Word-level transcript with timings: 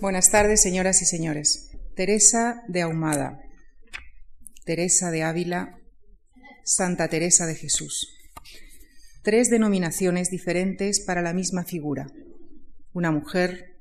Buenas 0.00 0.30
tardes, 0.30 0.62
señoras 0.62 1.02
y 1.02 1.06
señores. 1.06 1.72
Teresa 1.96 2.62
de 2.68 2.82
Ahumada, 2.82 3.42
Teresa 4.64 5.10
de 5.10 5.24
Ávila, 5.24 5.76
Santa 6.64 7.08
Teresa 7.08 7.46
de 7.46 7.56
Jesús. 7.56 8.08
Tres 9.24 9.50
denominaciones 9.50 10.30
diferentes 10.30 11.00
para 11.00 11.20
la 11.20 11.34
misma 11.34 11.64
figura. 11.64 12.06
Una 12.92 13.10
mujer, 13.10 13.80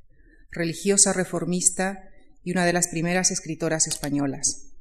religiosa 0.50 1.14
reformista 1.14 2.10
y 2.44 2.50
una 2.50 2.66
de 2.66 2.74
las 2.74 2.88
primeras 2.88 3.30
escritoras 3.30 3.86
españolas. 3.86 4.72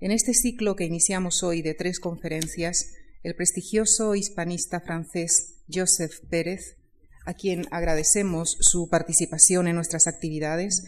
En 0.00 0.10
este 0.10 0.32
ciclo 0.32 0.74
que 0.74 0.86
iniciamos 0.86 1.42
hoy 1.42 1.60
de 1.60 1.74
tres 1.74 2.00
conferencias, 2.00 2.94
el 3.22 3.34
prestigioso 3.34 4.14
hispanista 4.14 4.80
francés 4.80 5.56
Joseph 5.70 6.14
Pérez 6.30 6.77
a 7.28 7.34
quien 7.34 7.66
agradecemos 7.70 8.56
su 8.58 8.88
participación 8.88 9.68
en 9.68 9.74
nuestras 9.74 10.06
actividades, 10.06 10.84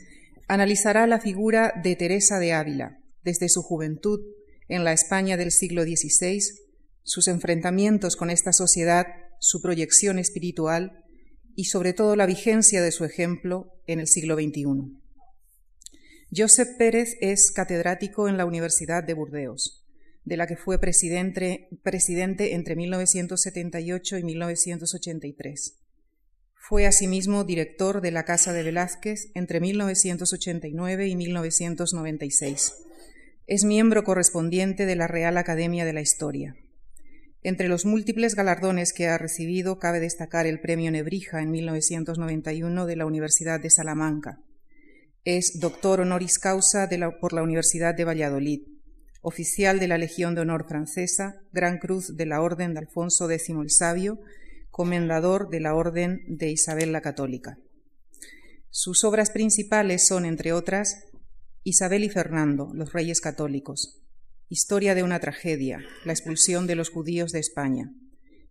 analizará 0.48 1.06
la 1.06 1.20
figura 1.20 1.74
de 1.84 1.96
Teresa 1.96 2.38
de 2.38 2.54
Ávila 2.54 2.98
desde 3.22 3.50
su 3.50 3.62
juventud 3.62 4.20
en 4.66 4.82
la 4.82 4.94
España 4.94 5.36
del 5.36 5.50
siglo 5.50 5.82
XVI, 5.82 6.40
sus 7.02 7.28
enfrentamientos 7.28 8.16
con 8.16 8.30
esta 8.30 8.54
sociedad, 8.54 9.04
su 9.38 9.60
proyección 9.60 10.18
espiritual 10.18 11.04
y 11.56 11.64
sobre 11.64 11.92
todo 11.92 12.16
la 12.16 12.24
vigencia 12.24 12.80
de 12.80 12.92
su 12.92 13.04
ejemplo 13.04 13.74
en 13.86 14.00
el 14.00 14.06
siglo 14.06 14.34
XXI. 14.36 14.64
Joseph 16.34 16.70
Pérez 16.78 17.18
es 17.20 17.52
catedrático 17.52 18.30
en 18.30 18.38
la 18.38 18.46
Universidad 18.46 19.04
de 19.04 19.12
Burdeos, 19.12 19.84
de 20.24 20.38
la 20.38 20.46
que 20.46 20.56
fue 20.56 20.80
presidente, 20.80 21.68
presidente 21.82 22.54
entre 22.54 22.76
1978 22.76 24.16
y 24.16 24.24
1983. 24.24 25.79
Fue 26.62 26.86
asimismo 26.86 27.42
director 27.42 28.00
de 28.00 28.12
la 28.12 28.24
Casa 28.24 28.52
de 28.52 28.62
Velázquez 28.62 29.30
entre 29.34 29.60
1989 29.60 31.08
y 31.08 31.16
1996. 31.16 32.74
Es 33.46 33.64
miembro 33.64 34.04
correspondiente 34.04 34.86
de 34.86 34.94
la 34.94 35.08
Real 35.08 35.38
Academia 35.38 35.84
de 35.84 35.94
la 35.94 36.02
Historia. 36.02 36.54
Entre 37.42 37.66
los 37.66 37.86
múltiples 37.86 38.34
galardones 38.36 38.92
que 38.92 39.08
ha 39.08 39.16
recibido 39.16 39.78
cabe 39.78 39.98
destacar 39.98 40.46
el 40.46 40.60
Premio 40.60 40.90
Nebrija 40.90 41.40
en 41.40 41.50
1991 41.50 42.86
de 42.86 42.96
la 42.96 43.06
Universidad 43.06 43.58
de 43.58 43.70
Salamanca. 43.70 44.38
Es 45.24 45.58
doctor 45.58 46.00
honoris 46.00 46.38
causa 46.38 46.88
por 47.20 47.32
la 47.32 47.42
Universidad 47.42 47.94
de 47.94 48.04
Valladolid, 48.04 48.60
oficial 49.22 49.80
de 49.80 49.88
la 49.88 49.98
Legión 49.98 50.34
de 50.34 50.42
Honor 50.42 50.66
Francesa, 50.68 51.40
Gran 51.52 51.78
Cruz 51.78 52.16
de 52.16 52.26
la 52.26 52.42
Orden 52.42 52.74
de 52.74 52.80
Alfonso 52.80 53.28
X 53.30 53.48
el 53.48 53.70
Sabio 53.70 54.20
comendador 54.80 55.50
de 55.50 55.60
la 55.60 55.74
Orden 55.74 56.24
de 56.26 56.48
Isabel 56.48 56.90
la 56.90 57.02
Católica. 57.02 57.58
Sus 58.70 59.04
obras 59.04 59.28
principales 59.28 60.06
son, 60.06 60.24
entre 60.24 60.54
otras, 60.54 61.04
Isabel 61.64 62.02
y 62.02 62.08
Fernando, 62.08 62.70
los 62.72 62.94
Reyes 62.94 63.20
Católicos, 63.20 64.00
Historia 64.48 64.94
de 64.94 65.02
una 65.02 65.20
tragedia, 65.20 65.84
la 66.06 66.14
expulsión 66.14 66.66
de 66.66 66.76
los 66.76 66.88
judíos 66.88 67.30
de 67.30 67.40
España, 67.40 67.92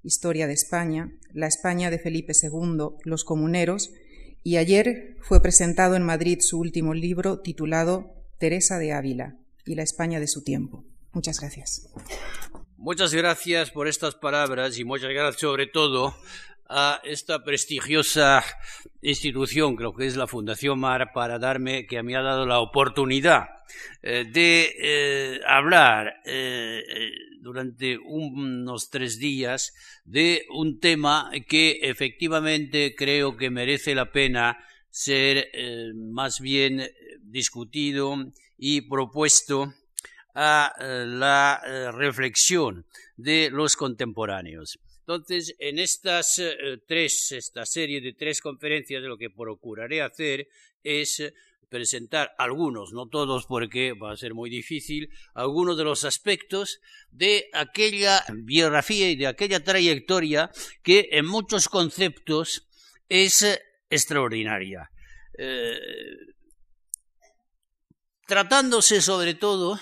Historia 0.04 0.46
de 0.46 0.54
España, 0.54 1.12
la 1.34 1.48
España 1.48 1.90
de 1.90 1.98
Felipe 1.98 2.34
II, 2.40 2.90
Los 3.06 3.24
Comuneros, 3.24 3.92
y 4.44 4.58
ayer 4.58 5.16
fue 5.22 5.42
presentado 5.42 5.96
en 5.96 6.04
Madrid 6.04 6.42
su 6.42 6.60
último 6.60 6.94
libro 6.94 7.40
titulado 7.40 8.14
Teresa 8.38 8.78
de 8.78 8.94
Ávila 8.94 9.36
y 9.66 9.74
la 9.74 9.82
España 9.82 10.20
de 10.20 10.28
su 10.28 10.44
tiempo. 10.44 10.86
Muchas 11.12 11.40
gracias. 11.40 11.90
Muchas 12.82 13.14
gracias 13.14 13.72
por 13.72 13.90
estas 13.90 14.16
palabras 14.16 14.80
y 14.80 14.86
muchas 14.86 15.10
gracias 15.10 15.42
sobre 15.42 15.68
todo 15.68 16.16
a 16.70 17.02
esta 17.04 17.44
prestigiosa 17.44 18.42
institución, 19.02 19.76
creo 19.76 19.94
que 19.94 20.06
es 20.06 20.16
la 20.16 20.28
Fundación 20.28 20.80
Mar, 20.80 21.12
para 21.14 21.40
darme, 21.40 21.86
que 21.88 22.02
me 22.04 22.16
ha 22.16 22.22
dado 22.22 22.46
la 22.46 22.62
oportunidad 22.62 23.50
eh, 24.02 24.24
de 24.32 24.76
eh, 24.82 25.42
hablar 25.46 26.22
eh, 26.24 26.82
durante 27.42 27.98
unos 27.98 28.90
tres 28.90 29.20
días 29.20 29.74
de 30.06 30.46
un 30.50 30.80
tema 30.80 31.30
que 31.50 31.80
efectivamente 31.82 32.96
creo 32.96 33.36
que 33.36 33.50
merece 33.50 33.94
la 33.94 34.10
pena 34.14 34.58
ser 34.90 35.52
más 35.96 36.40
bien 36.40 36.90
discutido 37.24 38.16
y 38.58 38.88
propuesto 38.88 39.74
a 40.36 40.74
eh, 40.80 41.06
la 41.08 41.62
eh, 41.66 41.92
reflexión 41.92 42.86
de 43.18 43.50
los 43.52 43.76
contemporáneos. 43.76 44.80
Entonces, 45.00 45.56
en 45.60 45.80
estas 45.80 46.38
eh, 46.38 46.78
tres, 46.88 47.32
esta 47.32 47.66
serie 47.66 48.00
de 48.00 48.14
tres 48.14 48.42
conferencias, 48.42 49.02
lo 49.04 49.18
que 49.18 49.30
procuraré 49.30 50.02
hacer 50.02 50.48
es 50.84 51.34
presentar 51.68 52.32
algunos, 52.38 52.94
no 52.94 53.08
todos 53.08 53.46
porque 53.46 53.94
va 53.94 54.12
a 54.12 54.18
ser 54.18 54.34
muy 54.34 54.50
difícil, 54.50 55.10
algunos 55.34 55.78
de 55.78 55.84
los 55.84 56.04
aspectos 56.04 56.80
de 57.12 57.48
aquella 57.54 58.24
biografía 58.34 59.10
y 59.10 59.16
de 59.16 59.28
aquella 59.28 59.64
trayectoria 59.64 60.50
que 60.82 61.10
en 61.12 61.28
muchos 61.28 61.70
conceptos 61.70 62.68
es 63.08 63.60
extraordinaria. 63.90 64.90
tratándose 68.28 69.02
sobre 69.02 69.34
todo 69.36 69.80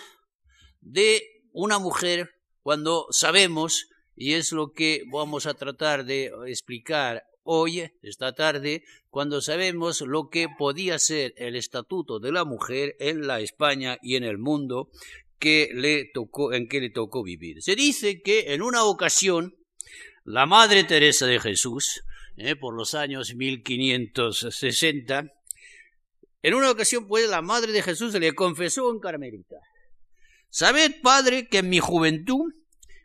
de 0.82 1.42
una 1.52 1.80
mujer 1.80 2.36
cuando 2.62 3.08
sabemos, 3.12 3.88
y 4.16 4.34
es 4.34 4.52
lo 4.52 4.74
que 4.74 5.04
vamos 5.12 5.46
a 5.46 5.54
tratar 5.54 6.06
de 6.06 6.32
explicar 6.48 7.24
hoy, 7.44 7.90
esta 8.02 8.34
tarde, 8.34 8.84
cuando 9.10 9.42
sabemos 9.42 10.02
lo 10.02 10.30
que 10.30 10.48
podía 10.50 11.00
ser 11.00 11.34
el 11.38 11.56
estatuto 11.56 12.20
de 12.20 12.32
la 12.32 12.44
mujer 12.44 12.96
en 13.00 13.26
la 13.26 13.40
España 13.40 13.98
y 14.02 14.18
en 14.18 14.24
el 14.24 14.38
mundo 14.38 14.90
que 15.40 15.70
le 15.74 16.10
tocó, 16.14 16.54
en 16.54 16.68
que 16.68 16.82
le 16.82 16.90
tocó 16.90 17.24
vivir. 17.24 17.62
Se 17.62 17.76
dice 17.76 18.22
que 18.22 18.54
en 18.54 18.62
una 18.62 18.84
ocasión 18.84 19.56
la 20.26 20.46
Madre 20.46 20.84
Teresa 20.84 21.26
de 21.26 21.40
Jesús, 21.40 22.04
eh, 22.36 22.56
por 22.56 22.76
los 22.76 22.96
años 22.96 23.34
1560, 23.34 25.32
en 26.44 26.54
una 26.54 26.70
ocasión, 26.70 27.08
pues, 27.08 27.30
la 27.30 27.42
Madre 27.42 27.72
de 27.72 27.82
Jesús 27.82 28.14
le 28.14 28.36
confesó 28.36 28.92
en 28.92 29.00
Carmelita 29.00 29.58
Sabed, 30.50 31.02
padre, 31.02 31.48
que 31.48 31.60
en 31.60 31.70
mi 31.70 31.80
juventud 31.80 32.54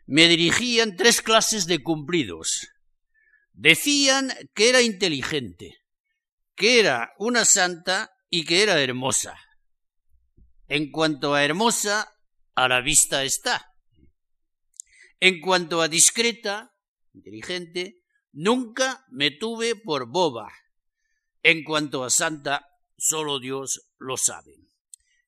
me 0.05 0.27
dirigían 0.27 0.95
tres 0.95 1.21
clases 1.21 1.65
de 1.65 1.81
cumplidos. 1.81 2.67
Decían 3.53 4.33
que 4.53 4.69
era 4.69 4.81
inteligente, 4.81 5.77
que 6.55 6.79
era 6.79 7.13
una 7.17 7.45
santa 7.45 8.11
y 8.29 8.45
que 8.45 8.63
era 8.63 8.81
hermosa. 8.81 9.37
En 10.67 10.91
cuanto 10.91 11.33
a 11.33 11.43
hermosa, 11.43 12.13
a 12.55 12.67
la 12.67 12.81
vista 12.81 13.23
está. 13.23 13.73
En 15.19 15.39
cuanto 15.39 15.81
a 15.81 15.87
discreta, 15.87 16.75
inteligente, 17.13 18.01
nunca 18.31 19.05
me 19.09 19.31
tuve 19.31 19.75
por 19.75 20.07
boba. 20.09 20.51
En 21.43 21.63
cuanto 21.63 22.03
a 22.03 22.09
santa, 22.09 22.67
solo 22.97 23.39
Dios 23.39 23.91
lo 23.99 24.17
sabe. 24.17 24.57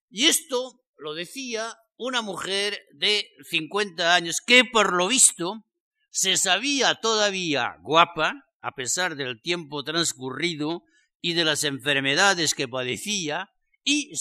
Y 0.10 0.26
esto 0.26 0.84
lo 0.98 1.14
decía 1.14 1.78
una 1.98 2.22
mujer 2.22 2.80
de 2.94 3.28
50 3.50 4.16
años 4.16 4.42
que 4.46 4.66
por 4.66 4.94
lo 4.94 5.08
visto 5.08 5.66
se 6.10 6.38
sabía 6.38 6.96
todavía 6.96 7.78
guapa, 7.82 8.46
a 8.62 8.72
pesar 8.72 9.16
del 9.16 9.42
tiempo 9.42 9.84
transcurrido 9.84 10.84
y 11.22 11.34
de 11.34 11.46
las 11.46 11.64
enfermedades 11.64 12.54
que 12.54 12.68
padecía, 12.68 13.50
y, 13.84 14.12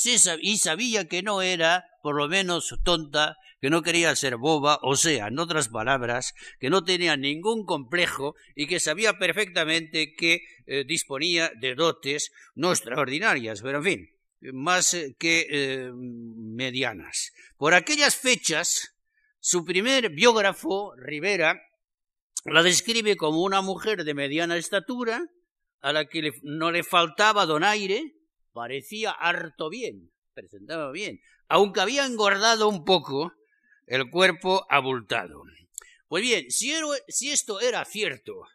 y 0.42 0.58
sabía 0.58 1.08
que 1.08 1.22
no 1.22 1.40
era, 1.40 1.84
por 2.02 2.16
lo 2.16 2.28
menos, 2.28 2.74
tonta, 2.84 3.36
que 3.60 3.70
no 3.70 3.82
quería 3.82 4.14
ser 4.14 4.36
boba, 4.36 4.78
o 4.82 4.94
sea, 4.94 5.28
en 5.28 5.38
otras 5.38 5.68
palabras, 5.68 6.34
que 6.60 6.68
no 6.68 6.84
tenía 6.84 7.16
ningún 7.16 7.64
complejo 7.64 8.34
y 8.54 8.66
que 8.66 8.78
sabía 8.78 9.14
perfectamente 9.14 10.12
que 10.14 10.40
eh, 10.66 10.84
disponía 10.86 11.50
de 11.58 11.74
dotes 11.74 12.30
no 12.54 12.72
extraordinarias, 12.72 13.62
pero 13.62 13.78
en 13.78 13.84
fin, 13.84 14.13
más 14.52 14.94
eh, 14.94 15.16
que 15.18 15.46
eh, 15.50 15.90
medianas. 15.92 17.32
Por 17.56 17.74
aquellas 17.74 18.16
fechas, 18.16 18.94
su 19.40 19.64
primer 19.64 20.10
biógrafo, 20.10 20.94
Rivera, 20.96 21.60
la 22.44 22.62
describe 22.62 23.16
como 23.16 23.42
una 23.42 23.62
mujer 23.62 24.04
de 24.04 24.14
mediana 24.14 24.56
estatura, 24.56 25.26
a 25.80 25.92
la 25.92 26.06
que 26.06 26.32
no 26.42 26.70
le 26.70 26.82
faltaba 26.82 27.46
donaire, 27.46 28.14
parecía 28.52 29.10
harto 29.10 29.68
bien, 29.68 30.10
presentaba 30.32 30.90
bien, 30.92 31.20
aunque 31.48 31.80
había 31.80 32.06
engordado 32.06 32.68
un 32.68 32.84
poco 32.84 33.32
el 33.86 34.10
cuerpo 34.10 34.66
abultado. 34.70 35.42
Pues 36.08 36.22
bien, 36.22 36.50
si, 36.50 36.72
si 37.08 37.30
esto 37.30 37.60
era 37.60 37.84
cierto, 37.84 38.46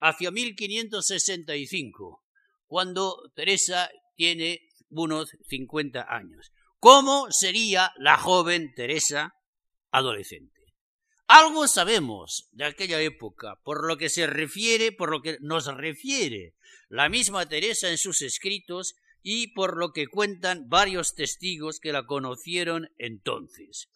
hacia 0.00 0.30
1565, 0.30 2.22
cuando 2.66 3.30
Teresa 3.34 3.90
tiene 4.16 4.60
unos 5.02 5.30
50 5.48 6.06
años. 6.08 6.52
¿Cómo 6.78 7.28
sería 7.30 7.92
la 7.98 8.16
joven 8.16 8.72
Teresa 8.74 9.34
adolescente? 9.90 10.52
Algo 11.26 11.66
sabemos 11.68 12.48
de 12.52 12.64
aquella 12.64 13.00
época, 13.00 13.58
por 13.64 13.86
lo 13.86 13.96
que 13.96 14.10
se 14.10 14.26
refiere, 14.26 14.92
por 14.92 15.10
lo 15.10 15.22
que 15.22 15.38
nos 15.40 15.66
refiere 15.66 16.54
la 16.88 17.08
misma 17.08 17.48
Teresa 17.48 17.90
en 17.90 17.98
sus 17.98 18.20
escritos, 18.22 18.94
y 19.24 19.48
por 19.48 19.78
lo 19.78 19.92
que 19.92 20.06
cuentan 20.06 20.68
varios 20.68 21.14
testigos 21.14 21.80
que 21.80 21.92
la 21.92 22.04
conocieron 22.04 22.90
entonces. 22.98 23.88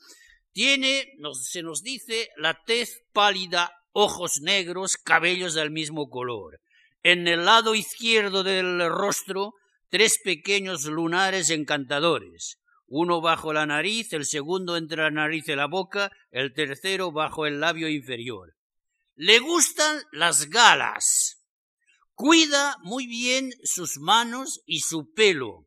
Tiene, 0.53 1.13
se 1.43 1.63
nos 1.63 1.83
dice, 1.83 2.31
la 2.39 2.59
tez 2.65 3.03
pálida, 3.13 3.71
ojos 3.93 4.41
negros, 4.41 4.97
cabellos 4.97 5.53
del 5.53 5.71
mismo 5.71 6.09
color. 6.09 6.61
En 7.03 7.29
el 7.29 7.45
lado 7.45 7.75
izquierdo 7.75 8.43
del 8.43 8.89
rostro, 8.89 9.53
tres 9.89 10.19
pequeños 10.23 10.85
lunares 10.85 11.51
encantadores, 11.51 12.59
uno 12.87 13.21
bajo 13.21 13.53
la 13.53 13.67
nariz, 13.67 14.13
el 14.13 14.25
segundo 14.25 14.77
entre 14.77 15.03
la 15.03 15.11
nariz 15.11 15.49
y 15.49 15.55
la 15.55 15.67
boca, 15.67 16.11
el 16.31 16.55
tercero 16.55 17.13
bajo 17.13 17.47
el 17.47 17.61
labio 17.61 17.89
inferior. 17.89 18.55
Le 19.15 19.39
gustan 19.41 20.03
las 20.13 20.49
galas. 20.49 21.45
Cuida 22.15 22.77
muy 22.83 23.07
bien 23.07 23.53
sus 23.63 23.99
manos 23.99 24.61
y 24.65 24.81
su 24.81 25.13
pelo. 25.13 25.67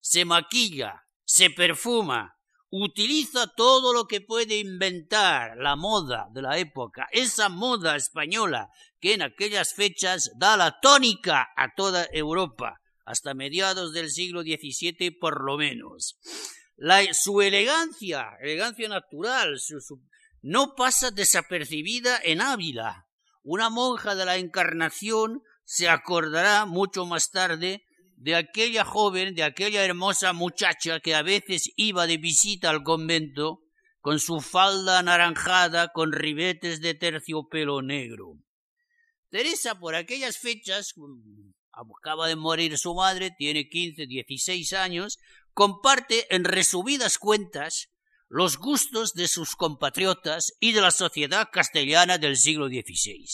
Se 0.00 0.24
maquilla, 0.24 1.04
se 1.24 1.50
perfuma, 1.50 2.36
utiliza 2.70 3.46
todo 3.56 3.92
lo 3.92 4.06
que 4.06 4.20
puede 4.20 4.58
inventar 4.58 5.56
la 5.56 5.76
moda 5.76 6.28
de 6.32 6.42
la 6.42 6.58
época, 6.58 7.08
esa 7.10 7.48
moda 7.48 7.96
española 7.96 8.68
que 9.00 9.14
en 9.14 9.22
aquellas 9.22 9.74
fechas 9.74 10.30
da 10.36 10.56
la 10.56 10.78
tónica 10.80 11.48
a 11.56 11.74
toda 11.74 12.06
Europa, 12.12 12.80
hasta 13.10 13.34
mediados 13.34 13.92
del 13.92 14.10
siglo 14.10 14.42
XVII 14.42 15.10
por 15.10 15.44
lo 15.44 15.56
menos. 15.56 16.18
su 17.12 17.42
elegancia, 17.42 18.30
elegancia 18.40 18.88
natural, 18.88 19.60
no 20.42 20.74
pasa 20.74 21.10
desapercibida 21.10 22.18
en 22.22 22.40
Ávila. 22.40 23.06
Una 23.42 23.68
monja 23.70 24.14
de 24.14 24.24
la 24.24 24.36
Encarnación 24.36 25.42
se 25.64 25.88
acordará 25.88 26.66
mucho 26.66 27.06
más 27.06 27.30
tarde 27.30 27.84
de 28.16 28.34
aquella 28.34 28.84
joven, 28.84 29.34
de 29.34 29.42
aquella 29.42 29.84
hermosa 29.84 30.32
muchacha 30.32 31.00
que 31.00 31.14
a 31.14 31.22
veces 31.22 31.70
iba 31.76 32.06
de 32.06 32.18
visita 32.18 32.70
al 32.70 32.82
convento 32.82 33.62
con 34.00 34.18
su 34.18 34.40
falda 34.40 34.98
anaranjada 34.98 35.88
con 35.88 36.12
ribetes 36.12 36.80
de 36.80 36.94
terciopelo 36.94 37.82
negro. 37.82 38.34
Teresa, 39.30 39.78
por 39.78 39.94
aquellas 39.94 40.38
fechas, 40.38 40.94
acaba 41.98 42.28
de 42.28 42.36
morir 42.36 42.76
su 42.78 42.94
madre, 42.94 43.30
tiene 43.36 43.68
quince, 43.68 44.06
dieciséis 44.06 44.72
años, 44.72 45.18
comparte 45.52 46.34
en 46.34 46.44
resumidas 46.44 47.18
cuentas 47.18 47.90
los 48.28 48.58
gustos 48.58 49.14
de 49.14 49.26
sus 49.26 49.56
compatriotas 49.56 50.52
y 50.60 50.72
de 50.72 50.80
la 50.80 50.92
sociedad 50.92 51.48
castellana 51.52 52.18
del 52.18 52.36
siglo 52.36 52.68
XVI. 52.68 53.26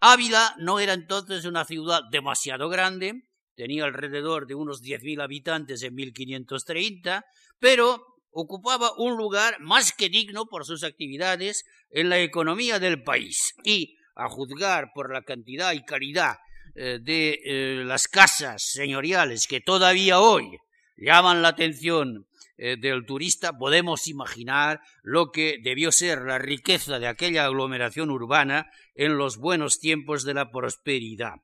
Ávila 0.00 0.54
no 0.58 0.78
era 0.78 0.92
entonces 0.92 1.46
una 1.46 1.64
ciudad 1.64 2.02
demasiado 2.10 2.68
grande, 2.68 3.22
tenía 3.54 3.84
alrededor 3.84 4.46
de 4.46 4.54
unos 4.54 4.82
10.000 4.82 5.22
habitantes 5.22 5.82
en 5.82 5.94
1530, 5.94 7.24
pero 7.58 8.04
ocupaba 8.30 8.92
un 8.98 9.16
lugar 9.16 9.58
más 9.60 9.92
que 9.92 10.10
digno 10.10 10.44
por 10.46 10.66
sus 10.66 10.84
actividades 10.84 11.64
en 11.90 12.10
la 12.10 12.18
economía 12.20 12.78
del 12.78 13.02
país 13.02 13.54
y, 13.64 13.96
a 14.14 14.28
juzgar 14.28 14.90
por 14.94 15.12
la 15.12 15.22
cantidad 15.22 15.72
y 15.72 15.84
calidad 15.84 16.36
de 16.76 17.40
eh, 17.44 17.84
las 17.84 18.06
casas 18.06 18.62
señoriales 18.62 19.46
que 19.46 19.60
todavía 19.60 20.20
hoy 20.20 20.58
llaman 20.96 21.42
la 21.42 21.48
atención 21.48 22.26
eh, 22.58 22.76
del 22.78 23.04
turista, 23.04 23.56
podemos 23.58 24.08
imaginar 24.08 24.80
lo 25.02 25.30
que 25.30 25.58
debió 25.62 25.92
ser 25.92 26.22
la 26.22 26.38
riqueza 26.38 26.98
de 26.98 27.06
aquella 27.06 27.44
aglomeración 27.44 28.10
urbana 28.10 28.70
en 28.94 29.18
los 29.18 29.36
buenos 29.36 29.78
tiempos 29.78 30.24
de 30.24 30.34
la 30.34 30.50
prosperidad. 30.50 31.34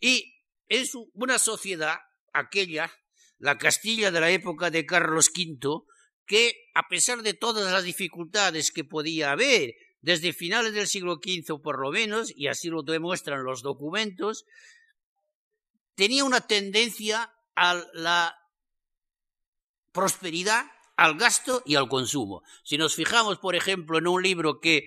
Y 0.00 0.34
es 0.68 0.92
una 1.14 1.38
sociedad, 1.38 1.98
aquella, 2.32 2.90
la 3.38 3.58
Castilla 3.58 4.10
de 4.10 4.20
la 4.20 4.30
época 4.30 4.70
de 4.70 4.86
Carlos 4.86 5.30
V, 5.36 5.84
que, 6.26 6.70
a 6.74 6.88
pesar 6.88 7.22
de 7.22 7.34
todas 7.34 7.72
las 7.72 7.84
dificultades 7.84 8.72
que 8.72 8.84
podía 8.84 9.32
haber, 9.32 9.74
desde 10.02 10.32
finales 10.32 10.72
del 10.72 10.86
siglo 10.86 11.20
XV 11.22 11.60
por 11.62 11.78
lo 11.78 11.90
menos, 11.90 12.32
y 12.34 12.48
así 12.48 12.68
lo 12.68 12.82
demuestran 12.82 13.44
los 13.44 13.62
documentos, 13.62 14.46
tenía 15.94 16.24
una 16.24 16.40
tendencia 16.40 17.32
a 17.54 17.82
la 17.92 18.36
prosperidad 19.92 20.64
al 21.00 21.16
gasto 21.16 21.62
y 21.64 21.76
al 21.76 21.88
consumo. 21.88 22.42
Si 22.62 22.76
nos 22.76 22.94
fijamos, 22.94 23.38
por 23.38 23.56
ejemplo, 23.56 23.96
en 23.96 24.06
un 24.06 24.22
libro 24.22 24.60
que, 24.60 24.86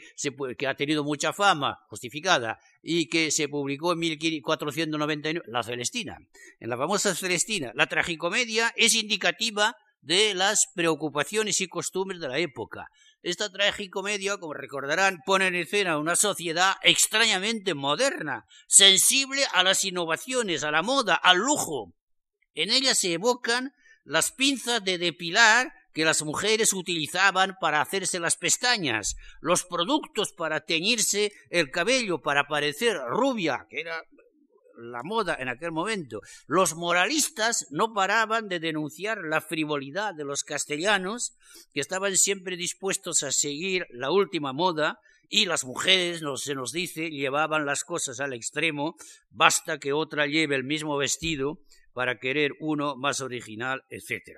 ha 0.67 0.75
tenido 0.75 1.03
mucha 1.03 1.33
fama, 1.33 1.79
justificada, 1.87 2.59
y 2.83 3.07
que 3.07 3.31
se 3.31 3.49
publicó 3.49 3.93
en 3.93 3.99
1499, 3.99 5.43
La 5.47 5.63
Celestina. 5.63 6.19
En 6.59 6.69
la 6.69 6.77
famosa 6.77 7.15
Celestina, 7.15 7.71
la 7.73 7.87
tragicomedia 7.87 8.71
es 8.75 8.93
indicativa 8.93 9.75
de 10.03 10.33
las 10.33 10.67
preocupaciones 10.75 11.61
y 11.61 11.67
costumbres 11.67 12.19
de 12.19 12.27
la 12.27 12.37
época. 12.37 12.89
Esta 13.21 13.49
tragicomedia, 13.49 14.37
como 14.37 14.53
recordarán, 14.53 15.21
pone 15.25 15.47
en 15.47 15.55
escena 15.55 15.97
una 15.97 16.17
sociedad 16.17 16.75
extrañamente 16.83 17.73
moderna, 17.73 18.45
sensible 18.67 19.45
a 19.53 19.63
las 19.63 19.85
innovaciones, 19.85 20.63
a 20.63 20.71
la 20.71 20.81
moda, 20.81 21.15
al 21.15 21.37
lujo. 21.37 21.93
En 22.53 22.69
ella 22.69 22.95
se 22.95 23.13
evocan 23.13 23.73
las 24.03 24.33
pinzas 24.33 24.83
de 24.83 24.97
depilar 24.97 25.71
que 25.93 26.03
las 26.03 26.21
mujeres 26.23 26.73
utilizaban 26.73 27.55
para 27.61 27.79
hacerse 27.79 28.19
las 28.19 28.35
pestañas, 28.35 29.15
los 29.39 29.63
productos 29.63 30.33
para 30.33 30.65
teñirse 30.65 31.31
el 31.49 31.71
cabello, 31.71 32.21
para 32.21 32.47
parecer 32.47 32.97
rubia, 33.07 33.67
que 33.69 33.79
era 33.79 34.03
la 34.77 35.03
moda 35.03 35.35
en 35.39 35.49
aquel 35.49 35.71
momento. 35.71 36.21
Los 36.47 36.75
moralistas 36.75 37.67
no 37.71 37.93
paraban 37.93 38.47
de 38.47 38.59
denunciar 38.59 39.19
la 39.23 39.41
frivolidad 39.41 40.13
de 40.13 40.25
los 40.25 40.43
castellanos, 40.43 41.35
que 41.73 41.81
estaban 41.81 42.17
siempre 42.17 42.57
dispuestos 42.57 43.23
a 43.23 43.31
seguir 43.31 43.87
la 43.89 44.11
última 44.11 44.53
moda, 44.53 44.99
y 45.29 45.45
las 45.45 45.65
mujeres, 45.65 46.21
se 46.35 46.53
nos 46.53 46.71
dice, 46.71 47.09
llevaban 47.09 47.65
las 47.65 47.83
cosas 47.83 48.19
al 48.19 48.33
extremo, 48.33 48.95
basta 49.31 49.79
que 49.79 49.91
otra 49.91 50.27
lleve 50.27 50.55
el 50.55 50.63
mismo 50.63 50.95
vestido 50.95 51.59
para 51.93 52.19
querer 52.19 52.51
uno 52.59 52.95
más 52.95 53.19
original, 53.19 53.83
etc. 53.89 54.37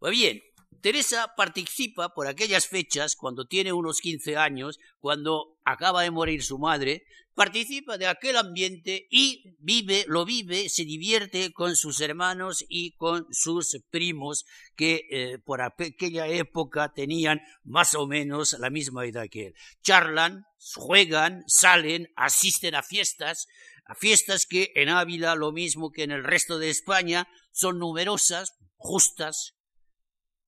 Pues 0.00 0.10
bien, 0.10 0.42
Teresa 0.82 1.32
participa 1.36 2.12
por 2.12 2.26
aquellas 2.26 2.66
fechas, 2.66 3.14
cuando 3.14 3.46
tiene 3.46 3.72
unos 3.72 4.00
15 4.00 4.36
años, 4.36 4.80
cuando 4.98 5.56
acaba 5.64 6.02
de 6.02 6.10
morir 6.10 6.42
su 6.42 6.58
madre, 6.58 7.04
participa 7.34 7.98
de 7.98 8.08
aquel 8.08 8.36
ambiente 8.36 9.06
y 9.08 9.54
vive, 9.60 10.04
lo 10.08 10.24
vive, 10.24 10.68
se 10.68 10.84
divierte 10.84 11.52
con 11.52 11.76
sus 11.76 12.00
hermanos 12.00 12.64
y 12.68 12.96
con 12.96 13.28
sus 13.30 13.80
primos 13.90 14.44
que 14.74 15.06
eh, 15.08 15.38
por 15.38 15.62
aquella 15.62 16.26
época 16.26 16.92
tenían 16.92 17.40
más 17.62 17.94
o 17.94 18.08
menos 18.08 18.56
la 18.58 18.68
misma 18.68 19.06
edad 19.06 19.28
que 19.30 19.46
él. 19.46 19.54
Charlan, 19.82 20.46
juegan, 20.74 21.44
salen, 21.46 22.08
asisten 22.16 22.74
a 22.74 22.82
fiestas, 22.82 23.46
a 23.86 23.94
fiestas 23.94 24.46
que 24.46 24.72
en 24.74 24.88
Ávila, 24.88 25.36
lo 25.36 25.52
mismo 25.52 25.92
que 25.92 26.02
en 26.02 26.10
el 26.10 26.24
resto 26.24 26.58
de 26.58 26.70
España, 26.70 27.28
son 27.52 27.78
numerosas, 27.78 28.54
justas, 28.76 29.54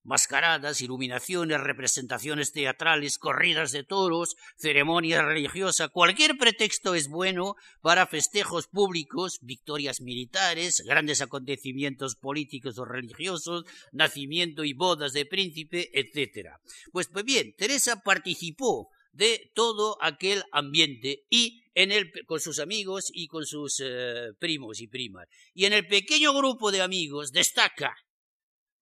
mascaradas, 0.05 0.81
iluminaciones, 0.81 1.61
representaciones 1.61 2.53
teatrales, 2.53 3.19
corridas 3.19 3.73
de 3.73 3.85
toros, 3.85 4.37
ceremonias 4.57 5.25
religiosas, 5.25 5.91
cualquier 5.91 6.37
pretexto 6.39 6.95
es 6.95 7.09
bueno 7.09 7.57
para 7.81 8.07
festejos 8.07 8.69
públicos, 8.69 9.39
victorias 9.43 10.01
militares, 10.01 10.83
grandes 10.87 11.21
acontecimientos 11.21 12.17
políticos 12.17 12.79
o 12.79 12.85
religiosos, 12.85 13.65
nacimiento 13.93 14.65
y 14.65 14.75
bodas 14.75 15.13
de 15.13 15.27
príncipe, 15.27 15.91
etc. 15.99 16.51
Pues, 16.93 17.09
pues 17.09 17.25
bien, 17.25 17.55
Teresa 17.57 18.03
participó 18.03 18.91
de 19.13 19.51
todo 19.55 19.97
aquel 20.03 20.43
ambiente 20.53 21.25
y 21.31 21.63
en 21.75 21.93
el, 21.93 22.13
con 22.27 22.41
sus 22.41 22.59
amigos 22.59 23.11
y 23.13 23.27
con 23.27 23.47
sus 23.47 23.81
eh, 23.85 24.33
primos 24.39 24.81
y 24.81 24.87
primas. 24.87 25.27
Y 25.55 25.65
en 25.65 25.73
el 25.73 25.87
pequeño 25.87 26.33
grupo 26.35 26.71
de 26.71 26.83
amigos 26.83 27.33
destaca 27.33 27.97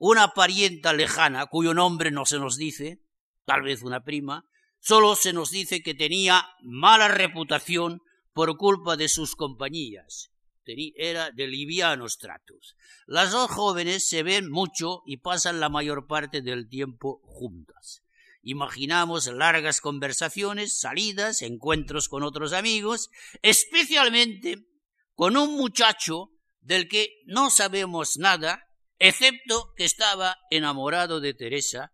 una 0.05 0.33
parienta 0.35 0.93
lejana, 0.93 1.47
cuyo 1.47 1.75
nombre 1.75 2.11
no 2.11 2.27
se 2.27 2.41
nos 2.41 2.57
dice, 2.57 2.99
tal 3.45 3.63
vez 3.63 3.83
una 3.83 4.03
prima, 4.03 4.45
solo 4.81 5.15
se 5.15 5.33
nos 5.33 5.53
dice 5.53 5.81
que 5.81 5.95
tenía 5.95 6.45
mala 6.61 7.07
reputación 7.07 8.01
por 8.33 8.57
culpa 8.57 8.97
de 8.97 9.09
sus 9.09 9.37
compañías. 9.37 10.33
Era 10.65 11.31
de 11.31 11.47
livianos 11.47 12.19
tratos. 12.19 12.75
Las 13.07 13.31
dos 13.31 13.49
jóvenes 13.49 14.09
se 14.09 14.25
ven 14.25 14.51
mucho 14.51 15.03
y 15.07 15.19
pasan 15.19 15.61
la 15.61 15.69
mayor 15.69 16.09
parte 16.09 16.43
del 16.43 16.69
tiempo 16.69 17.21
juntas. 17.23 18.03
Imaginamos 18.43 19.29
largas 19.29 19.81
conversaciones, 19.81 20.81
salidas, 20.81 21.43
encuentros 21.43 22.09
con 22.09 22.25
otros 22.25 22.53
amigos, 22.55 23.09
especialmente 23.41 24.67
con 25.15 25.37
un 25.37 25.57
muchacho 25.57 26.31
del 26.61 26.89
que 26.89 27.23
no 27.27 27.51
sabemos 27.51 28.17
nada 28.17 28.65
excepto 28.99 29.73
que 29.77 29.85
estaba 29.85 30.37
enamorado 30.51 31.21
de 31.21 31.35
Teresa 31.35 31.93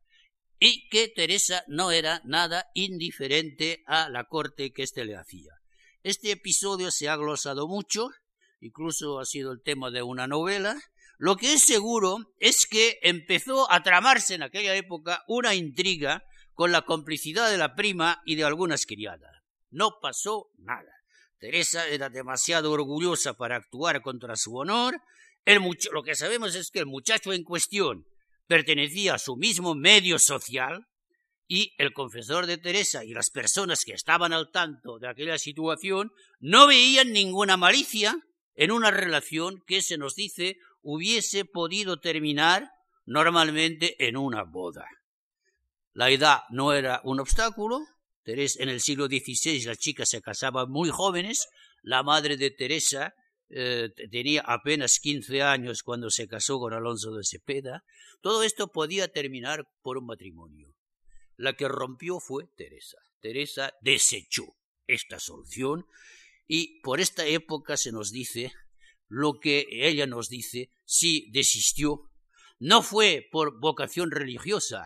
y 0.59 0.89
que 0.89 1.09
Teresa 1.09 1.65
no 1.69 1.91
era 1.91 2.21
nada 2.25 2.67
indiferente 2.75 3.83
a 3.87 4.09
la 4.09 4.25
corte 4.25 4.73
que 4.73 4.83
éste 4.83 5.05
le 5.05 5.17
hacía. 5.17 5.53
Este 6.03 6.31
episodio 6.31 6.91
se 6.91 7.09
ha 7.09 7.17
glosado 7.17 7.69
mucho, 7.69 8.11
incluso 8.61 9.21
ha 9.21 9.25
sido 9.25 9.53
el 9.53 9.63
tema 9.63 9.91
de 9.91 10.03
una 10.03 10.27
novela, 10.27 10.77
Lo 11.21 11.35
que 11.37 11.53
es 11.53 11.65
seguro 11.65 12.33
es 12.39 12.65
que 12.67 13.01
empezó 13.03 13.71
a 13.73 13.83
tramarse 13.83 14.35
en 14.35 14.45
aquella 14.45 14.77
época 14.77 15.25
una 15.27 15.57
intriga 15.57 16.23
con 16.55 16.71
la 16.71 16.83
complicidad 16.83 17.51
de 17.51 17.59
la 17.59 17.75
prima 17.75 18.23
y 18.25 18.37
de 18.37 18.45
algunas 18.45 18.87
criadas. 18.87 19.43
No 19.71 19.99
pasó 20.01 20.51
nada. 20.59 20.93
Teresa 21.39 21.89
era 21.89 22.09
demasiado 22.09 22.71
orgullosa 22.71 23.35
para 23.35 23.57
actuar 23.57 24.01
contra 24.01 24.37
su 24.37 24.57
honor. 24.57 25.01
Lo 25.93 26.03
que 26.03 26.15
sabemos 26.15 26.55
es 26.55 26.71
que 26.71 26.81
el 26.81 26.87
muchacho 26.87 27.33
en 27.33 27.45
cuestión 27.45 28.07
pertenecía 28.47 29.15
a 29.15 29.19
su 29.19 29.37
mismo 29.37 29.75
medio 29.75 30.19
social 30.19 30.87
y 31.47 31.75
el 31.79 31.93
confesor 31.93 32.47
de 32.47 32.59
Teresa 32.59 33.05
y 33.05 33.15
las 33.15 33.31
personas 33.31 33.85
que 33.85 33.93
estaban 33.93 34.33
al 34.33 34.51
tanto 34.51 34.99
de 34.99 35.09
aquella 35.09 35.39
situación 35.39 36.13
no 36.41 36.67
veían 36.67 37.13
ninguna 37.13 37.57
malicia 37.57 38.17
en 38.55 38.71
una 38.71 38.91
relación 38.91 39.63
que 39.67 39.81
se 39.81 39.97
nos 39.97 40.15
dice 40.15 40.59
hubiese 40.83 41.45
podido 41.45 41.99
terminar 41.99 42.71
normalmente 43.07 43.97
en 44.07 44.17
una 44.17 44.43
boda. 44.45 44.87
La 45.95 46.11
edad 46.11 46.43
no 46.51 46.75
era 46.75 47.01
un 47.05 47.21
obstáculo, 47.21 47.81
en 48.25 48.69
el 48.69 48.81
siglo 48.81 49.07
XVI 49.07 49.63
las 49.65 49.79
chicas 49.79 50.11
se 50.11 50.21
casaban 50.21 50.71
muy 50.71 50.91
jóvenes. 50.91 51.49
La 51.83 52.03
madre 52.03 52.37
de 52.37 52.51
Teresa 52.51 53.15
eh, 53.51 53.91
tenía 54.11 54.43
apenas 54.43 55.01
15 55.01 55.43
años 55.43 55.83
cuando 55.83 56.11
se 56.11 56.29
casó 56.29 56.59
con 56.59 56.75
Alonso 56.75 57.15
de 57.15 57.25
Cepeda. 57.25 57.85
Todo 58.21 58.43
esto 58.43 58.73
podía 58.73 59.09
terminar 59.09 59.69
por 59.83 59.99
un 59.99 60.07
matrimonio. 60.07 60.75
La 61.37 61.55
que 61.55 61.69
rompió 61.69 62.21
fue 62.21 62.47
Teresa. 62.57 62.99
Teresa 63.21 63.73
desechó 63.81 64.57
esta 64.87 65.19
solución 65.19 65.87
y 66.47 66.81
por 66.81 67.01
esta 67.01 67.27
época 67.27 67.77
se 67.77 67.93
nos 67.93 68.11
dice 68.11 68.53
lo 69.09 69.41
que 69.41 69.67
ella 69.71 70.07
nos 70.07 70.29
dice, 70.29 70.71
si 70.85 71.31
desistió. 71.31 72.11
No 72.59 72.83
fue 72.83 73.27
por 73.31 73.61
vocación 73.61 74.11
religiosa, 74.11 74.85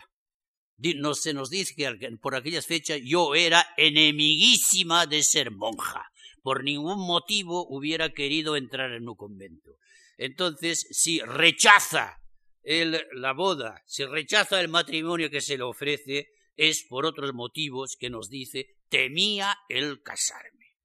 no 0.97 1.15
se 1.15 1.33
nos 1.33 1.51
dice 1.51 1.75
que 1.75 2.19
por 2.21 2.35
aquellas 2.35 2.67
fechas 2.67 3.01
yo 3.03 3.35
era 3.35 3.67
enemiguísima 3.77 5.07
de 5.07 5.23
ser 5.23 5.51
monja. 5.51 6.12
Por 6.43 6.65
ningún 6.65 6.99
motivo 7.07 7.67
hubiera 7.69 8.11
querido 8.11 8.57
entrar 8.57 8.93
en 8.93 9.09
un 9.09 9.15
convento. 9.15 9.77
Entonces, 10.19 10.87
si 10.91 11.21
rechaza 11.21 12.19
la 12.65 13.33
boda, 13.33 13.83
si 13.87 14.05
rechaza 14.05 14.61
el 14.61 14.69
matrimonio 14.69 15.31
que 15.31 15.41
se 15.41 15.57
le 15.57 15.65
ofrece, 15.65 16.29
es 16.57 16.85
por 16.89 17.07
otros 17.07 17.33
motivos 17.33 17.97
que 17.99 18.11
nos 18.11 18.29
dice 18.29 18.77
temía 18.89 19.57
el 19.69 20.03
casarme. 20.03 20.77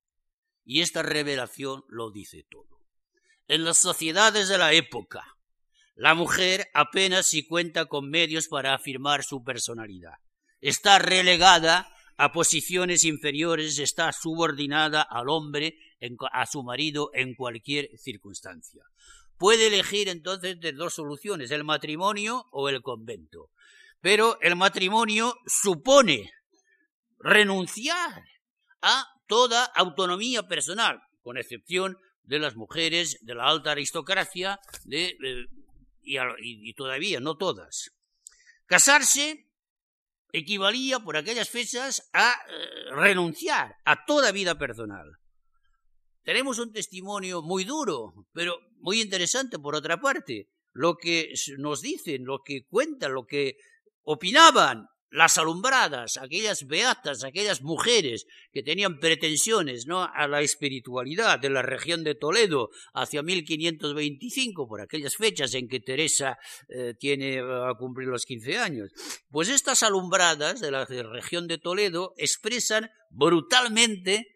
Y 0.64 0.82
esta 0.82 1.04
revelación 1.04 1.84
lo 1.88 2.12
dice 2.12 2.46
todo. 2.50 2.82
En 3.48 3.64
las 3.64 3.78
sociedades 3.78 4.50
de 4.50 4.58
la 4.58 4.74
época, 4.74 5.38
la 5.96 6.14
mujer 6.14 6.68
apenas 6.74 7.28
si 7.28 7.46
cuenta 7.46 7.86
con 7.86 8.10
medios 8.10 8.48
para 8.48 8.74
afirmar 8.74 9.24
su 9.24 9.44
personalidad. 9.44 10.16
Está 10.62 11.00
relegada 11.00 11.94
a 12.18 12.32
posiciones 12.32 13.04
inferiores, 13.06 13.80
está 13.80 14.12
subordinada 14.12 15.02
al 15.02 15.30
hombre, 15.30 15.78
a 16.32 16.46
su 16.46 16.64
marido 16.64 17.12
en 17.14 17.36
cualquier 17.36 17.90
circunstancia. 17.98 18.84
Puede 19.38 19.68
elegir 19.68 20.10
entonces 20.10 20.60
de 20.60 20.74
dos 20.74 20.96
soluciones, 20.96 21.52
el 21.52 21.64
matrimonio 21.64 22.48
o 22.52 22.70
el 22.70 22.82
convento. 22.82 23.52
Pero 24.02 24.40
el 24.42 24.56
matrimonio 24.56 25.36
supone 25.46 26.32
renunciar 27.20 28.24
a 28.82 29.06
toda 29.28 29.66
autonomía 29.66 30.44
personal, 30.44 31.02
con 31.22 31.38
excepción 31.38 31.98
de 32.24 32.40
las 32.40 32.56
mujeres 32.56 33.18
de 33.22 33.36
la 33.36 33.48
alta 33.48 33.72
aristocracia, 33.72 34.60
de, 34.86 35.16
y, 36.02 36.74
todavía 36.74 37.20
no 37.20 37.38
todas. 37.38 37.92
Casarse 38.66 39.47
equivalía 40.40 41.00
por 41.00 41.18
aquellas 41.18 41.50
fechas 41.50 42.10
a 42.14 42.32
eh, 42.32 42.96
renunciar 42.96 43.76
a 43.86 44.06
toda 44.06 44.32
vida 44.32 44.58
personal. 44.58 45.18
Tenemos 46.24 46.60
un 46.60 46.74
testimonio 46.74 47.42
muy 47.42 47.64
duro, 47.64 48.14
pero 48.34 48.60
muy 48.80 49.02
interesante 49.02 49.60
por 49.60 49.76
otra 49.76 50.00
parte. 50.02 50.50
Lo 50.74 50.98
que 50.98 51.34
nos 51.58 51.82
dicen, 51.82 52.26
lo 52.26 52.44
que 52.44 52.66
cuentan, 52.66 53.14
lo 53.14 53.26
que 53.26 53.58
opinaban 54.04 54.88
las 55.10 55.38
alumbradas, 55.38 56.18
aquellas 56.18 56.66
beatas, 56.66 57.24
aquellas 57.24 57.62
mujeres 57.62 58.26
que 58.52 58.64
tenían 58.64 59.00
pretensiones 59.00 59.86
¿no? 59.88 60.04
a 60.04 60.28
la 60.28 60.42
espiritualidad 60.42 61.40
de 61.40 61.50
la 61.50 61.62
región 61.62 62.04
de 62.04 62.16
Toledo 62.16 62.70
hacia 62.94 63.24
1525, 63.24 64.68
por 64.68 64.82
aquellas 64.82 65.16
fechas 65.16 65.54
en 65.54 65.68
que 65.68 65.80
Teresa 65.80 66.38
eh, 66.68 66.94
tiene 67.00 67.40
a 67.40 67.74
cumplir 67.78 68.10
los 68.10 68.26
15 68.26 68.58
años, 68.58 68.92
pues 69.30 69.50
estas 69.50 69.84
alumbradas 69.84 70.60
de 70.60 70.72
la 70.72 70.86
región 70.86 71.48
de 71.48 71.58
Toledo 71.58 72.14
expresan 72.18 72.90
brutalmente 73.10 74.28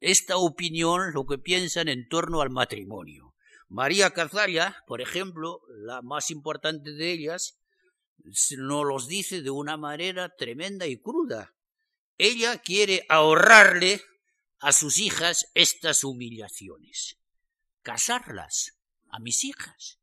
esta 0.00 0.36
opinión, 0.36 1.12
lo 1.12 1.24
que 1.24 1.38
piensan 1.38 1.88
en 1.88 2.08
torno 2.08 2.40
al 2.40 2.50
matrimonio. 2.50 3.34
María 3.68 4.10
Cazalia, 4.10 4.76
por 4.86 5.00
ejemplo, 5.00 5.60
la 5.68 6.02
más 6.02 6.30
importante 6.30 6.92
de 6.92 7.10
ellas, 7.10 7.58
nos 8.24 8.86
los 8.86 9.08
dice 9.08 9.42
de 9.42 9.50
una 9.50 9.76
manera 9.76 10.34
tremenda 10.36 10.86
y 10.86 11.00
cruda. 11.00 11.54
Ella 12.18 12.58
quiere 12.58 13.04
ahorrarle 13.08 14.02
a 14.58 14.72
sus 14.72 14.98
hijas 14.98 15.50
estas 15.54 16.02
humillaciones. 16.04 17.18
Casarlas 17.82 18.78
a 19.10 19.18
mis 19.18 19.44
hijas. 19.44 19.98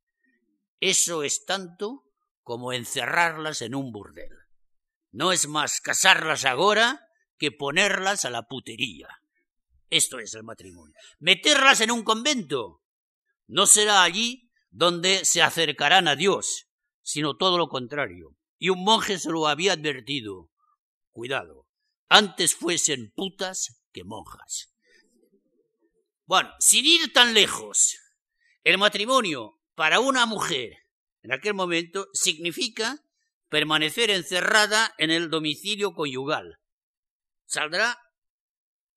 Eso 0.80 1.24
es 1.24 1.46
tanto 1.46 2.06
como 2.44 2.74
encerrarlas 2.74 3.62
en 3.62 3.76
un 3.76 3.92
burdel. 3.92 4.32
No 5.12 5.32
es 5.32 5.48
más 5.48 5.82
casarlas 5.82 6.46
ahora 6.46 7.08
que 7.38 7.52
ponerlas 7.52 8.26
a 8.26 8.30
la 8.30 8.44
putería. 8.44 9.08
Esto 9.90 10.20
es 10.20 10.34
el 10.34 10.44
matrimonio. 10.44 10.96
Meterlas 11.20 11.82
en 11.82 11.92
un 11.92 12.04
convento. 12.04 12.82
No 13.48 13.66
será 13.68 14.04
allí 14.04 14.50
donde 14.72 15.24
se 15.24 15.42
acercarán 15.42 16.08
a 16.08 16.16
Dios, 16.16 16.68
sino 17.04 17.38
todo 17.38 17.58
lo 17.58 17.68
contrario. 17.68 18.36
Y 18.58 18.70
un 18.70 18.84
monje 18.84 19.20
se 19.20 19.30
lo 19.30 19.48
había 19.48 19.74
advertido. 19.74 20.50
Cuidado, 21.12 21.68
antes 22.10 22.56
fuesen 22.56 23.12
putas 23.16 23.84
que 23.92 24.04
monjas. 24.04 24.74
Bueno, 26.26 26.50
sin 26.60 26.86
ir 26.86 27.14
tan 27.14 27.34
lejos, 27.34 28.00
el 28.64 28.78
matrimonio 28.78 29.60
para 29.76 30.00
una 30.00 30.26
mujer 30.26 30.78
en 31.22 31.32
aquel 31.32 31.54
momento 31.54 32.08
significa 32.14 33.04
permanecer 33.50 34.10
encerrada 34.10 34.94
en 34.98 35.12
el 35.12 35.30
domicilio 35.30 35.94
conyugal. 35.94 36.60
Saldrá 37.46 38.00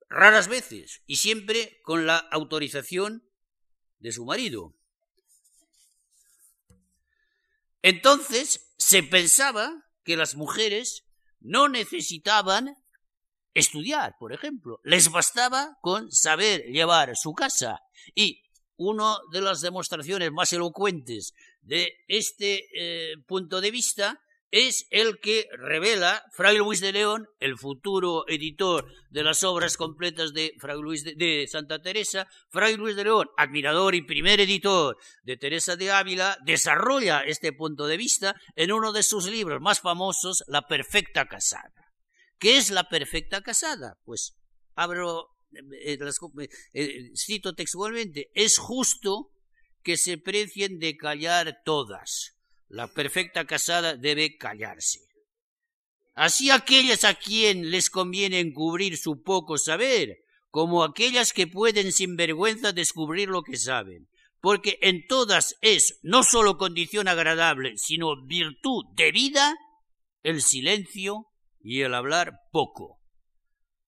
raras 0.08 0.48
veces 0.48 1.02
y 1.06 1.16
siempre 1.16 1.78
con 1.82 2.06
la 2.06 2.16
autorización 2.18 3.28
de 3.98 4.12
su 4.12 4.25
marido. 4.25 4.75
Entonces 7.87 8.75
se 8.78 9.05
pensaba 9.05 9.73
que 10.02 10.16
las 10.16 10.35
mujeres 10.35 11.05
no 11.38 11.69
necesitaban 11.69 12.75
estudiar, 13.55 14.16
por 14.19 14.33
ejemplo. 14.33 14.81
Les 14.83 15.09
bastaba 15.09 15.78
con 15.83 16.11
saber 16.11 16.64
llevar 16.64 17.16
su 17.16 17.33
casa. 17.33 17.78
Y 18.12 18.43
una 18.75 19.19
de 19.31 19.40
las 19.40 19.61
demostraciones 19.61 20.33
más 20.33 20.52
elocuentes 20.52 21.33
de 21.61 21.93
este 22.09 22.64
eh, 22.75 23.19
punto 23.25 23.61
de 23.61 23.71
vista 23.71 24.21
es 24.50 24.87
el 24.91 25.19
que 25.21 25.47
revela 25.59 26.25
Fray 26.33 26.59
Luis 26.59 26.81
de 26.81 26.93
León, 26.93 27.29
el 27.41 27.59
futuro 27.59 28.25
editor 28.29 28.87
de 29.11 29.23
las 29.23 29.45
obras 29.45 29.76
completas 29.76 30.33
de 30.33 30.55
Fray 30.59 30.81
Luis 30.81 31.05
de, 31.05 31.47
Santa 31.50 31.81
Teresa. 31.81 32.29
Fray 32.50 32.76
Luis 32.76 32.97
de 32.97 33.05
León, 33.05 33.29
admirador 33.37 33.95
y 33.95 34.03
primer 34.03 34.41
editor 34.41 34.97
de 35.25 35.37
Teresa 35.37 35.76
de 35.76 35.91
Ávila, 35.91 36.38
desarrolla 36.45 37.21
este 37.21 37.53
punto 37.53 37.87
de 37.87 37.97
vista 37.97 38.35
en 38.55 38.73
uno 38.73 38.93
de 38.93 39.03
sus 39.03 39.26
libros 39.26 39.61
más 39.61 39.81
famosos, 39.81 40.45
La 40.47 40.62
perfecta 40.62 41.26
casada. 41.26 41.93
¿Qué 42.38 42.57
es 42.57 42.71
la 42.71 42.88
perfecta 42.88 43.41
casada? 43.41 43.99
Pues 44.05 44.37
abro, 44.75 45.31
eh, 45.83 45.99
eh, 45.99 46.49
eh, 46.75 47.11
cito 47.17 47.55
textualmente, 47.55 48.31
es 48.35 48.59
justo 48.59 49.33
que 49.83 49.97
se 49.97 50.19
precien 50.19 50.79
de 50.79 50.97
callar 50.97 51.62
todas 51.65 52.36
la 52.68 52.88
perfecta 52.88 53.44
casada 53.46 53.96
debe 53.96 54.37
callarse. 54.37 55.00
Así 56.14 56.50
aquellas 56.50 57.04
a 57.04 57.14
quien 57.14 57.70
les 57.70 57.90
conviene 57.90 58.40
encubrir 58.40 58.96
su 58.96 59.23
poco 59.23 59.58
saber, 59.58 60.18
como 60.50 60.82
aquellas 60.82 61.32
que 61.32 61.46
pueden 61.46 61.92
sin 61.92 62.16
vergüenza 62.16 62.73
descubrir 62.73 63.28
lo 63.28 63.42
que 63.42 63.56
saben, 63.56 64.08
porque 64.40 64.78
en 64.80 65.06
todas 65.06 65.56
es 65.61 65.99
no 66.02 66.23
sólo 66.23 66.56
condición 66.56 67.08
agradable, 67.08 67.76
sino 67.76 68.25
virtud 68.25 68.85
de 68.94 69.12
vida, 69.12 69.54
el 70.23 70.40
silencio 70.40 71.26
y 71.61 71.82
el 71.82 71.94
hablar 71.94 72.32
poco. 72.50 73.00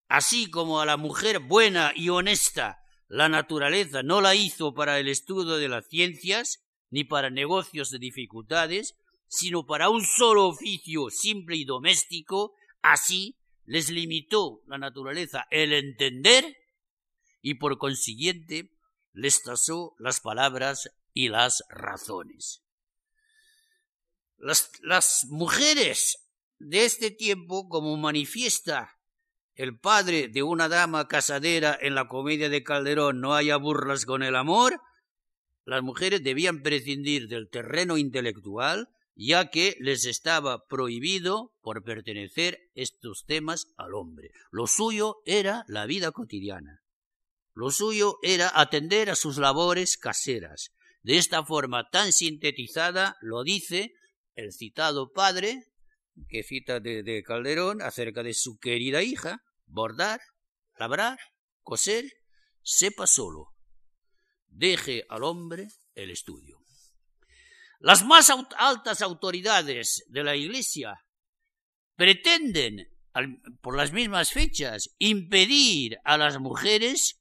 Así 0.08 0.50
como 0.50 0.80
a 0.80 0.87
la 0.87 0.97
mujer 0.97 1.38
buena 1.38 1.92
y 1.94 2.11
honesta 2.11 2.78
la 3.08 3.30
naturaleza 3.30 4.02
no 4.02 4.20
la 4.20 4.35
hizo 4.35 4.75
para 4.75 4.99
el 4.99 5.08
estudio 5.08 5.56
de 5.56 5.68
las 5.68 5.88
ciencias, 5.88 6.62
ni 6.90 7.04
para 7.04 7.30
negocios 7.30 7.90
de 7.90 7.99
dificultades, 7.99 8.97
sino 9.28 9.66
para 9.66 9.90
un 9.90 10.04
solo 10.04 10.49
oficio 10.49 11.11
simple 11.11 11.57
y 11.57 11.64
doméstico, 11.64 12.54
así 12.83 13.37
les 13.64 13.90
limitó 13.90 14.62
la 14.66 14.78
naturaleza 14.78 15.47
el 15.50 15.73
entender 15.73 16.57
y 17.42 17.54
por 17.54 17.78
consiguiente 17.78 18.71
les 19.12 19.42
tasó 19.42 19.95
las 19.99 20.21
palabras 20.21 20.90
y 21.12 21.28
las 21.28 21.64
razones. 21.68 22.62
Las, 24.38 24.71
las 24.83 25.26
mujeres 25.28 26.28
de 26.59 26.85
este 26.85 27.11
tiempo, 27.11 27.68
como 27.68 27.97
manifiesta 27.97 28.99
el 29.54 29.78
padre 29.78 30.28
de 30.28 30.42
una 30.42 30.68
dama 30.68 31.09
casadera 31.09 31.76
en 31.80 31.95
la 31.95 32.07
comedia 32.07 32.49
de 32.49 32.62
Calderón, 32.62 33.21
no 33.21 33.35
haya 33.35 33.57
burlas 33.57 34.07
con 34.07 34.23
el 34.23 34.37
amor, 34.37 34.80
las 35.68 35.82
mujeres 35.82 36.25
debían 36.25 36.62
prescindir 36.62 37.28
del 37.28 37.50
terreno 37.50 37.98
intelectual, 37.98 38.88
ya 39.14 39.50
que 39.50 39.76
les 39.80 40.06
estaba 40.06 40.64
prohibido 40.66 41.52
por 41.60 41.84
pertenecer 41.84 42.58
estos 42.75 43.26
temas 43.26 43.66
al 43.76 43.92
hombre. 43.92 44.30
Lo 44.50 44.66
suyo 44.66 45.16
era 45.26 45.64
la 45.68 45.84
vida 45.84 46.10
cotidiana. 46.10 46.80
Lo 47.52 47.70
suyo 47.70 48.16
era 48.22 48.50
atender 48.54 49.10
a 49.10 49.14
sus 49.14 49.37
labores 49.37 49.98
caseras. 49.98 50.70
De 51.02 51.18
esta 51.18 51.44
forma 51.44 51.90
tan 51.90 52.14
sintetizada 52.14 53.16
lo 53.20 53.42
dice 53.42 53.92
el 54.37 54.54
citado 54.54 55.12
padre, 55.12 55.64
que 56.30 56.44
cita 56.44 56.80
de, 56.80 57.22
Calderón 57.26 57.82
acerca 57.82 58.22
de 58.22 58.32
su 58.32 58.56
querida 58.56 59.02
hija, 59.02 59.42
bordar, 59.66 60.20
labrar, 60.78 61.18
coser, 61.62 62.10
sepa 62.62 63.06
solo. 63.06 63.58
Deje 64.49 65.05
al 65.09 65.23
hombre 65.25 65.69
el 65.95 66.11
estudio. 66.11 66.59
Las 67.81 68.05
más 68.05 68.33
altas 68.57 69.02
autoridades 69.02 70.05
de 70.09 70.25
la 70.25 70.35
Iglesia 70.35 71.05
pretenden, 71.95 72.88
por 73.61 73.76
las 73.76 73.93
mismas 73.93 74.33
fechas, 74.33 74.90
impedir 74.99 75.99
a 76.05 76.17
las 76.17 76.38
mujeres, 76.38 77.21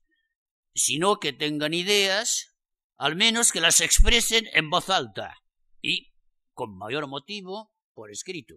sino 0.74 1.20
que 1.20 1.34
tengan 1.34 1.74
ideas, 1.74 2.56
al 2.98 3.16
menos 3.16 3.52
que 3.52 3.62
las 3.62 3.82
expresen 3.82 4.48
en 4.54 4.70
voz 4.70 4.90
alta 4.90 5.36
y, 5.82 6.14
con 6.54 6.76
mayor 6.76 7.08
motivo, 7.08 7.72
por 7.94 8.12
escrito. 8.12 8.56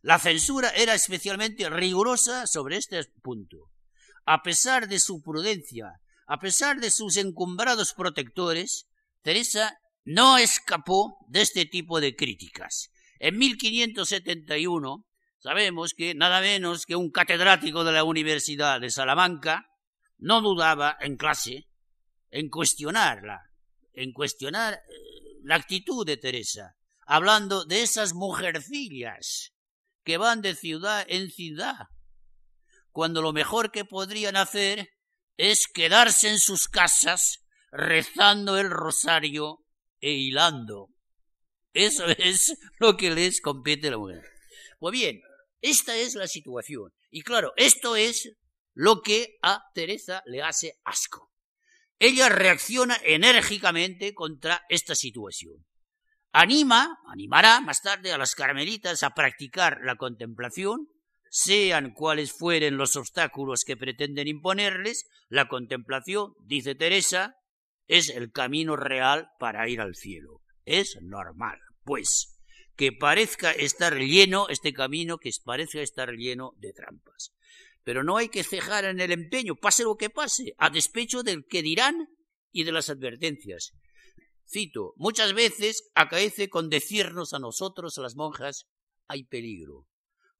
La 0.00 0.18
censura 0.18 0.70
era 0.70 0.94
especialmente 0.94 1.68
rigurosa 1.70 2.46
sobre 2.46 2.76
este 2.76 3.02
punto. 3.22 3.70
A 4.26 4.42
pesar 4.42 4.88
de 4.88 5.00
su 5.00 5.22
prudencia, 5.22 6.00
a 6.26 6.38
pesar 6.38 6.80
de 6.80 6.90
sus 6.90 7.16
encumbrados 7.16 7.92
protectores, 7.94 8.86
Teresa 9.22 9.78
no 10.04 10.38
escapó 10.38 11.18
de 11.28 11.42
este 11.42 11.66
tipo 11.66 12.00
de 12.00 12.14
críticas. 12.14 12.90
En 13.18 13.38
1571 13.38 15.06
sabemos 15.38 15.94
que 15.94 16.14
nada 16.14 16.40
menos 16.40 16.86
que 16.86 16.96
un 16.96 17.10
catedrático 17.10 17.84
de 17.84 17.92
la 17.92 18.04
Universidad 18.04 18.80
de 18.80 18.90
Salamanca 18.90 19.66
no 20.18 20.40
dudaba 20.40 20.96
en 21.00 21.16
clase 21.16 21.66
en 22.30 22.48
cuestionarla, 22.48 23.42
en 23.92 24.12
cuestionar 24.12 24.74
eh, 24.74 24.80
la 25.44 25.54
actitud 25.54 26.04
de 26.04 26.16
Teresa, 26.16 26.74
hablando 27.06 27.64
de 27.64 27.82
esas 27.82 28.12
mujercillas 28.12 29.52
que 30.02 30.18
van 30.18 30.42
de 30.42 30.56
ciudad 30.56 31.06
en 31.08 31.30
ciudad, 31.30 31.86
cuando 32.90 33.22
lo 33.22 33.32
mejor 33.32 33.70
que 33.70 33.84
podrían 33.84 34.36
hacer 34.36 34.93
es 35.36 35.66
quedarse 35.66 36.28
en 36.28 36.38
sus 36.38 36.68
casas 36.68 37.44
rezando 37.70 38.58
el 38.58 38.70
rosario 38.70 39.64
e 40.00 40.12
hilando. 40.12 40.90
Eso 41.72 42.06
es 42.18 42.56
lo 42.78 42.96
que 42.96 43.10
les 43.10 43.40
compete 43.40 43.88
a 43.88 43.92
la 43.92 43.98
mujer. 43.98 44.22
Pues 44.78 44.92
bien, 44.92 45.22
esta 45.60 45.96
es 45.96 46.14
la 46.14 46.26
situación. 46.26 46.92
Y 47.10 47.22
claro, 47.22 47.52
esto 47.56 47.96
es 47.96 48.36
lo 48.74 49.02
que 49.02 49.38
a 49.42 49.62
Teresa 49.74 50.22
le 50.26 50.42
hace 50.42 50.80
asco. 50.84 51.32
Ella 51.98 52.28
reacciona 52.28 52.98
enérgicamente 53.04 54.14
contra 54.14 54.64
esta 54.68 54.94
situación 54.94 55.64
anima, 56.34 56.98
animará 57.06 57.60
más 57.60 57.80
tarde 57.80 58.12
a 58.12 58.18
las 58.18 58.34
carmelitas 58.34 59.02
a 59.04 59.10
practicar 59.10 59.78
la 59.84 59.94
contemplación, 59.94 60.88
sean 61.34 61.94
cuales 61.94 62.30
fueren 62.30 62.76
los 62.76 62.94
obstáculos 62.94 63.64
que 63.64 63.76
pretenden 63.76 64.28
imponerles, 64.28 65.08
la 65.28 65.48
contemplación, 65.48 66.34
dice 66.38 66.76
Teresa, 66.76 67.34
es 67.88 68.08
el 68.08 68.30
camino 68.30 68.76
real 68.76 69.30
para 69.40 69.68
ir 69.68 69.80
al 69.80 69.96
cielo. 69.96 70.42
Es 70.64 70.96
normal, 71.02 71.58
pues, 71.82 72.38
que 72.76 72.92
parezca 72.92 73.50
estar 73.50 73.98
lleno 73.98 74.48
este 74.48 74.72
camino, 74.72 75.18
que 75.18 75.32
parezca 75.44 75.80
estar 75.80 76.12
lleno 76.12 76.52
de 76.58 76.72
trampas. 76.72 77.34
Pero 77.82 78.04
no 78.04 78.16
hay 78.16 78.28
que 78.28 78.44
cejar 78.44 78.84
en 78.84 79.00
el 79.00 79.10
empeño, 79.10 79.56
pase 79.56 79.82
lo 79.82 79.96
que 79.96 80.10
pase, 80.10 80.54
a 80.56 80.70
despecho 80.70 81.24
del 81.24 81.46
que 81.46 81.62
dirán 81.62 82.10
y 82.52 82.62
de 82.62 82.70
las 82.70 82.90
advertencias. 82.90 83.72
Cito, 84.48 84.94
muchas 84.98 85.34
veces 85.34 85.90
acaece 85.96 86.48
con 86.48 86.68
decirnos 86.68 87.34
a 87.34 87.40
nosotros, 87.40 87.98
a 87.98 88.02
las 88.02 88.14
monjas, 88.14 88.68
hay 89.08 89.24
peligro. 89.24 89.88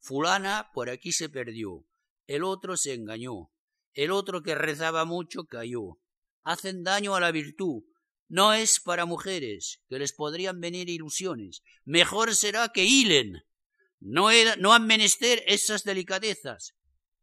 Fulana 0.05 0.71
por 0.75 0.91
aquí 0.91 1.13
se 1.13 1.31
perdió, 1.31 1.87
el 2.27 2.45
otro 2.45 2.77
se 2.77 2.93
engañó, 2.93 3.51
el 3.95 4.11
otro 4.11 4.43
que 4.43 4.55
rezaba 4.55 5.07
mucho 5.07 5.45
cayó. 5.45 5.99
Hacen 6.43 6.85
daño 6.85 7.15
a 7.15 7.21
la 7.21 7.31
virtud. 7.31 7.85
No 8.29 8.53
es 8.53 8.81
para 8.81 9.07
mujeres, 9.07 9.81
que 9.89 9.99
les 9.99 10.13
podrían 10.13 10.61
venir 10.61 10.91
ilusiones. 10.91 11.63
Mejor 11.87 12.35
será 12.35 12.69
que 12.69 12.85
hilen. 12.85 13.45
No, 13.99 14.29
no 14.59 14.75
han 14.75 14.87
menester 14.87 15.43
esas 15.47 15.85
delicadezas. 15.85 16.75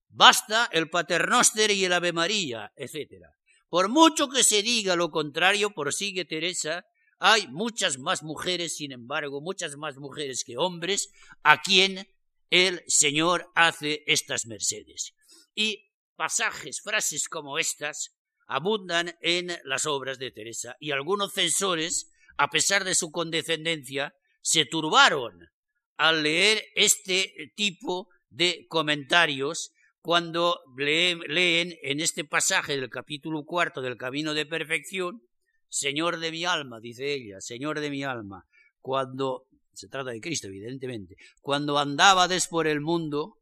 Basta 0.09 0.67
el 0.71 0.89
paternoster 0.89 1.69
y 1.69 1.85
el 1.85 1.93
ave 1.93 2.13
María, 2.13 2.73
etc. 2.75 3.25
Por 3.69 3.89
mucho 3.89 4.27
que 4.27 4.43
se 4.43 4.63
diga 4.63 4.95
lo 4.95 5.11
contrario, 5.11 5.69
prosigue 5.69 6.25
Teresa, 6.25 6.83
hay 7.19 7.47
muchas 7.47 7.99
más 7.99 8.23
mujeres, 8.23 8.75
sin 8.75 8.91
embargo, 8.91 9.39
muchas 9.39 9.77
más 9.77 9.97
mujeres 9.97 10.43
que 10.43 10.57
hombres, 10.57 11.11
a 11.43 11.61
quien 11.61 12.07
el 12.51 12.83
Señor 12.85 13.51
hace 13.55 14.03
estas 14.05 14.45
mercedes. 14.45 15.13
Y 15.55 15.89
pasajes, 16.15 16.81
frases 16.81 17.27
como 17.27 17.57
estas, 17.57 18.15
abundan 18.45 19.15
en 19.21 19.57
las 19.63 19.87
obras 19.87 20.19
de 20.19 20.29
Teresa, 20.29 20.75
y 20.79 20.91
algunos 20.91 21.33
censores, 21.33 22.11
a 22.37 22.49
pesar 22.49 22.83
de 22.83 22.93
su 22.93 23.11
condescendencia, 23.11 24.13
se 24.41 24.65
turbaron 24.65 25.49
al 25.97 26.23
leer 26.23 26.63
este 26.75 27.33
tipo 27.55 28.09
de 28.29 28.65
comentarios 28.67 29.71
cuando 30.01 30.59
leen, 30.75 31.77
en 31.83 31.99
este 31.99 32.25
pasaje 32.25 32.75
del 32.75 32.89
capítulo 32.89 33.45
cuarto 33.45 33.81
del 33.81 33.97
Camino 33.97 34.33
de 34.33 34.45
Perfección, 34.45 35.21
Señor 35.69 36.19
de 36.19 36.31
mi 36.31 36.43
alma, 36.43 36.79
dice 36.81 37.13
ella, 37.13 37.39
Señor 37.39 37.79
de 37.79 37.89
mi 37.89 38.03
alma, 38.03 38.45
cuando, 38.81 39.47
se 39.73 39.87
trata 39.87 40.11
de 40.11 40.21
Cristo, 40.21 40.47
evidentemente, 40.47 41.15
cuando 41.41 41.77
andabades 41.77 42.47
por 42.47 42.67
el 42.67 42.81
mundo, 42.81 43.41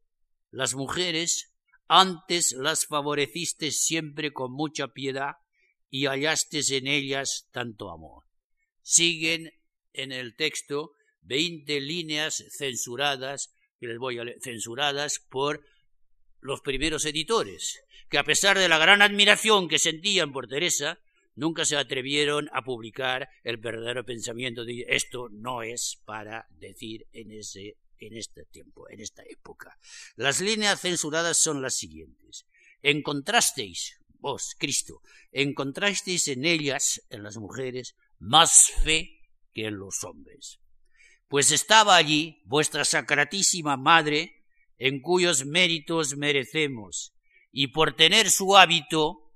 las 0.52 0.76
mujeres, 0.76 1.54
antes 1.88 2.54
las 2.54 2.86
favoreciste 2.86 3.72
siempre 3.72 4.32
con 4.32 4.52
mucha 4.52 4.90
piedad 4.90 5.34
y 5.90 6.06
hallastes 6.06 6.72
en 6.72 6.88
ellas 6.88 7.48
tanto 7.52 7.92
amor. 7.92 8.26
Siguen 8.82 9.52
en 9.94 10.12
el 10.12 10.36
texto 10.36 10.92
veinte 11.22 11.80
líneas 11.80 12.44
censuradas, 12.58 13.56
que 13.80 13.88
les 13.88 13.98
voy 13.98 14.20
a 14.20 14.24
leer, 14.24 14.38
censuradas 14.42 15.20
por 15.30 15.66
los 16.40 16.62
primeros 16.62 17.06
editores, 17.06 17.82
que 18.10 18.18
a 18.18 18.24
pesar 18.24 18.58
de 18.58 18.70
la 18.70 18.78
gran 18.78 19.02
admiración 19.02 19.68
que 19.68 19.80
sentían 19.80 20.32
por 20.32 20.48
Teresa, 20.48 21.00
nunca 21.40 21.66
se 21.66 21.78
atrevieron 21.78 22.50
a 22.54 22.62
publicar 22.62 23.30
el 23.44 23.58
verdadero 23.58 24.06
pensamiento 24.06 24.66
de 24.66 24.86
esto 24.90 25.30
no 25.32 25.64
es 25.64 26.02
para 26.06 26.46
decir 26.52 27.08
en 27.14 27.32
ese 27.32 27.78
en 28.02 28.16
este 28.16 28.46
tiempo, 28.46 28.90
en 28.90 29.02
esta 29.02 29.24
época. 29.30 29.78
Las 30.16 30.40
líneas 30.40 30.80
censuradas 30.80 31.38
son 31.38 31.62
las 31.62 31.76
siguientes. 31.76 32.46
Encontrasteis, 32.82 34.00
vos, 34.20 34.56
Cristo, 34.58 35.02
encontrasteis 35.32 36.30
en 36.30 36.46
ellas, 36.46 37.02
en 37.10 37.24
las 37.24 37.36
mujeres, 37.36 37.96
más 38.18 38.72
fe 38.84 39.20
que 39.54 39.66
en 39.66 39.78
los 39.78 40.04
hombres. 40.06 40.60
Pues 41.28 41.52
estaba 41.52 41.96
allí 41.96 42.42
vuestra 42.46 42.86
sacratísima 42.86 43.76
madre, 43.76 44.46
en 44.78 45.02
cuyos 45.02 45.46
méritos 45.46 46.16
merecemos, 46.16 47.14
y 47.52 47.68
por 47.68 47.98
tener 47.98 48.32
su 48.32 48.56
hábito, 48.56 49.29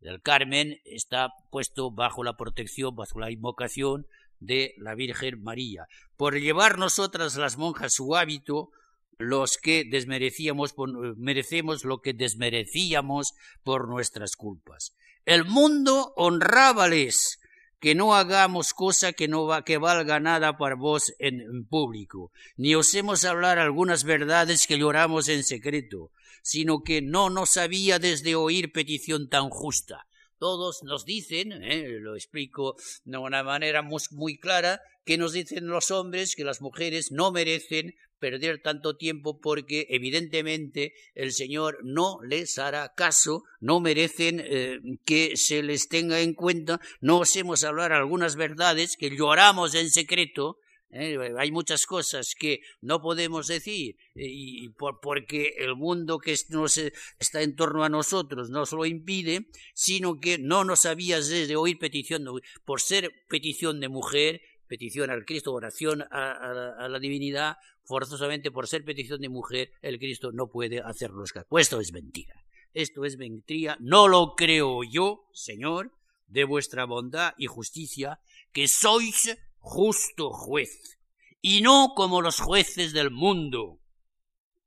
el 0.00 0.22
Carmen 0.22 0.80
está 0.84 1.32
puesto 1.50 1.90
bajo 1.90 2.24
la 2.24 2.36
protección, 2.36 2.94
bajo 2.96 3.20
la 3.20 3.30
invocación 3.30 4.06
de 4.38 4.74
la 4.78 4.94
Virgen 4.94 5.42
María. 5.42 5.86
Por 6.16 6.38
llevar 6.38 6.78
nosotras 6.78 7.36
las 7.36 7.58
monjas 7.58 7.94
su 7.94 8.16
hábito, 8.16 8.70
los 9.18 9.58
que 9.58 9.84
desmerecíamos, 9.84 10.74
merecemos 11.16 11.84
lo 11.84 12.00
que 12.00 12.14
desmerecíamos 12.14 13.34
por 13.62 13.88
nuestras 13.88 14.36
culpas. 14.36 14.96
El 15.26 15.44
mundo 15.44 16.14
honrábales 16.16 17.39
que 17.80 17.94
no 17.94 18.14
hagamos 18.14 18.74
cosa 18.74 19.12
que 19.12 19.26
no 19.26 19.46
va, 19.46 19.64
que 19.64 19.78
valga 19.78 20.20
nada 20.20 20.56
para 20.58 20.76
vos 20.76 21.14
en, 21.18 21.66
público, 21.66 22.30
ni 22.56 22.74
osemos 22.74 23.24
hablar 23.24 23.58
algunas 23.58 24.04
verdades 24.04 24.66
que 24.66 24.78
lloramos 24.78 25.28
en 25.28 25.42
secreto, 25.42 26.12
sino 26.42 26.82
que 26.82 27.00
no 27.00 27.30
nos 27.30 27.56
había 27.56 27.98
desde 27.98 28.34
oír 28.34 28.70
petición 28.72 29.28
tan 29.28 29.48
justa. 29.48 30.06
Todos 30.38 30.82
nos 30.84 31.04
dicen, 31.04 31.52
eh, 31.52 31.98
lo 32.00 32.14
explico 32.14 32.76
de 33.04 33.18
una 33.18 33.42
manera 33.42 33.82
muy 33.82 34.38
clara, 34.38 34.80
que 35.04 35.18
nos 35.18 35.32
dicen 35.32 35.66
los 35.66 35.90
hombres 35.90 36.36
que 36.36 36.44
las 36.44 36.60
mujeres 36.60 37.10
no 37.10 37.32
merecen 37.32 37.94
perder 38.20 38.60
tanto 38.62 38.96
tiempo 38.96 39.40
porque 39.40 39.86
evidentemente 39.90 40.92
el 41.14 41.32
Señor 41.32 41.78
no 41.82 42.18
les 42.22 42.58
hará 42.58 42.92
caso, 42.94 43.42
no 43.60 43.80
merecen 43.80 44.40
eh, 44.44 44.78
que 45.04 45.36
se 45.36 45.62
les 45.62 45.88
tenga 45.88 46.20
en 46.20 46.34
cuenta, 46.34 46.80
no 47.00 47.18
osemos 47.18 47.64
hablar 47.64 47.92
algunas 47.92 48.36
verdades 48.36 48.96
que 48.96 49.10
lloramos 49.10 49.74
en 49.74 49.90
secreto, 49.90 50.58
¿eh? 50.90 51.16
hay 51.38 51.50
muchas 51.50 51.86
cosas 51.86 52.34
que 52.38 52.60
no 52.80 53.00
podemos 53.00 53.46
decir 53.46 53.96
eh, 54.14 54.26
y 54.26 54.68
porque 55.02 55.54
el 55.58 55.76
mundo 55.76 56.18
que 56.18 56.36
nos 56.50 56.78
está 57.18 57.42
en 57.42 57.56
torno 57.56 57.84
a 57.84 57.88
nosotros 57.88 58.50
nos 58.50 58.72
lo 58.72 58.84
impide, 58.84 59.46
sino 59.74 60.20
que 60.20 60.38
no 60.38 60.64
nos 60.64 60.86
habías 60.86 61.28
de 61.28 61.56
oír 61.56 61.78
petición, 61.78 62.24
por 62.64 62.80
ser 62.80 63.10
petición 63.28 63.80
de 63.80 63.88
mujer, 63.88 64.42
petición 64.70 65.10
al 65.10 65.24
Cristo, 65.24 65.52
oración 65.52 66.02
a, 66.12 66.86
la 66.88 66.98
divinidad, 67.00 67.56
forzosamente 67.82 68.52
por 68.52 68.68
ser 68.68 68.84
petición 68.84 69.20
de 69.20 69.28
mujer, 69.28 69.72
el 69.82 69.98
Cristo 69.98 70.30
no 70.30 70.46
puede 70.46 70.78
hacernos 70.78 71.32
caso. 71.32 71.46
Pues 71.48 71.66
esto 71.66 71.80
es 71.80 71.92
mentira. 71.92 72.44
Esto 72.72 73.04
es 73.04 73.18
mentira. 73.18 73.76
No 73.80 74.06
lo 74.06 74.36
creo 74.36 74.84
yo, 74.84 75.28
Señor, 75.32 75.92
de 76.28 76.44
vuestra 76.44 76.84
bondad 76.84 77.34
y 77.36 77.46
justicia, 77.46 78.20
que 78.52 78.68
sois 78.68 79.36
justo 79.58 80.30
juez, 80.30 81.00
y 81.42 81.62
no 81.62 81.94
como 81.96 82.22
los 82.22 82.38
jueces 82.38 82.92
del 82.92 83.10
mundo, 83.10 83.80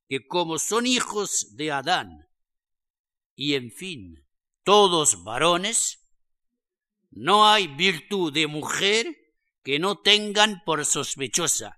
que 0.09 0.27
como 0.27 0.59
son 0.59 0.85
hijos 0.85 1.55
de 1.55 1.71
Adán, 1.71 2.27
y 3.35 3.53
en 3.53 3.71
fin, 3.71 4.25
todos 4.63 5.23
varones, 5.23 6.05
no 7.09 7.47
hay 7.47 7.67
virtud 7.67 8.33
de 8.33 8.47
mujer 8.47 9.22
que 9.63 9.79
no 9.79 9.99
tengan 9.99 10.61
por 10.65 10.85
sospechosa. 10.85 11.77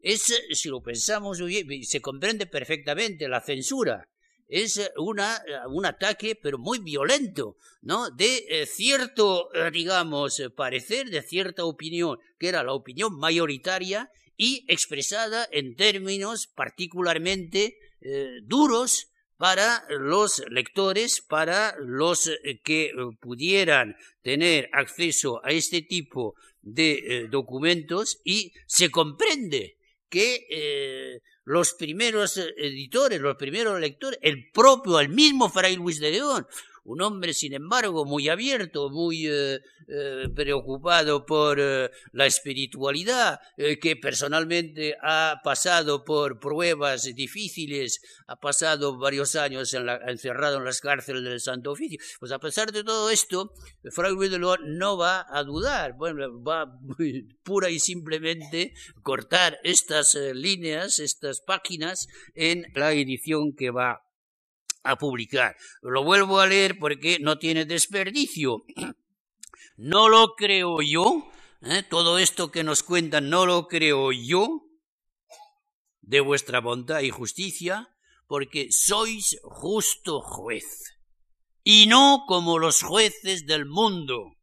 Es, 0.00 0.32
si 0.52 0.68
lo 0.68 0.82
pensamos, 0.82 1.38
se 1.82 2.00
comprende 2.00 2.46
perfectamente 2.46 3.28
la 3.28 3.40
censura. 3.40 4.08
Es 4.48 4.90
una, 4.96 5.40
un 5.68 5.86
ataque, 5.86 6.34
pero 6.34 6.58
muy 6.58 6.80
violento, 6.80 7.56
¿no? 7.82 8.10
De 8.10 8.44
eh, 8.48 8.66
cierto, 8.66 9.54
eh, 9.54 9.70
digamos, 9.70 10.42
parecer, 10.56 11.08
de 11.08 11.22
cierta 11.22 11.64
opinión, 11.64 12.18
que 12.36 12.48
era 12.48 12.64
la 12.64 12.72
opinión 12.72 13.16
mayoritaria 13.16 14.10
y 14.36 14.64
expresada 14.66 15.46
en 15.52 15.76
términos 15.76 16.48
particularmente 16.52 17.76
eh, 18.00 18.40
duros 18.42 19.12
para 19.36 19.84
los 19.88 20.42
lectores, 20.50 21.22
para 21.22 21.76
los 21.78 22.28
que 22.64 22.92
pudieran 23.20 23.96
tener 24.22 24.68
acceso 24.72 25.40
a 25.44 25.50
este 25.50 25.80
tipo 25.80 26.34
de 26.62 26.92
eh, 26.92 27.28
documentos 27.28 28.20
y 28.24 28.52
se 28.66 28.90
comprende 28.90 29.76
que 30.08 30.46
eh, 30.50 31.20
los 31.44 31.74
primeros 31.74 32.36
editores, 32.36 33.20
los 33.20 33.36
primeros 33.36 33.80
lectores, 33.80 34.18
el 34.22 34.50
propio, 34.50 35.00
el 35.00 35.08
mismo 35.08 35.48
Fray 35.48 35.76
Luis 35.76 36.00
de 36.00 36.10
León, 36.10 36.46
un 36.90 37.02
hombre, 37.02 37.34
sin 37.34 37.52
embargo, 37.54 38.04
muy 38.04 38.28
abierto, 38.28 38.90
muy 38.90 39.26
eh, 39.28 39.60
eh, 39.86 40.28
preocupado 40.34 41.24
por 41.24 41.58
eh, 41.60 41.88
la 42.12 42.26
espiritualidad, 42.26 43.38
que 43.56 43.96
personalmente 43.96 44.96
ha 45.00 45.40
pasado 45.44 46.04
por 46.04 46.40
pruebas 46.40 47.04
difíciles, 47.14 48.00
ha 48.26 48.36
pasado 48.36 48.98
varios 48.98 49.36
años 49.36 49.72
encerrado 49.74 50.58
en 50.58 50.64
las 50.64 50.80
cárceles 50.80 51.22
del 51.22 51.40
Santo 51.40 51.72
Oficio. 51.72 51.98
Pues 52.18 52.32
a 52.32 52.38
pesar 52.38 52.72
de 52.72 52.82
todo 52.82 53.10
esto, 53.10 53.52
de 53.82 54.38
León 54.38 54.78
no 54.78 54.96
va 54.96 55.26
a 55.28 55.44
dudar, 55.44 55.94
bueno, 55.96 56.42
va 56.42 56.66
pura 57.44 57.70
y 57.70 57.78
simplemente 57.78 58.74
cortar 59.02 59.58
estas 59.62 60.14
líneas, 60.34 60.98
estas 60.98 61.40
páginas 61.40 62.08
en 62.34 62.64
la 62.74 62.92
edición 62.92 63.54
que 63.54 63.70
va 63.70 64.09
a 64.82 64.96
publicar. 64.96 65.56
Lo 65.82 66.04
vuelvo 66.04 66.40
a 66.40 66.46
leer 66.46 66.78
porque 66.78 67.18
no 67.20 67.38
tiene 67.38 67.64
desperdicio. 67.64 68.64
No 69.82 70.10
lo 70.10 70.34
creo 70.34 70.82
yo, 70.82 71.30
¿eh? 71.62 71.82
todo 71.82 72.18
esto 72.18 72.50
que 72.50 72.64
nos 72.64 72.82
cuentan 72.82 73.30
no 73.30 73.46
lo 73.46 73.66
creo 73.66 74.12
yo, 74.12 74.60
de 76.02 76.20
vuestra 76.20 76.60
bondad 76.60 77.00
y 77.00 77.08
justicia, 77.08 77.88
porque 78.26 78.68
sois 78.72 79.38
justo 79.42 80.20
juez, 80.20 80.98
y 81.64 81.86
no 81.86 82.24
como 82.26 82.58
los 82.58 82.82
jueces 82.82 83.46
del 83.46 83.64
mundo, 83.64 84.36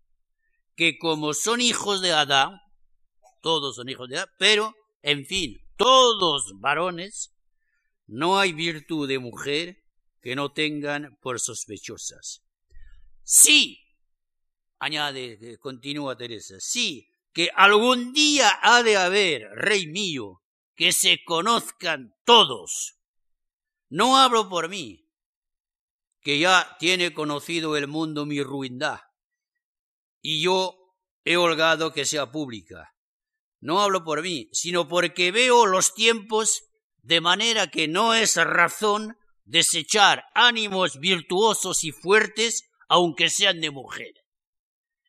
que 0.75 0.97
como 0.97 1.35
son 1.35 1.61
hijos 1.61 2.01
de 2.01 2.13
Adán, 2.13 2.59
todos 3.43 3.75
son 3.75 3.89
hijos 3.89 4.09
de 4.09 4.17
Adán, 4.17 4.29
pero, 4.39 4.73
en 5.03 5.25
fin, 5.27 5.57
todos 5.75 6.51
varones, 6.59 7.31
no 8.07 8.39
hay 8.39 8.53
virtud 8.53 9.07
de 9.07 9.19
mujer 9.19 9.83
que 10.21 10.35
no 10.35 10.51
tengan 10.51 11.17
por 11.21 11.39
sospechosas. 11.39 12.43
Sí, 13.23 13.79
añade, 14.79 15.57
continúa 15.59 16.17
Teresa, 16.17 16.55
sí, 16.59 17.09
que 17.33 17.49
algún 17.55 18.13
día 18.13 18.59
ha 18.61 18.83
de 18.83 18.97
haber, 18.97 19.43
rey 19.55 19.87
mío, 19.87 20.41
que 20.75 20.91
se 20.91 21.23
conozcan 21.25 22.15
todos. 22.23 22.95
No 23.89 24.17
hablo 24.17 24.49
por 24.49 24.69
mí, 24.69 25.09
que 26.21 26.39
ya 26.39 26.75
tiene 26.79 27.13
conocido 27.13 27.77
el 27.77 27.87
mundo 27.87 28.25
mi 28.25 28.41
ruindad, 28.41 28.99
y 30.21 30.41
yo 30.41 30.75
he 31.23 31.37
holgado 31.37 31.93
que 31.93 32.05
sea 32.05 32.31
pública. 32.31 32.93
No 33.59 33.81
hablo 33.81 34.03
por 34.03 34.21
mí, 34.21 34.49
sino 34.51 34.87
porque 34.87 35.31
veo 35.31 35.65
los 35.65 35.93
tiempos 35.93 36.63
de 37.01 37.21
manera 37.21 37.67
que 37.67 37.87
no 37.87 38.13
es 38.13 38.35
razón 38.35 39.17
desechar 39.47 40.25
ánimos 40.35 40.99
virtuosos 40.99 41.83
y 41.83 41.91
fuertes, 41.91 42.69
aunque 42.87 43.29
sean 43.29 43.61
de 43.61 43.71
mujer. 43.71 44.13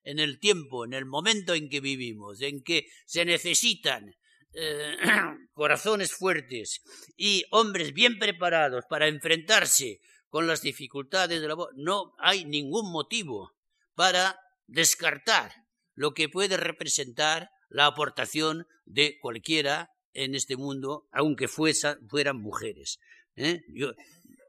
En 0.04 0.18
el 0.18 0.38
tiempo, 0.38 0.84
en 0.84 0.94
el 0.94 1.04
momento 1.04 1.54
en 1.54 1.68
que 1.68 1.80
vivimos, 1.80 2.40
en 2.40 2.62
que 2.62 2.86
se 3.04 3.24
necesitan 3.24 4.14
eh, 4.54 4.96
corazones 5.52 6.12
fuertes 6.12 6.80
y 7.16 7.44
hombres 7.50 7.92
bien 7.92 8.18
preparados 8.18 8.84
para 8.88 9.08
enfrentarse 9.08 10.00
con 10.28 10.46
las 10.46 10.62
dificultades 10.62 11.40
de 11.40 11.48
la 11.48 11.54
voz, 11.54 11.70
no 11.74 12.14
hay 12.18 12.44
ningún 12.44 12.90
motivo 12.90 13.52
para 13.94 14.38
descartar 14.66 15.52
lo 15.94 16.12
que 16.14 16.28
puede 16.28 16.56
representar 16.56 17.50
la 17.68 17.86
aportación 17.86 18.66
de 18.84 19.18
cualquiera 19.20 19.90
en 20.12 20.34
este 20.34 20.56
mundo, 20.56 21.08
aunque 21.12 21.48
fueran 21.48 22.40
mujeres. 22.40 22.98
¿eh? 23.36 23.62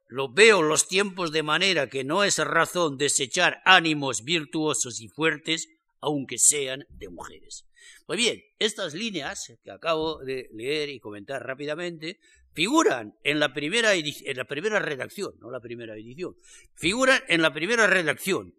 Lo 0.09 0.33
veo 0.33 0.63
los 0.63 0.87
tiempos 0.87 1.31
de 1.31 1.43
manera 1.43 1.87
que 1.87 2.03
no 2.03 2.23
es 2.23 2.39
razón 2.39 2.97
desechar 2.97 3.61
ánimos 3.63 4.23
virtuosos 4.23 5.01
y 5.01 5.07
fuertes, 5.07 5.69
aunque 6.01 6.39
sean 6.39 6.85
de 6.89 7.09
mujeres. 7.09 7.67
Pues 8.07 8.17
bien, 8.17 8.41
estas 8.57 8.95
líneas 8.95 9.53
que 9.63 9.71
acabo 9.71 10.17
de 10.23 10.49
leer 10.51 10.89
y 10.89 10.99
comentar 10.99 11.45
rápidamente 11.45 12.19
figuran 12.53 13.13
en 13.23 13.39
la 13.39 13.53
primera, 13.53 13.93
en 13.93 14.37
la 14.37 14.45
primera 14.45 14.79
redacción, 14.79 15.33
no 15.39 15.51
la 15.51 15.59
primera 15.59 15.93
edición, 15.93 16.35
figuran 16.73 17.21
en 17.27 17.43
la 17.43 17.53
primera 17.53 17.85
redacción, 17.85 18.55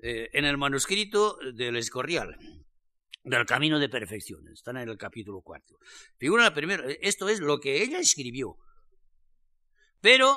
eh, 0.00 0.28
en 0.32 0.44
el 0.44 0.58
manuscrito 0.58 1.38
del 1.54 1.76
Escorial, 1.76 2.36
del 3.22 3.46
Camino 3.46 3.78
de 3.78 3.88
Perfección, 3.88 4.48
están 4.48 4.76
en 4.76 4.88
el 4.88 4.98
capítulo 4.98 5.40
cuarto. 5.40 5.76
Figura 6.16 6.42
la 6.42 6.54
primera, 6.54 6.84
esto 7.00 7.28
es 7.28 7.38
lo 7.38 7.60
que 7.60 7.82
ella 7.82 8.00
escribió, 8.00 8.56
pero 10.00 10.36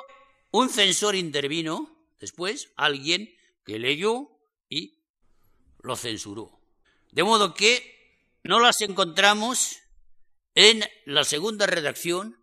un 0.54 0.70
censor 0.70 1.16
intervino 1.16 1.90
después, 2.20 2.70
alguien 2.76 3.34
que 3.64 3.80
leyó 3.80 4.28
y 4.68 5.00
lo 5.80 5.96
censuró. 5.96 6.60
De 7.10 7.24
modo 7.24 7.54
que 7.54 8.38
no 8.44 8.60
las 8.60 8.80
encontramos 8.80 9.80
en 10.54 10.84
la 11.06 11.24
segunda 11.24 11.66
redacción 11.66 12.40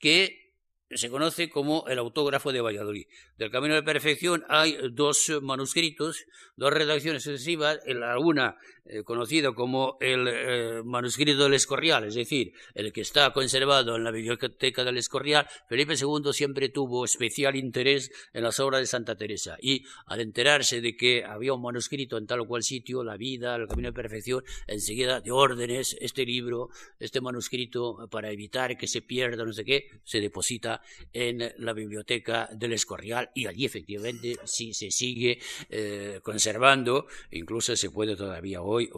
que 0.00 0.47
se 0.90 1.10
conoce 1.10 1.50
como 1.50 1.86
el 1.88 1.98
autógrafo 1.98 2.52
de 2.52 2.60
Valladolid. 2.60 3.06
Del 3.36 3.50
Camino 3.50 3.74
de 3.74 3.82
Perfección 3.82 4.44
hay 4.48 4.78
dos 4.92 5.30
manuscritos, 5.42 6.24
dos 6.56 6.72
redacciones 6.72 7.22
sucesivas, 7.22 7.78
la 7.86 8.18
una 8.18 8.56
eh, 8.90 9.04
como 9.04 9.98
el 10.00 10.28
eh, 10.28 10.82
manuscrito 10.82 11.44
del 11.44 11.54
Escorial, 11.54 12.04
es 12.04 12.14
decir, 12.14 12.52
el 12.74 12.90
que 12.92 13.02
está 13.02 13.32
conservado 13.32 13.96
en 13.96 14.04
la 14.04 14.10
biblioteca 14.10 14.82
del 14.82 14.96
Escorial, 14.96 15.46
Felipe 15.68 15.94
II 15.94 16.32
siempre 16.32 16.70
tuvo 16.70 17.04
especial 17.04 17.54
interés 17.56 18.10
en 18.32 18.44
las 18.44 18.58
obras 18.60 18.80
de 18.80 18.86
Santa 18.86 19.14
Teresa 19.16 19.58
y 19.60 19.84
al 20.06 20.20
enterarse 20.20 20.80
de 20.80 20.96
que 20.96 21.22
había 21.24 21.52
un 21.52 21.62
manuscrito 21.62 22.16
en 22.16 22.26
tal 22.26 22.40
o 22.40 22.46
cual 22.46 22.62
sitio, 22.62 23.04
la 23.04 23.18
vida, 23.18 23.56
el 23.56 23.68
camino 23.68 23.88
de 23.88 23.92
perfección, 23.94 24.42
enseguida 24.66 25.20
de 25.20 25.32
órdenes, 25.32 25.96
este 26.00 26.24
libro, 26.24 26.70
este 26.98 27.20
manuscrito, 27.20 28.08
para 28.10 28.30
evitar 28.30 28.76
que 28.78 28.86
se 28.86 29.02
pierda, 29.02 29.44
no 29.44 29.52
sé 29.52 29.64
qué, 29.64 29.88
se 30.04 30.20
deposita 30.20 30.77
en 31.12 31.52
la 31.58 31.72
biblioteca 31.72 32.48
del 32.52 32.72
Escorial 32.72 33.30
y 33.34 33.46
allí 33.46 33.64
efectivamente 33.64 34.36
sí 34.44 34.72
se 34.72 34.90
sigue 34.90 35.38
eh, 35.70 36.20
conservando, 36.22 37.06
incluso 37.30 37.76
se 37.76 37.90
puede 37.90 38.16
todavía 38.16 38.62
hoy 38.62 38.90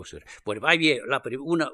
pues 0.44 0.60
va 0.62 0.74
bien, 0.76 1.00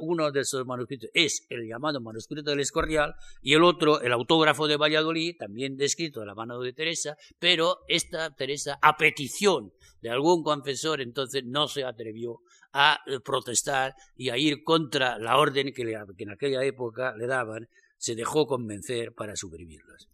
uno 0.01 0.31
de 0.31 0.41
esos 0.41 0.67
manuscritos 0.67 1.11
es 1.15 1.47
el 1.49 1.67
llamado 1.67 2.01
manuscrito 2.01 2.51
del 2.51 2.61
Escorial 2.61 3.15
y 3.43 3.55
el 3.55 3.63
otro, 3.63 4.01
el 4.01 4.13
autógrafo 4.13 4.67
de 4.67 4.77
Valladolid, 4.77 5.37
también 5.39 5.77
descrito 5.77 6.21
de 6.21 6.27
la 6.27 6.35
mano 6.35 6.61
de 6.61 6.73
Teresa, 6.73 7.17
pero 7.39 7.81
esta 7.89 8.35
Teresa, 8.35 8.79
a 8.83 8.97
petición 8.97 9.73
de 10.01 10.11
algún 10.11 10.43
confesor, 10.43 11.01
entonces 11.01 11.45
no 11.45 11.69
se 11.69 11.85
atrevió 11.85 12.41
a 12.73 13.01
eh, 13.07 13.21
protestar 13.21 13.95
y 14.17 14.29
a 14.31 14.37
ir 14.37 14.63
contra 14.63 15.19
la 15.19 15.39
orden 15.39 15.73
que 15.73 15.83
en 15.83 16.31
aquella 16.31 16.63
época 16.65 17.15
le 17.17 17.27
daban, 17.27 17.69
se 17.99 18.15
dejó 18.15 18.47
convencer 18.47 19.13
para 19.15 19.37
suprimirlas. 19.37 20.09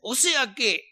O 0.00 0.14
sea 0.14 0.54
que 0.54 0.82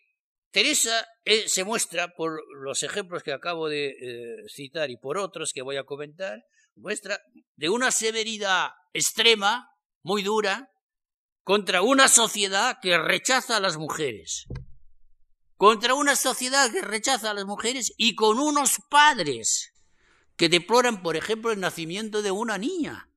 Teresa 0.50 1.07
eh, 1.24 1.48
se 1.48 1.64
muestra, 1.64 2.14
por 2.14 2.42
los 2.62 2.83
ejemplos 2.83 3.22
que 3.22 3.33
acabo 3.33 3.68
de 3.68 3.88
eh, 4.00 4.37
citar 4.48 4.90
y 4.90 4.96
por 4.96 5.18
otros 5.18 5.53
que 5.53 5.62
voy 5.62 5.76
a 5.76 5.85
comentar, 5.85 6.44
muestra 6.76 7.20
de 7.57 7.68
una 7.68 7.90
severidad 7.90 8.70
extrema, 8.92 9.68
muy 10.03 10.22
dura, 10.22 10.70
contra 11.44 11.83
una 11.83 12.09
sociedad 12.09 12.79
que 12.81 12.98
rechaza 12.98 13.57
a 13.57 13.61
las 13.61 13.76
mujeres. 13.76 14.46
Contra 15.57 15.94
una 15.94 16.16
sociedad 16.16 16.72
que 16.72 16.81
rechaza 16.81 17.31
a 17.31 17.35
las 17.35 17.44
mujeres 17.44 17.92
y 17.96 18.14
con 18.14 18.38
unos 18.38 18.79
padres 18.88 19.74
que 20.37 20.48
deploran, 20.48 21.03
por 21.03 21.16
ejemplo, 21.16 21.53
el 21.53 21.61
nacimiento 21.61 22.22
de 22.22 22.31
una 22.31 22.57
niña. 22.57 23.10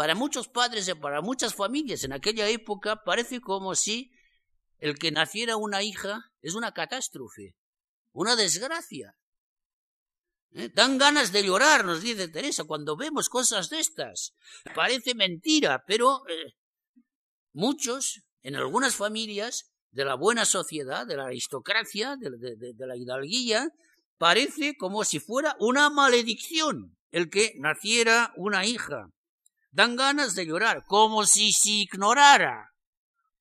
Para 0.00 0.14
muchos 0.14 0.48
padres 0.48 0.88
y 0.88 0.94
para 0.94 1.20
muchas 1.20 1.54
familias 1.54 2.04
en 2.04 2.14
aquella 2.14 2.48
época 2.48 3.04
parece 3.04 3.42
como 3.42 3.74
si 3.74 4.10
el 4.78 4.98
que 4.98 5.10
naciera 5.10 5.58
una 5.58 5.82
hija 5.82 6.32
es 6.40 6.54
una 6.54 6.72
catástrofe, 6.72 7.54
una 8.12 8.34
desgracia. 8.34 9.14
¿Eh? 10.52 10.70
Dan 10.74 10.96
ganas 10.96 11.32
de 11.32 11.44
llorar, 11.44 11.84
nos 11.84 12.00
dice 12.00 12.28
Teresa, 12.28 12.64
cuando 12.64 12.96
vemos 12.96 13.28
cosas 13.28 13.68
de 13.68 13.80
estas. 13.80 14.32
Parece 14.74 15.14
mentira, 15.14 15.84
pero 15.86 16.26
eh, 16.30 16.54
muchos, 17.52 18.22
en 18.42 18.56
algunas 18.56 18.94
familias 18.96 19.70
de 19.90 20.06
la 20.06 20.14
buena 20.14 20.46
sociedad, 20.46 21.06
de 21.06 21.18
la 21.18 21.26
aristocracia, 21.26 22.16
de 22.16 22.86
la 22.86 22.96
hidalguía, 22.96 23.68
parece 24.16 24.78
como 24.78 25.04
si 25.04 25.20
fuera 25.20 25.56
una 25.60 25.90
maledicción 25.90 26.96
el 27.10 27.28
que 27.28 27.52
naciera 27.58 28.32
una 28.38 28.64
hija. 28.64 29.10
Dan 29.70 29.96
ganas 29.96 30.34
de 30.34 30.46
llorar, 30.46 30.84
como 30.86 31.24
si 31.26 31.52
se 31.52 31.70
ignorara 31.70 32.70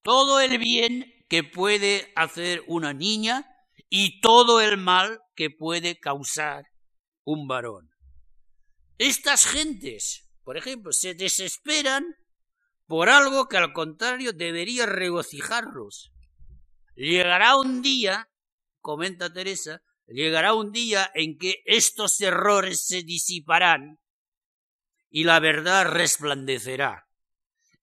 todo 0.02 0.40
el 0.40 0.58
bien 0.58 1.12
que 1.28 1.44
puede 1.44 2.12
hacer 2.16 2.64
una 2.68 2.94
niña 2.94 3.46
y 3.90 4.22
todo 4.22 4.62
el 4.62 4.78
mal 4.78 5.20
que 5.36 5.50
puede 5.50 6.00
causar 6.00 6.66
un 7.24 7.48
varón. 7.48 7.90
Estas 8.98 9.46
gentes, 9.46 10.28
por 10.44 10.58
ejemplo, 10.58 10.92
se 10.92 11.14
desesperan 11.14 12.06
por 12.86 13.10
algo 13.10 13.48
que 13.48 13.58
al 13.58 13.72
contrario 13.72 14.34
debería 14.34 14.86
regocijarlos. 14.86 16.12
Llegará 16.96 17.56
un 17.56 17.82
día, 17.82 18.28
comenta 18.82 19.32
Teresa, 19.32 19.82
llegará 20.08 20.54
un 20.54 20.72
día 20.72 21.10
en 21.14 21.38
que 21.38 21.62
estos 21.66 22.20
errores 22.20 22.86
se 22.86 23.04
disiparán 23.04 24.00
y 25.10 25.24
la 25.24 25.40
verdad 25.40 25.86
resplandecerá. 25.86 27.08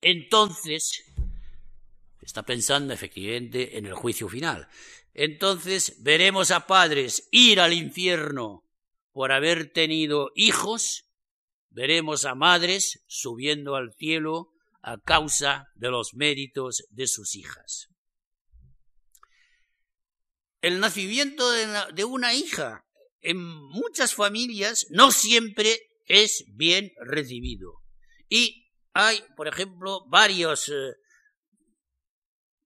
Entonces 0.00 1.04
Está 2.26 2.42
pensando 2.42 2.92
efectivamente 2.92 3.78
en 3.78 3.86
el 3.86 3.94
juicio 3.94 4.28
final. 4.28 4.66
Entonces 5.14 6.02
veremos 6.02 6.50
a 6.50 6.66
padres 6.66 7.28
ir 7.30 7.60
al 7.60 7.72
infierno 7.72 8.64
por 9.12 9.30
haber 9.30 9.72
tenido 9.72 10.32
hijos, 10.34 11.04
veremos 11.70 12.24
a 12.24 12.34
madres 12.34 13.04
subiendo 13.06 13.76
al 13.76 13.94
cielo 13.94 14.52
a 14.82 14.98
causa 14.98 15.68
de 15.76 15.88
los 15.88 16.14
méritos 16.14 16.82
de 16.90 17.06
sus 17.06 17.36
hijas. 17.36 17.90
El 20.62 20.80
nacimiento 20.80 21.48
de 21.92 22.04
una 22.04 22.34
hija 22.34 22.84
en 23.20 23.38
muchas 23.38 24.14
familias 24.14 24.88
no 24.90 25.12
siempre 25.12 25.78
es 26.06 26.44
bien 26.48 26.92
recibido. 27.00 27.82
Y 28.28 28.70
hay, 28.92 29.22
por 29.36 29.48
ejemplo, 29.48 30.06
varios 30.08 30.68
eh, 30.68 30.94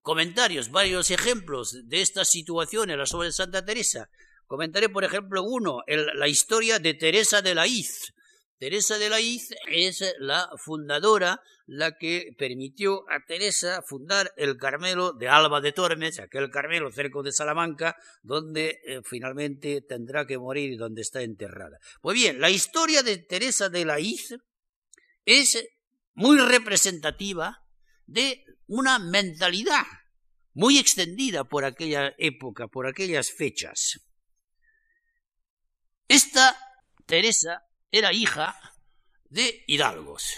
comentarios, 0.01 0.71
varios 0.71 1.11
ejemplos 1.11 1.87
de 1.87 2.01
esta 2.01 2.25
situación 2.25 2.89
en 2.89 2.97
la 2.97 3.03
obras 3.03 3.29
de 3.29 3.43
Santa 3.43 3.65
Teresa. 3.65 4.09
Comentaré, 4.47 4.89
por 4.89 5.03
ejemplo, 5.03 5.43
uno, 5.43 5.81
la 5.87 6.27
historia 6.27 6.79
de 6.79 6.93
Teresa 6.93 7.41
de 7.41 7.55
la 7.55 7.67
Iz. 7.67 8.13
Teresa 8.61 8.99
de 8.99 9.09
la 9.09 9.19
Iz 9.19 9.49
es 9.71 10.05
la 10.19 10.47
fundadora, 10.55 11.41
la 11.65 11.97
que 11.97 12.27
permitió 12.37 13.09
a 13.09 13.25
Teresa 13.25 13.81
fundar 13.81 14.31
el 14.37 14.57
Carmelo 14.57 15.13
de 15.13 15.29
Alba 15.29 15.61
de 15.61 15.71
Tormes, 15.71 16.19
aquel 16.19 16.51
Carmelo 16.51 16.91
cerca 16.91 17.23
de 17.23 17.31
Salamanca, 17.31 17.95
donde 18.21 18.79
eh, 18.85 19.01
finalmente 19.03 19.81
tendrá 19.81 20.27
que 20.27 20.37
morir 20.37 20.73
y 20.73 20.77
donde 20.77 21.01
está 21.01 21.23
enterrada. 21.23 21.79
Pues 22.03 22.13
bien, 22.13 22.39
la 22.39 22.51
historia 22.51 23.01
de 23.01 23.17
Teresa 23.17 23.67
de 23.67 23.83
la 23.83 23.99
Iz 23.99 24.35
es 25.25 25.67
muy 26.13 26.37
representativa 26.37 27.65
de 28.05 28.43
una 28.67 28.99
mentalidad 28.99 29.87
muy 30.53 30.77
extendida 30.77 31.45
por 31.45 31.65
aquella 31.65 32.13
época, 32.19 32.67
por 32.67 32.85
aquellas 32.85 33.31
fechas. 33.31 33.99
Esta 36.07 36.55
Teresa 37.07 37.63
era 37.91 38.13
hija 38.13 38.55
de 39.29 39.63
hidalgos. 39.67 40.35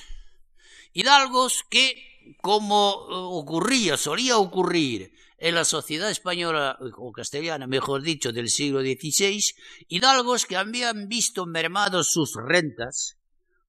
Hidalgos 0.93 1.63
que, 1.69 1.95
como 2.41 3.07
eh, 3.09 3.13
ocurría, 3.13 3.97
solía 3.97 4.37
ocurrir 4.37 5.13
en 5.37 5.55
la 5.55 5.65
sociedad 5.65 6.09
española 6.09 6.77
o 6.97 7.11
castellana, 7.11 7.67
mejor 7.67 8.01
dicho, 8.01 8.31
del 8.31 8.49
siglo 8.49 8.81
XVI, 8.81 9.41
hidalgos 9.89 10.45
que 10.45 10.55
habían 10.55 11.07
visto 11.07 11.45
mermados 11.45 12.11
sus 12.11 12.35
rentas, 12.35 13.17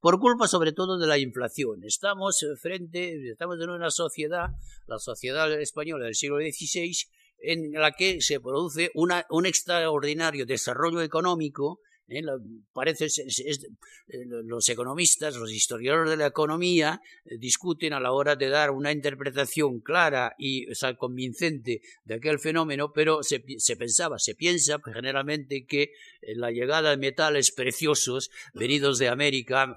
por 0.00 0.20
culpa 0.20 0.46
sobre 0.46 0.72
todo 0.72 0.98
de 0.98 1.06
la 1.06 1.18
inflación. 1.18 1.82
Estamos 1.82 2.42
eh, 2.42 2.56
frente, 2.60 3.30
estamos 3.30 3.56
en 3.60 3.70
una 3.70 3.90
sociedad, 3.90 4.50
la 4.86 4.98
sociedad 4.98 5.50
española 5.60 6.04
del 6.04 6.14
siglo 6.14 6.36
XVI, 6.36 6.92
en 7.38 7.72
la 7.72 7.92
que 7.92 8.20
se 8.20 8.40
produce 8.40 8.90
un 8.94 9.46
extraordinario 9.46 10.46
desarrollo 10.46 11.02
económico 11.02 11.80
¿eh? 12.08 12.22
parece 12.72 13.06
eh, 13.06 14.24
los 14.44 14.68
economistas, 14.68 15.36
los 15.36 15.52
historiadores 15.52 16.10
de 16.10 16.16
la 16.16 16.26
economía 16.26 17.00
eh, 17.24 17.36
discuten 17.38 17.92
a 17.92 18.00
la 18.00 18.12
hora 18.12 18.36
de 18.36 18.48
dar 18.48 18.70
una 18.70 18.92
interpretación 18.92 19.80
clara 19.80 20.34
y 20.38 20.66
convincente 20.98 21.80
de 22.04 22.14
aquel 22.14 22.38
fenómeno, 22.38 22.92
pero 22.92 23.22
se, 23.22 23.40
pensaba, 23.76 24.18
se 24.18 24.34
piensa 24.34 24.78
generalmente 24.92 25.66
que 25.66 25.92
la 26.34 26.50
llegada 26.50 26.90
de 26.90 26.96
metales 26.96 27.52
preciosos 27.52 28.30
venidos 28.52 28.98
de 28.98 29.08
América, 29.08 29.74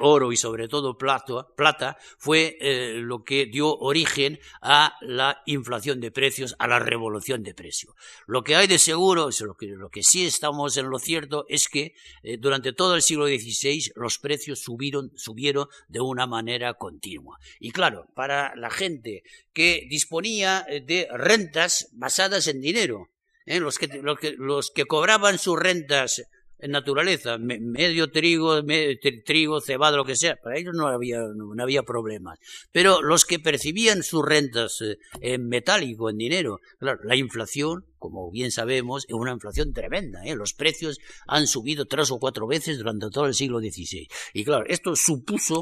oro 0.00 0.32
y 0.32 0.36
sobre 0.36 0.68
todo 0.68 0.96
plata, 0.96 1.96
fue 2.18 2.56
lo 2.96 3.22
que 3.24 3.46
dio 3.46 3.76
origen 3.78 4.38
a 4.60 4.96
la 5.00 5.42
inflación 5.46 6.00
de 6.00 6.10
precios, 6.10 6.54
a 6.58 6.68
la 6.68 6.78
revolución 6.78 7.42
de 7.42 7.54
precios. 7.54 7.94
Lo 8.26 8.42
que 8.42 8.56
hay 8.56 8.66
de 8.66 8.78
seguro, 8.78 9.30
lo 9.40 9.54
que, 9.54 9.66
lo 9.66 9.88
que 9.88 10.02
sí 10.02 10.26
estamos 10.26 10.76
en 10.76 10.90
lo 10.90 10.98
cierto, 10.98 11.46
es 11.48 11.68
que 11.70 11.94
eh, 12.22 12.36
durante 12.38 12.72
todo 12.72 12.94
el 12.94 13.02
siglo 13.02 13.26
XVI 13.26 13.92
los 13.94 14.18
precios 14.18 14.60
subieron, 14.60 15.12
subieron 15.16 15.68
de 15.88 16.00
una 16.00 16.26
manera 16.26 16.74
continua. 16.74 17.38
Y 17.58 17.70
claro, 17.70 18.06
para 18.14 18.54
la 18.56 18.70
gente 18.70 19.22
que 19.52 19.86
disponía 19.88 20.66
eh, 20.68 20.80
de 20.80 21.08
rentas 21.12 21.88
basadas 21.92 22.46
en 22.48 22.60
dinero, 22.60 23.10
¿eh? 23.46 23.60
los, 23.60 23.78
que, 23.78 23.86
los, 23.86 24.18
que, 24.18 24.32
los 24.32 24.70
que 24.70 24.84
cobraban 24.84 25.38
sus 25.38 25.58
rentas 25.58 26.22
en 26.62 26.70
naturaleza, 26.70 27.38
medio 27.38 28.10
trigo, 28.10 28.62
medio 28.62 28.96
trigo, 29.24 29.60
cebado, 29.60 29.96
lo 29.96 30.04
que 30.04 30.16
sea, 30.16 30.36
para 30.36 30.58
ellos 30.58 30.74
no 30.74 30.86
había, 30.86 31.20
no, 31.34 31.62
había 31.62 31.82
problemas. 31.82 32.38
Pero 32.72 33.02
los 33.02 33.24
que 33.24 33.38
percibían 33.38 34.02
sus 34.02 34.24
rentas 34.24 34.80
eh, 34.82 34.98
en 35.20 35.48
metálico, 35.48 36.10
en 36.10 36.18
dinero, 36.18 36.58
claro, 36.78 37.00
la 37.04 37.16
inflación, 37.16 37.84
como 37.98 38.30
bien 38.30 38.50
sabemos, 38.50 39.04
es 39.08 39.14
una 39.14 39.32
inflación 39.32 39.72
tremenda. 39.72 40.22
¿eh? 40.24 40.34
Los 40.34 40.54
precios 40.54 40.98
han 41.26 41.46
subido 41.46 41.86
tres 41.86 42.10
o 42.10 42.18
cuatro 42.18 42.46
veces 42.46 42.78
durante 42.78 43.10
todo 43.10 43.26
el 43.26 43.34
siglo 43.34 43.60
XVI. 43.60 44.08
Y 44.34 44.44
claro, 44.44 44.64
esto 44.68 44.96
supuso 44.96 45.60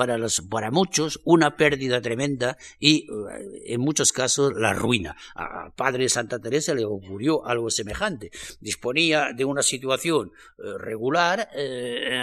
para, 0.00 0.16
los, 0.16 0.40
para 0.40 0.70
muchos 0.70 1.20
una 1.24 1.58
pérdida 1.58 2.00
tremenda 2.00 2.56
y 2.78 3.00
eh, 3.00 3.64
en 3.66 3.82
muchos 3.82 4.12
casos 4.12 4.54
la 4.56 4.72
ruina. 4.72 5.14
Al 5.34 5.74
padre 5.74 6.08
Santa 6.08 6.38
Teresa 6.38 6.72
le 6.72 6.86
ocurrió 6.86 7.44
algo 7.46 7.68
semejante. 7.68 8.30
Disponía 8.60 9.34
de 9.36 9.44
una 9.44 9.62
situación 9.62 10.32
eh, 10.56 10.62
regular 10.78 11.50
eh, 11.54 12.18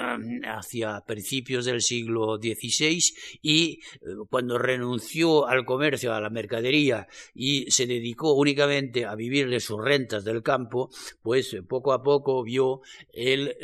hacia 0.48 1.02
principios 1.02 1.66
del 1.66 1.84
siglo 1.84 2.38
XVI 2.38 3.00
y 3.44 3.80
cuando 4.28 4.58
renunció 4.58 5.48
al 5.48 5.64
comercio, 5.64 6.16
a 6.16 6.20
la 6.20 6.32
mercadería 6.32 7.06
y 7.36 7.70
se 7.70 7.86
dedicó 7.86 8.34
únicamente 8.34 9.06
a 9.06 9.14
vivir 9.14 9.50
de 9.50 9.60
sus 9.60 9.80
rentas 9.80 10.24
del 10.24 10.42
campo, 10.42 10.90
pues 11.22 11.56
poco 11.70 11.94
a 11.94 12.02
poco 12.02 12.42
vio 12.44 12.82
el, 13.14 13.56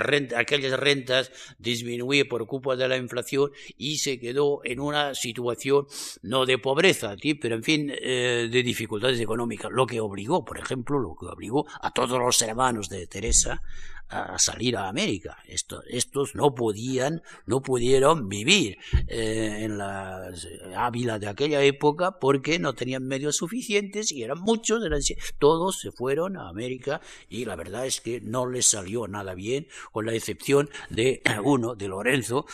renta, 0.00 0.40
aquellas 0.40 0.76
rentas 0.80 1.30
disminuir 1.60 2.28
por 2.28 2.44
culpa 2.48 2.74
de 2.74 2.88
la 2.88 3.03
inflación 3.04 3.50
y 3.76 3.98
se 3.98 4.18
quedó 4.18 4.60
en 4.64 4.80
una 4.80 5.14
situación 5.14 5.86
no 6.22 6.44
de 6.46 6.58
pobreza, 6.58 7.14
pero 7.40 7.54
en 7.54 7.62
fin, 7.62 7.92
eh, 7.94 8.48
de 8.50 8.62
dificultades 8.62 9.20
económicas, 9.20 9.70
lo 9.72 9.86
que 9.86 10.00
obligó, 10.00 10.44
por 10.44 10.58
ejemplo, 10.58 10.98
lo 10.98 11.14
que 11.14 11.26
obligó 11.26 11.66
a 11.80 11.92
todos 11.92 12.18
los 12.18 12.40
hermanos 12.42 12.88
de 12.88 13.06
Teresa 13.06 13.62
a 14.08 14.38
salir 14.38 14.76
a 14.76 14.88
América. 14.88 15.38
estos 15.46 16.34
no 16.34 16.54
podían, 16.54 17.22
no 17.46 17.62
pudieron 17.62 18.28
vivir 18.28 18.78
eh, 19.08 19.58
en 19.60 19.78
la 19.78 20.30
Ávila 20.76 21.18
de 21.18 21.28
aquella 21.28 21.62
época 21.62 22.18
porque 22.18 22.58
no 22.58 22.74
tenían 22.74 23.06
medios 23.06 23.36
suficientes 23.36 24.12
y 24.12 24.22
eran 24.22 24.40
muchos, 24.40 24.84
eran, 24.84 25.00
todos 25.38 25.80
se 25.80 25.90
fueron 25.90 26.36
a 26.36 26.48
América 26.48 27.00
y 27.28 27.44
la 27.44 27.56
verdad 27.56 27.86
es 27.86 28.00
que 28.00 28.20
no 28.20 28.46
les 28.46 28.66
salió 28.66 29.08
nada 29.08 29.34
bien, 29.34 29.66
con 29.92 30.06
la 30.06 30.14
excepción 30.14 30.70
de 30.90 31.22
uno, 31.44 31.74
de 31.74 31.88
Lorenzo, 31.88 32.46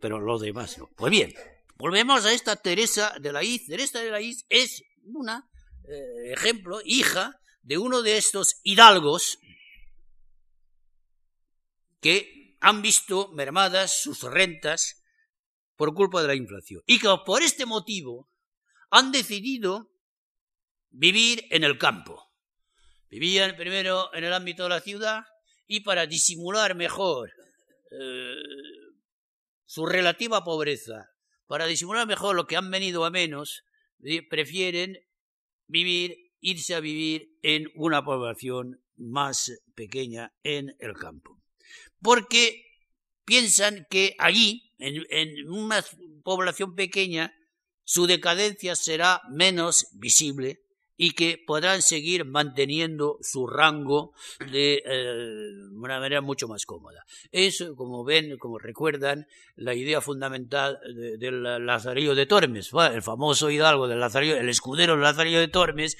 pero 0.00 0.20
los 0.20 0.40
demás 0.40 0.78
no. 0.78 0.90
Pues 0.96 1.10
bien, 1.10 1.34
volvemos 1.76 2.24
a 2.24 2.32
esta 2.32 2.56
Teresa 2.56 3.14
de 3.20 3.32
la 3.32 3.42
Iz. 3.42 3.66
Teresa 3.66 4.00
de 4.00 4.10
la 4.10 4.20
Iz 4.20 4.44
es 4.48 4.82
una 5.04 5.48
eh, 5.88 6.32
ejemplo, 6.32 6.80
hija 6.84 7.40
de 7.62 7.78
uno 7.78 8.02
de 8.02 8.16
estos 8.16 8.60
hidalgos 8.64 9.38
que 12.06 12.56
han 12.60 12.82
visto 12.82 13.32
mermadas 13.32 14.00
sus 14.00 14.22
rentas 14.22 15.02
por 15.74 15.92
culpa 15.92 16.22
de 16.22 16.28
la 16.28 16.36
inflación 16.36 16.80
y 16.86 17.00
que 17.00 17.08
por 17.26 17.42
este 17.42 17.66
motivo 17.66 18.30
han 18.90 19.10
decidido 19.10 19.90
vivir 20.90 21.42
en 21.50 21.64
el 21.64 21.78
campo. 21.78 22.30
Vivían 23.10 23.56
primero 23.56 24.14
en 24.14 24.22
el 24.22 24.32
ámbito 24.32 24.62
de 24.62 24.68
la 24.68 24.80
ciudad 24.80 25.24
y 25.66 25.80
para 25.80 26.06
disimular 26.06 26.76
mejor 26.76 27.32
eh, 27.90 28.36
su 29.64 29.84
relativa 29.84 30.44
pobreza, 30.44 31.10
para 31.48 31.66
disimular 31.66 32.06
mejor 32.06 32.36
lo 32.36 32.46
que 32.46 32.56
han 32.56 32.70
venido 32.70 33.04
a 33.04 33.10
menos, 33.10 33.64
prefieren 34.30 34.96
vivir, 35.66 36.16
irse 36.38 36.76
a 36.76 36.80
vivir 36.80 37.36
en 37.42 37.66
una 37.74 38.04
población 38.04 38.80
más 38.94 39.50
pequeña 39.74 40.32
en 40.44 40.76
el 40.78 40.92
campo 40.94 41.42
porque 42.00 42.64
piensan 43.24 43.86
que 43.90 44.14
allí, 44.18 44.72
en, 44.78 45.50
una 45.50 45.84
población 46.22 46.74
pequeña, 46.74 47.34
su 47.84 48.06
decadencia 48.06 48.76
será 48.76 49.22
menos 49.30 49.88
visible 49.92 50.60
y 50.96 51.12
que 51.12 51.42
podrán 51.44 51.82
seguir 51.82 52.24
manteniendo 52.24 53.18
su 53.20 53.46
rango 53.46 54.12
de 54.50 54.82
eh, 54.84 55.52
una 55.72 56.00
manera 56.00 56.20
mucho 56.20 56.48
más 56.48 56.64
cómoda. 56.64 57.04
Es, 57.32 57.64
como 57.76 58.04
ven, 58.04 58.38
como 58.38 58.58
recuerdan, 58.58 59.26
la 59.56 59.74
idea 59.74 60.00
fundamental 60.00 60.78
del 61.18 61.42
Lazarillo 61.66 62.14
de 62.14 62.26
Tormes, 62.26 62.70
el 62.92 63.02
famoso 63.02 63.50
hidalgo 63.50 63.88
del 63.88 64.00
Lazarillo, 64.00 64.36
el 64.36 64.48
escudero 64.48 64.94
del 64.94 65.02
Lazarillo 65.02 65.40
de 65.40 65.48
Tormes, 65.48 65.96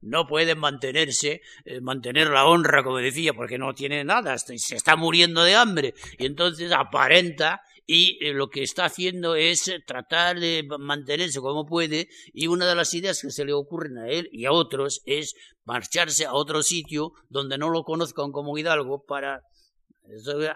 no 0.00 0.26
puede 0.26 0.54
mantenerse, 0.54 1.42
eh, 1.64 1.80
mantener 1.80 2.28
la 2.28 2.46
honra, 2.46 2.82
como 2.82 2.98
decía, 2.98 3.32
porque 3.32 3.58
no 3.58 3.74
tiene 3.74 4.04
nada, 4.04 4.36
se 4.38 4.54
está 4.54 4.96
muriendo 4.96 5.42
de 5.44 5.54
hambre, 5.54 5.94
y 6.18 6.26
entonces 6.26 6.72
aparenta 6.72 7.62
y 7.86 8.18
eh, 8.24 8.32
lo 8.32 8.48
que 8.48 8.62
está 8.62 8.84
haciendo 8.84 9.34
es 9.34 9.68
eh, 9.68 9.80
tratar 9.84 10.38
de 10.38 10.66
mantenerse 10.78 11.40
como 11.40 11.66
puede 11.66 12.08
y 12.32 12.46
una 12.46 12.66
de 12.66 12.74
las 12.74 12.94
ideas 12.94 13.20
que 13.20 13.30
se 13.30 13.44
le 13.44 13.52
ocurren 13.52 13.98
a 13.98 14.08
él 14.08 14.28
y 14.32 14.44
a 14.44 14.52
otros 14.52 15.02
es 15.06 15.34
marcharse 15.64 16.24
a 16.24 16.32
otro 16.32 16.62
sitio 16.62 17.12
donde 17.28 17.58
no 17.58 17.70
lo 17.70 17.82
conozcan 17.82 18.32
como 18.32 18.56
Hidalgo 18.56 19.04
para 19.04 19.42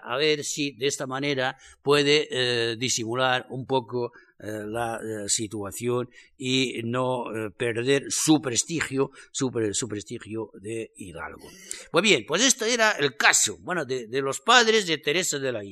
a 0.03 0.17
ver 0.17 0.43
si 0.43 0.73
de 0.73 0.87
esta 0.87 1.07
manera 1.07 1.55
puede 1.81 2.27
eh, 2.29 2.75
disimular 2.77 3.45
un 3.49 3.65
poco 3.65 4.11
la 4.37 4.99
situación 5.27 6.09
y 6.37 6.81
no 6.83 7.23
perder 7.57 8.03
su 8.09 8.41
prestigio, 8.41 9.11
su, 9.31 9.49
prestigio 9.49 10.51
de 10.59 10.91
Hidalgo. 10.97 11.47
Pues 11.89 12.03
bien, 12.03 12.25
pues 12.27 12.43
este 12.43 12.73
era 12.73 12.91
el 12.91 13.15
caso, 13.15 13.57
bueno, 13.61 13.85
de, 13.85 14.07
de 14.07 14.21
los 14.21 14.41
padres 14.41 14.87
de 14.87 14.97
Teresa 14.97 15.39
de 15.39 15.53
la 15.53 15.63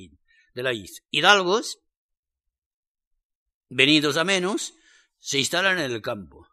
de 0.53 0.63
la 0.63 0.73
Iz. 0.73 1.03
Hidalgos, 1.09 1.79
venidos 3.69 4.17
a 4.17 4.23
menos, 4.23 4.73
se 5.19 5.39
instalan 5.39 5.79
en 5.79 5.91
el 5.91 6.01
campo, 6.01 6.47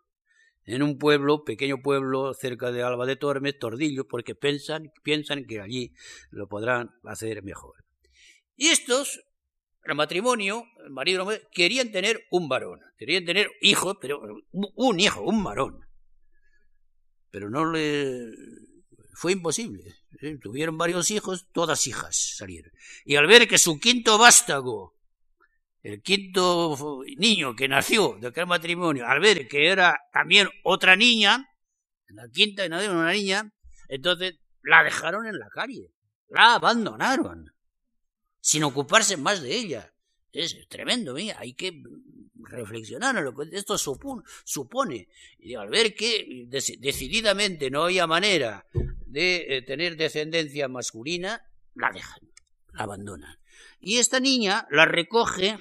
en 0.65 0.83
un 0.83 0.99
pueblo, 0.99 1.45
pequeño 1.45 1.83
pueblo 1.83 2.35
cerca 2.35 2.71
de 2.71 2.83
Alba 2.83 3.07
de 3.07 3.17
Tormes, 3.17 3.59
Tordillo, 3.59 4.07
porque 4.07 4.35
piensan, 4.35 4.93
piensan 5.03 5.45
que 5.45 5.61
allí 5.61 5.93
lo 6.31 6.49
podrán 6.49 6.91
hacer 7.05 7.43
mejor. 7.43 7.75
Y 8.57 8.69
estos, 8.69 9.21
el 9.85 9.95
matrimonio, 9.95 10.65
el 10.85 10.91
marido 10.91 11.27
querían 11.51 11.91
tener 11.91 12.27
un 12.31 12.49
varón, 12.49 12.81
querían 12.99 13.25
tener 13.25 13.51
hijos, 13.61 13.97
pero 14.01 14.21
un 14.53 15.01
hijo, 15.01 15.23
un 15.23 15.43
varón. 15.43 15.81
Pero 17.31 17.49
no 17.49 17.71
le 17.71 18.31
fue 19.15 19.33
imposible. 19.33 20.00
Tuvieron 20.43 20.77
varios 20.77 21.11
hijos, 21.11 21.47
todas 21.53 21.87
hijas 21.87 22.35
salieron. 22.37 22.73
Y 23.05 23.17
al 23.17 23.27
ver 23.27 23.47
que 23.47 23.59
su 23.59 23.79
quinto 23.79 24.19
vástago, 24.19 24.95
el 25.83 26.03
quinto 26.03 27.03
niño 27.17 27.55
que 27.55 27.69
nació 27.69 28.19
de 28.21 28.29
aquel 28.29 28.47
matrimonio, 28.47 29.07
al 29.07 29.21
ver 29.21 29.49
que 29.49 29.69
era 29.69 29.99
también 30.13 30.49
otra 30.63 30.97
niña, 30.97 31.49
la 32.09 32.29
quinta 32.29 32.69
nació 32.69 32.93
una 32.93 33.13
niña, 33.13 33.53
entonces 33.89 34.39
la 34.63 34.83
dejaron 34.83 35.27
en 35.27 35.39
la 35.39 35.49
calle, 35.49 35.93
la 36.29 36.55
abandonaron, 36.55 37.55
sin 38.41 38.65
ocuparse 38.65 39.17
más 39.17 39.41
de 39.43 39.55
ella. 39.55 39.95
Es 40.33 40.57
tremendo, 40.69 41.15
mira, 41.15 41.37
hay 41.39 41.55
que 41.55 41.83
reflexionar 42.45 43.17
en 43.17 43.25
lo 43.25 43.35
que 43.35 43.49
esto 43.57 43.77
supone. 43.79 45.09
Y 45.39 45.55
al 45.55 45.69
ver 45.69 45.95
que 45.95 46.47
decididamente 46.49 47.71
no 47.71 47.85
había 47.85 48.07
manera 48.07 48.67
de 49.07 49.57
eh, 49.57 49.63
tener 49.63 49.97
descendencia 49.97 50.69
masculina, 50.69 51.45
la 51.75 51.91
dejan, 51.93 52.21
la 52.73 52.85
abandonan. 52.85 53.39
Y 53.81 53.99
esta 53.99 54.21
niña 54.21 54.67
la 54.71 54.85
recoge 54.85 55.59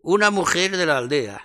una 0.00 0.30
mujer 0.30 0.76
de 0.76 0.86
la 0.86 0.98
aldea. 0.98 1.42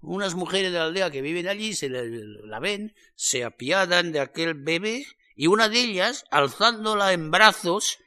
Unas 0.00 0.34
mujeres 0.34 0.72
de 0.72 0.78
la 0.78 0.84
aldea 0.84 1.10
que 1.10 1.22
viven 1.22 1.48
allí 1.48 1.74
se 1.74 1.88
la 1.88 2.60
ven, 2.60 2.94
se 3.14 3.44
apiadan 3.44 4.12
de 4.12 4.20
aquel 4.20 4.54
bebé 4.54 5.06
y 5.34 5.46
una 5.46 5.68
de 5.68 5.80
ellas, 5.80 6.24
alzándola 6.30 7.12
en 7.12 7.30
brazos, 7.30 7.98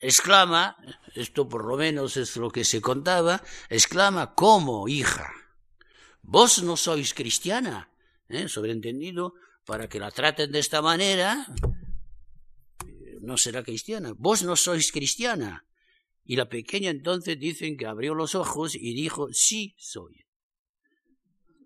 exclama, 0.00 0.76
esto 1.14 1.48
por 1.48 1.64
lo 1.64 1.76
menos 1.76 2.16
es 2.16 2.36
lo 2.36 2.50
que 2.50 2.64
se 2.64 2.80
contaba, 2.80 3.42
exclama, 3.68 4.34
¿cómo, 4.34 4.88
hija? 4.88 5.32
Vos 6.22 6.62
no 6.62 6.76
sois 6.76 7.14
cristiana, 7.14 7.90
¿eh? 8.28 8.48
sobreentendido, 8.48 9.34
para 9.64 9.88
que 9.88 10.00
la 10.00 10.10
traten 10.10 10.50
de 10.50 10.58
esta 10.58 10.82
manera, 10.82 11.46
no 13.20 13.36
será 13.36 13.62
cristiana. 13.62 14.12
Vos 14.16 14.42
no 14.42 14.56
sois 14.56 14.90
cristiana. 14.92 15.66
Y 16.24 16.36
la 16.36 16.48
pequeña 16.48 16.90
entonces 16.90 17.38
dicen 17.38 17.76
que 17.76 17.86
abrió 17.86 18.14
los 18.14 18.34
ojos 18.34 18.74
y 18.74 18.94
dijo, 18.94 19.28
sí 19.32 19.74
soy. 19.78 20.24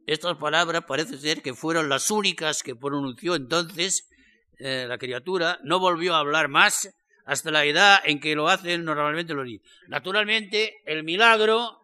Estas 0.07 0.37
palabras 0.37 0.85
parece 0.87 1.17
ser 1.19 1.43
que 1.43 1.55
fueron 1.55 1.89
las 1.89 2.11
únicas 2.11 2.63
que 2.63 2.77
pronunció 2.77 3.35
entonces 3.35 4.09
eh, 4.59 4.87
la 4.89 4.99
criatura. 4.99 5.59
No 5.65 5.79
volvió 5.79 6.15
a 6.15 6.19
hablar 6.19 6.49
más 6.49 6.89
hasta 7.25 7.51
la 7.51 7.65
edad 7.65 8.01
en 8.05 8.21
que 8.21 8.35
lo 8.35 8.49
hacen 8.49 8.85
normalmente 8.85 9.35
los 9.35 9.47
niños. 9.47 9.63
Naturalmente, 9.89 10.83
el 10.85 11.05
milagro 11.05 11.81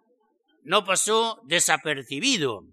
no 0.64 0.84
pasó 0.84 1.41
desapercibido. 1.45 2.64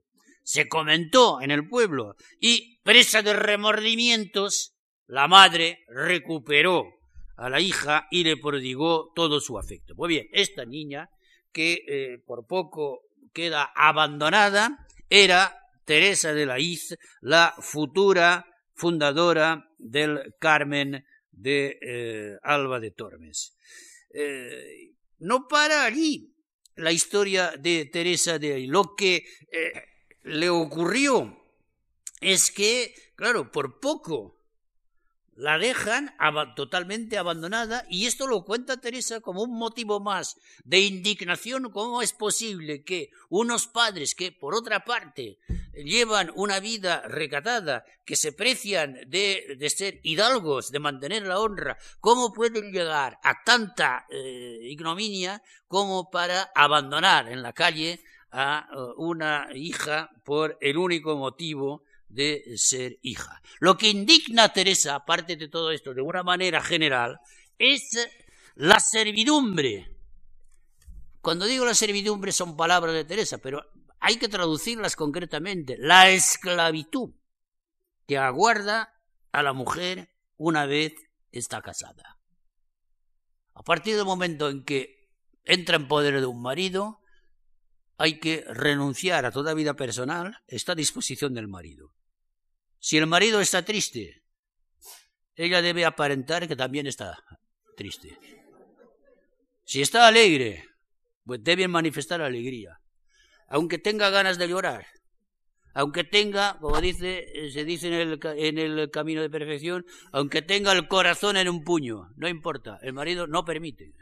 Se 0.43 0.68
comentó 0.68 1.41
en 1.41 1.51
el 1.51 1.68
pueblo 1.68 2.15
y, 2.39 2.78
presa 2.84 3.22
de 3.22 3.34
remordimientos, 3.34 4.74
la 5.07 5.28
madre 5.28 5.84
recuperó 5.89 6.97
a 7.36 7.49
la 7.49 7.59
hija 7.59 8.07
y 8.11 8.24
le 8.24 8.38
prodigó 8.38 9.11
todo 9.13 9.39
su 9.39 9.57
afecto. 9.59 9.95
Pues 9.95 10.09
bien, 10.09 10.28
esta 10.32 10.65
niña, 10.65 11.09
que 11.51 11.84
eh, 11.88 12.20
por 12.26 12.45
poco 12.47 13.01
queda 13.34 13.72
abandonada, 13.76 14.88
era 15.09 15.57
Teresa 15.86 16.34
de 16.34 16.45
la 16.45 16.59
Iz, 16.59 16.97
la 17.22 17.55
futura 17.59 18.45
fundadora 18.74 19.70
del 19.78 20.36
Carmen 20.39 21.05
de 21.38 21.78
eh, 21.82 22.38
Alba 22.44 22.80
de 22.80 22.92
Tormes. 22.92 23.56
Eh, 24.14 24.92
no 25.20 25.48
para 25.48 25.86
allí 25.86 26.34
la 26.76 26.92
historia 26.92 27.54
de 27.58 27.86
Teresa 27.86 28.38
de 28.40 28.60
Iz. 28.60 28.70
Lo 28.70 28.96
que 28.96 29.26
le 30.24 30.50
ocurrió 30.50 31.38
es 32.22 32.52
que, 32.52 32.94
claro, 33.16 33.52
por 33.52 33.80
poco 33.80 34.37
la 35.38 35.60
dejan 35.60 36.16
totalmente 36.56 37.18
abandonada 37.18 37.86
y 37.90 38.08
esto 38.08 38.26
lo 38.26 38.44
cuenta 38.44 38.82
Teresa 38.82 39.22
como 39.22 39.44
un 39.44 39.58
motivo 39.58 40.00
más 40.00 40.36
de 40.64 40.80
indignación. 40.80 41.72
¿Cómo 41.72 42.02
es 42.02 42.12
posible 42.12 42.84
que 42.84 43.12
unos 43.30 43.68
padres 43.68 44.16
que, 44.16 44.32
por 44.32 44.56
otra 44.56 44.84
parte, 44.84 45.38
llevan 45.74 46.32
una 46.36 46.60
vida 46.60 47.04
recatada, 47.08 47.86
que 48.04 48.16
se 48.16 48.34
precian 48.34 49.00
de, 49.08 49.58
ser 49.70 50.00
hidalgos, 50.02 50.72
de 50.72 50.80
mantener 50.80 51.28
la 51.28 51.40
honra, 51.40 51.78
cómo 52.00 52.34
pueden 52.34 52.72
llegar 52.72 53.20
a 53.22 53.44
tanta 53.44 54.08
eh, 54.10 54.60
ignominia 54.64 55.44
como 55.68 56.10
para 56.10 56.52
abandonar 56.56 57.32
en 57.32 57.44
la 57.44 57.54
calle 57.54 58.02
a 58.32 58.68
uh, 58.76 59.02
una 59.02 59.50
hija 59.54 60.10
por 60.24 60.58
el 60.62 60.78
único 60.78 61.16
motivo 61.16 61.84
de 62.10 62.58
ser 62.58 62.99
hija. 63.01 63.41
Lo 63.60 63.78
que 63.78 63.89
indigna 63.89 64.45
a 64.45 64.53
Teresa, 64.53 64.95
aparte 64.95 65.36
de 65.36 65.47
todo 65.47 65.72
esto, 65.72 65.93
de 65.93 66.01
una 66.01 66.24
manera 66.24 66.62
general, 66.62 67.20
es 67.58 68.08
la 68.55 68.80
servidumbre. 68.80 69.95
Cuando 71.22 71.45
digo 71.45 71.66
la 71.66 71.74
servidumbre 71.74 72.32
son 72.32 72.55
palabras 72.55 72.93
de 72.93 73.05
Teresa, 73.05 73.38
pero 73.38 73.62
hay 73.99 74.18
que 74.18 74.30
traducirlas 74.30 74.95
concretamente. 74.95 75.76
La 75.78 76.10
esclavitud 76.10 77.12
que 78.08 78.18
aguarda 78.18 78.93
a 79.32 79.43
la 79.43 79.53
mujer 79.53 80.10
una 80.38 80.66
vez 80.66 80.93
está 81.32 81.62
casada. 81.62 82.18
A 83.53 83.64
partir 83.64 83.95
del 83.95 84.05
momento 84.05 84.49
en 84.49 84.64
que 84.64 85.10
entra 85.43 85.76
en 85.76 85.88
poder 85.88 86.20
de 86.20 86.26
un 86.26 86.41
marido, 86.41 87.01
hay 87.97 88.20
que 88.20 88.45
renunciar 88.47 89.26
a 89.26 89.32
toda 89.32 89.53
vida 89.53 89.74
personal, 89.76 90.38
está 90.47 90.74
a 90.74 90.76
disposición 90.76 91.34
del 91.34 91.47
marido. 91.47 91.97
Si 92.80 92.98
el 92.98 93.08
marido 93.08 93.42
está 93.42 93.64
triste, 93.64 94.24
ella 95.36 95.62
debe 95.62 95.86
aparentar 95.86 96.48
que 96.48 96.56
también 96.56 96.88
está 96.88 97.18
triste. 97.76 98.18
Si 99.64 99.82
está 99.82 100.08
alegre, 100.08 100.66
pues 101.24 101.44
debe 101.44 101.68
manifestar 101.68 102.22
alegría. 102.22 102.80
Aunque 103.50 103.78
tenga 103.78 104.10
ganas 104.10 104.38
de 104.38 104.48
llorar, 104.48 104.86
aunque 105.74 106.04
tenga, 106.04 106.58
como 106.60 106.82
dice, 106.82 107.28
se 107.52 107.64
dice 107.64 107.88
en 107.88 107.94
el, 107.94 108.20
en 108.24 108.58
el 108.58 108.90
camino 108.90 109.22
de 109.22 109.30
perfección, 109.30 109.86
aunque 110.12 110.42
tenga 110.42 110.72
el 110.72 110.88
corazón 110.88 111.38
en 111.38 111.48
un 111.48 111.64
puño, 111.64 112.10
no 112.16 112.28
importa, 112.28 112.80
el 112.82 112.94
marido 112.94 113.28
no 113.28 113.46
permite. 113.46 113.94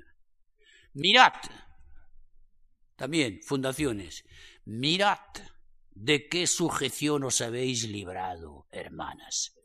Mirad, 0.93 1.33
también, 2.95 3.41
fundaciones. 3.45 4.23
Mirad 4.63 5.19
de 5.95 6.27
qué 6.27 6.45
sujeción 6.45 7.23
os 7.23 7.41
habéis 7.41 7.87
librado, 7.87 8.67
hermanas. 8.71 9.55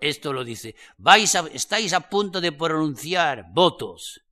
Esto 0.00 0.32
lo 0.32 0.44
dice. 0.44 0.76
Vais 0.96 1.34
estáis 1.52 1.92
a 1.92 2.08
punto 2.08 2.40
de 2.40 2.52
pronunciar 2.52 3.46
votos 3.52 4.22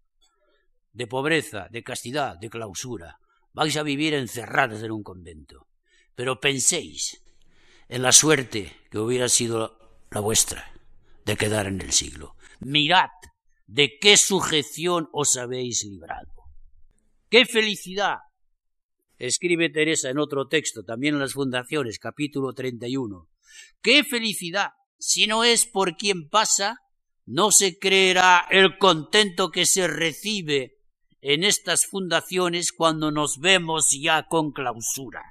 de 0.93 1.07
pobreza, 1.07 1.69
de 1.71 1.83
castidad, 1.83 2.39
de 2.39 2.49
clausura. 2.49 3.19
Vais 3.53 3.77
a 3.77 3.83
vivir 3.83 4.15
encerradas 4.15 4.83
en 4.83 4.93
un 4.93 5.03
convento. 5.03 5.67
Pero 6.15 6.41
penséis 6.41 7.23
en 7.89 8.03
la 8.03 8.13
suerte 8.13 8.75
que 8.91 8.99
hubiera 8.99 9.29
sido 9.29 9.79
la 10.11 10.21
vuestra 10.21 10.73
de 11.25 11.37
quedar 11.37 11.67
en 11.67 11.81
el 11.81 11.93
siglo. 11.93 12.37
Mirad 12.61 13.11
de 13.67 13.99
qué 14.01 14.17
sujeción 14.17 15.09
os 15.13 15.37
habéis 15.37 15.85
librado. 15.85 16.33
¡Qué 17.29 17.45
felicidad! 17.45 18.19
Escribe 19.19 19.71
Teresa 19.71 20.11
en 20.11 20.19
otro 20.19 20.47
texto, 20.47 20.85
también 20.85 21.15
en 21.15 21.21
las 21.21 21.33
fundaciones, 21.33 21.99
capítulo 21.99 22.53
31. 22.53 23.29
¡Qué 23.81 24.05
felicidad! 24.05 24.73
Si 24.99 25.27
no 25.27 25.43
es 25.43 25.65
por 25.65 25.97
quien 25.97 26.29
pasa, 26.29 26.81
no 27.25 27.51
se 27.51 27.79
creerá 27.79 28.47
el 28.51 28.77
contento 28.77 29.51
que 29.51 29.65
se 29.65 29.89
recibe 29.89 30.83
en 31.23 31.45
estas 31.45 31.87
fundaciones 31.87 32.73
cuando 32.73 33.11
nos 33.11 33.39
vemos 33.39 33.89
ya 33.99 34.27
con 34.29 34.53
clausura. 34.53 35.23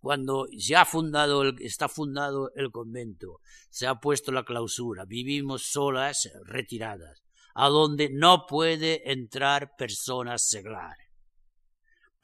Cuando 0.00 0.46
ya 0.50 0.84
fundado 0.84 1.44
está 1.60 1.88
fundado 1.88 2.50
el 2.56 2.72
convento, 2.72 3.38
se 3.70 3.86
ha 3.86 3.94
puesto 3.96 4.32
la 4.32 4.44
clausura, 4.44 5.04
vivimos 5.04 5.70
solas, 5.70 6.28
retiradas, 6.44 7.22
a 7.54 7.68
donde 7.68 8.10
no 8.10 8.46
puede 8.48 9.12
entrar 9.12 9.76
personas 9.76 10.46
seglar 10.48 11.05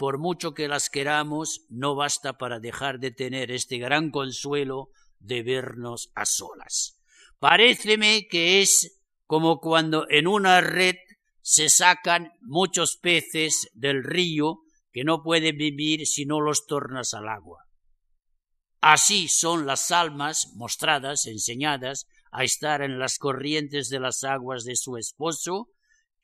por 0.03 0.19
mucho 0.19 0.53
que 0.53 0.67
las 0.67 0.91
queramos, 0.91 1.61
no 1.69 1.95
basta 1.95 2.37
para 2.37 2.59
dejar 2.59 2.99
de 2.99 3.13
tener 3.13 3.53
este 3.53 3.79
gran 3.79 4.11
consuelo 4.11 4.89
de 5.21 5.45
vernos 5.45 6.11
a 6.17 6.27
solas. 6.27 6.99
Paréceme 7.39 8.27
que 8.29 8.61
es 8.63 9.01
como 9.27 9.61
cuando 9.61 10.07
en 10.11 10.27
una 10.27 10.61
red 10.61 10.97
se 11.41 11.69
sacan 11.69 12.33
muchos 12.41 12.99
peces 13.01 13.71
del 13.75 14.03
río 14.03 14.63
que 14.91 15.05
no 15.05 15.23
pueden 15.23 15.57
vivir 15.57 16.05
si 16.05 16.27
no 16.27 16.41
los 16.41 16.67
tornas 16.67 17.15
al 17.15 17.29
agua. 17.29 17.61
Así 18.81 19.29
son 19.29 19.67
las 19.67 19.93
almas 19.93 20.51
mostradas, 20.57 21.27
enseñadas 21.27 22.09
a 22.33 22.43
estar 22.43 22.83
en 22.83 22.99
las 22.99 23.19
corrientes 23.19 23.89
de 23.89 24.01
las 24.01 24.25
aguas 24.25 24.65
de 24.65 24.75
su 24.75 24.97
esposo, 24.97 25.69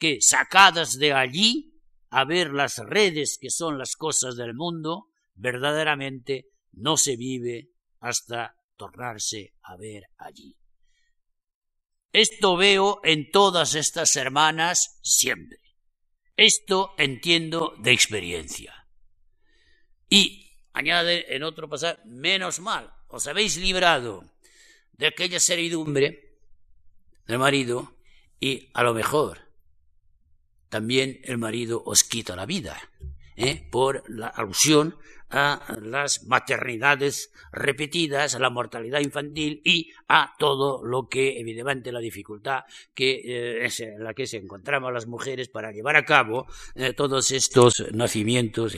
que, 0.01 0.18
sacadas 0.20 0.99
de 0.99 1.12
allí, 1.12 1.78
a 2.11 2.24
ver 2.24 2.52
las 2.52 2.78
redes 2.78 3.38
que 3.40 3.50
son 3.50 3.78
las 3.78 3.96
cosas 3.96 4.36
del 4.36 4.54
mundo, 4.54 5.09
verdaderamente 5.34 6.48
no 6.72 6.96
se 6.96 7.16
vive 7.16 7.70
hasta 8.00 8.56
tornarse 8.76 9.54
a 9.62 9.76
ver 9.76 10.04
allí. 10.16 10.56
Esto 12.12 12.56
veo 12.56 13.00
en 13.04 13.30
todas 13.30 13.74
estas 13.74 14.16
hermanas 14.16 14.98
siempre. 15.02 15.59
Esto 16.36 16.94
entiendo 16.96 17.74
de 17.78 17.92
experiencia. 17.92 18.86
Y 20.09 20.52
añade 20.72 21.34
en 21.34 21.42
otro 21.42 21.68
pasaje, 21.68 22.00
menos 22.06 22.61
mal, 22.61 22.94
os 23.09 23.26
habéis 23.26 23.56
librado 23.56 24.24
de 24.92 25.09
aquella 25.09 25.40
servidumbre 25.40 26.38
del 27.26 27.38
marido 27.38 27.94
y 28.40 28.70
a 28.72 28.82
lo 28.82 28.94
mejor 28.94 29.47
también 30.69 31.21
el 31.25 31.39
marido 31.39 31.83
os 31.85 32.05
quita 32.05 32.37
la 32.37 32.47
vida, 32.47 32.79
¿eh? 33.37 33.66
por 33.71 34.03
la 34.09 34.29
alusión 34.29 34.97
a 35.31 35.77
las 35.83 36.25
maternidades 36.25 37.33
repetidas, 37.53 38.35
a 38.35 38.39
la 38.39 38.51
mortalidad 38.51 39.01
infantil 39.01 39.61
y 39.64 39.93
a 40.09 40.35
todo 40.39 40.85
lo 40.85 41.09
que, 41.09 41.39
evidentemente, 41.39 41.93
la 41.93 42.01
dificultad 42.01 42.64
que 42.95 43.21
eh, 43.25 43.69
en 43.79 44.05
la 44.05 44.14
que 44.14 44.27
se 44.27 44.39
encontramos 44.39 44.93
las 44.93 45.07
mujeres 45.07 45.49
para 45.49 45.71
llevar 45.71 45.97
a 45.97 46.05
cabo 46.05 46.47
eh, 46.75 46.95
todos 46.95 47.31
estos 47.31 47.85
nacimientos. 47.93 48.77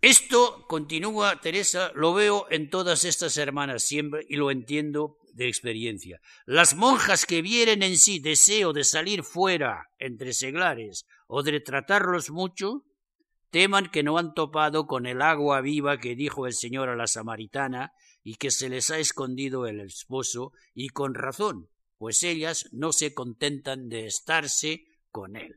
Esto 0.00 0.66
continúa, 0.66 1.40
Teresa, 1.40 1.90
lo 1.94 2.14
veo 2.14 2.46
en 2.50 2.70
todas 2.70 3.04
estas 3.04 3.36
hermanas 3.36 3.82
siempre 3.82 4.24
y 4.28 4.36
lo 4.36 4.50
entiendo 4.50 5.18
de 5.36 5.48
experiencia. 5.48 6.20
Las 6.46 6.74
monjas 6.74 7.26
que 7.26 7.42
vieren 7.42 7.82
en 7.82 7.96
sí 7.96 8.18
deseo 8.18 8.72
de 8.72 8.84
salir 8.84 9.22
fuera 9.22 9.88
entre 9.98 10.32
seglares 10.32 11.06
o 11.28 11.42
de 11.42 11.60
tratarlos 11.60 12.30
mucho, 12.30 12.84
teman 13.50 13.90
que 13.90 14.02
no 14.02 14.18
han 14.18 14.34
topado 14.34 14.86
con 14.86 15.06
el 15.06 15.22
agua 15.22 15.60
viva 15.60 15.98
que 15.98 16.16
dijo 16.16 16.46
el 16.46 16.54
Señor 16.54 16.88
a 16.88 16.96
la 16.96 17.06
samaritana 17.06 17.92
y 18.22 18.36
que 18.36 18.50
se 18.50 18.68
les 18.68 18.90
ha 18.90 18.98
escondido 18.98 19.66
el 19.66 19.80
esposo, 19.80 20.52
y 20.74 20.88
con 20.88 21.14
razón, 21.14 21.68
pues 21.96 22.22
ellas 22.22 22.68
no 22.72 22.92
se 22.92 23.14
contentan 23.14 23.88
de 23.88 24.06
estarse 24.06 24.84
con 25.10 25.36
él. 25.36 25.54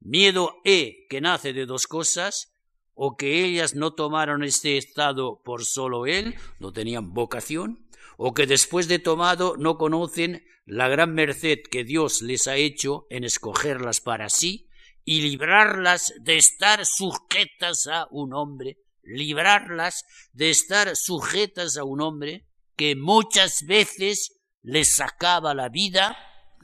Miedo 0.00 0.54
he 0.64 1.06
que 1.10 1.20
nace 1.20 1.52
de 1.52 1.66
dos 1.66 1.86
cosas, 1.86 2.52
o 2.94 3.16
que 3.16 3.44
ellas 3.44 3.74
no 3.74 3.92
tomaron 3.92 4.42
este 4.42 4.78
estado 4.78 5.42
por 5.44 5.66
solo 5.66 6.06
él, 6.06 6.34
no 6.58 6.72
tenían 6.72 7.12
vocación, 7.12 7.85
o 8.16 8.34
que 8.34 8.46
después 8.46 8.88
de 8.88 8.98
tomado 8.98 9.56
no 9.58 9.76
conocen 9.76 10.46
la 10.64 10.88
gran 10.88 11.14
merced 11.14 11.58
que 11.70 11.84
Dios 11.84 12.22
les 12.22 12.48
ha 12.48 12.56
hecho 12.56 13.06
en 13.10 13.24
escogerlas 13.24 14.00
para 14.00 14.28
sí 14.28 14.68
y 15.04 15.20
librarlas 15.20 16.14
de 16.20 16.36
estar 16.36 16.84
sujetas 16.84 17.86
a 17.86 18.08
un 18.10 18.34
hombre, 18.34 18.78
librarlas 19.02 20.04
de 20.32 20.50
estar 20.50 20.96
sujetas 20.96 21.76
a 21.76 21.84
un 21.84 22.00
hombre 22.00 22.48
que 22.76 22.96
muchas 22.96 23.64
veces 23.66 24.40
les 24.62 24.96
sacaba 24.96 25.54
la 25.54 25.68
vida 25.68 26.16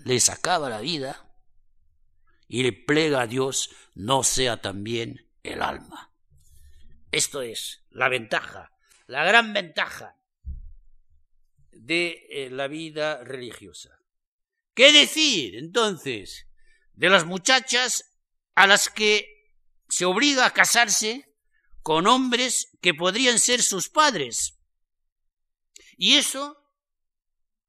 le 0.05 0.21
sacaba 0.21 0.69
la 0.69 0.81
vida 0.81 1.29
y 2.49 2.63
le 2.63 2.73
plega 2.73 3.23
a 3.23 3.27
Dios 3.27 3.71
no 3.95 4.23
sea 4.23 4.61
también 4.61 5.31
el 5.43 5.63
alma. 5.63 6.13
Esto 7.11 7.43
es 7.43 7.85
la 7.91 8.09
ventaja, 8.09 8.71
la 9.07 9.25
gran 9.25 9.53
ventaja 9.53 10.17
de 11.85 12.27
eh, 12.31 12.51
la 12.51 12.69
vida 12.69 13.23
religiosa. 13.25 13.99
¿Qué 14.75 14.93
decir 14.93 15.57
entonces 15.57 16.47
de 16.95 17.11
las 17.11 17.25
muchachas 17.27 18.15
a 18.55 18.67
las 18.67 18.89
que 18.89 19.55
se 19.89 20.05
obliga 20.05 20.47
a 20.47 20.53
casarse 20.53 21.35
con 21.83 22.07
hombres 22.07 22.71
que 22.81 22.95
podrían 22.95 23.39
ser 23.39 23.63
sus 23.63 23.89
padres? 23.89 24.59
Y 25.97 26.15
eso 26.15 26.59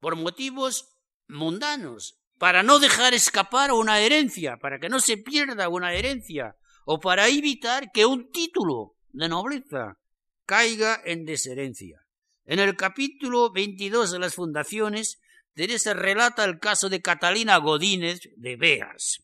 por 0.00 0.16
motivos 0.16 0.98
mundanos, 1.28 2.20
para 2.38 2.62
no 2.62 2.78
dejar 2.78 3.14
escapar 3.14 3.72
una 3.72 4.00
herencia, 4.00 4.58
para 4.58 4.78
que 4.78 4.90
no 4.90 5.00
se 5.00 5.16
pierda 5.16 5.70
una 5.70 5.94
herencia, 5.94 6.56
o 6.84 7.00
para 7.00 7.28
evitar 7.28 7.90
que 7.90 8.04
un 8.04 8.30
título 8.30 8.96
de 9.12 9.30
nobleza 9.30 9.98
caiga 10.44 11.00
en 11.06 11.24
desherencia. 11.24 12.03
En 12.46 12.58
el 12.58 12.76
capítulo 12.76 13.50
22 13.50 14.12
de 14.12 14.18
las 14.18 14.34
fundaciones, 14.34 15.20
Teresa 15.54 15.94
relata 15.94 16.44
el 16.44 16.58
caso 16.58 16.88
de 16.90 17.00
Catalina 17.00 17.56
Godínez 17.56 18.20
de 18.36 18.56
Beas. 18.56 19.22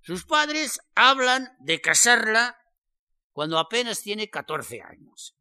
Sus 0.00 0.24
padres 0.24 0.80
hablan 0.94 1.54
de 1.60 1.80
casarla 1.80 2.56
cuando 3.32 3.58
apenas 3.58 4.00
tiene 4.02 4.30
14 4.30 4.80
años. 4.80 5.36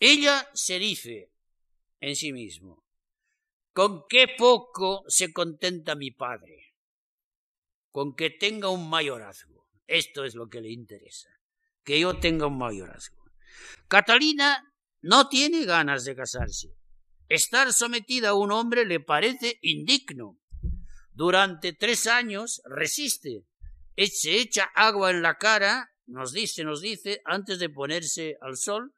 Ella 0.00 0.48
se 0.54 0.78
dice 0.78 1.30
en 2.00 2.16
sí 2.16 2.32
mismo, 2.32 2.84
con 3.74 4.04
qué 4.08 4.28
poco 4.38 5.04
se 5.08 5.32
contenta 5.32 5.94
mi 5.94 6.10
padre, 6.10 6.74
con 7.90 8.14
que 8.14 8.30
tenga 8.30 8.70
un 8.70 8.88
mayorazgo. 8.88 9.68
Esto 9.86 10.24
es 10.24 10.34
lo 10.34 10.48
que 10.48 10.60
le 10.60 10.70
interesa, 10.70 11.28
que 11.84 12.00
yo 12.00 12.18
tenga 12.18 12.46
un 12.46 12.56
mayorazgo. 12.56 13.24
Catalina 13.88 14.67
no 15.00 15.28
tiene 15.28 15.64
ganas 15.64 16.04
de 16.04 16.16
casarse. 16.16 16.68
Estar 17.28 17.72
sometida 17.72 18.30
a 18.30 18.34
un 18.34 18.52
hombre 18.52 18.84
le 18.84 19.00
parece 19.00 19.58
indigno. 19.62 20.38
Durante 21.12 21.72
tres 21.72 22.06
años 22.06 22.62
resiste. 22.64 23.44
Se 23.96 24.36
echa 24.36 24.70
agua 24.74 25.10
en 25.10 25.22
la 25.22 25.34
cara, 25.36 25.90
nos 26.06 26.32
dice, 26.32 26.64
nos 26.64 26.80
dice, 26.80 27.20
antes 27.24 27.58
de 27.58 27.68
ponerse 27.68 28.36
al 28.40 28.56
sol, 28.56 28.94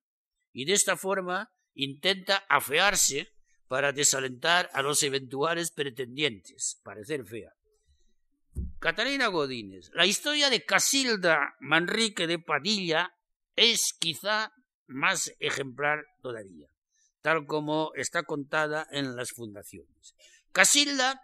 y 0.53 0.65
de 0.65 0.75
esta 0.75 0.97
forma 0.97 1.51
intenta 1.75 2.45
afearse 2.49 3.33
para 3.67 3.93
desalentar 3.93 4.69
a 4.73 4.83
los 4.83 5.03
eventuales 5.03 5.71
pretendientes, 5.71 6.81
parecer 6.83 7.25
fea. 7.25 7.53
Catalina 8.79 9.29
Godínez. 9.29 9.91
La 9.95 10.07
historia 10.07 10.51
de 10.51 10.65
Casilda 10.65 11.55
Manrique 11.61 12.27
de 12.27 12.39
Padilla 12.39 13.15
es 13.55 13.93
quizá 13.99 14.53
más 14.91 15.33
ejemplar 15.39 16.05
todavía, 16.23 16.69
tal 17.23 17.47
como 17.47 17.93
está 17.95 18.23
contada 18.25 18.87
en 18.91 19.17
las 19.17 19.33
fundaciones. 19.33 20.15
Casilda 20.53 21.23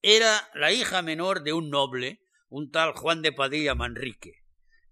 era 0.00 0.48
la 0.54 0.72
hija 0.72 1.02
menor 1.02 1.42
de 1.42 1.52
un 1.52 1.70
noble, 1.70 2.20
un 2.48 2.70
tal 2.70 2.92
Juan 2.92 3.22
de 3.22 3.32
Padilla 3.32 3.74
Manrique. 3.74 4.42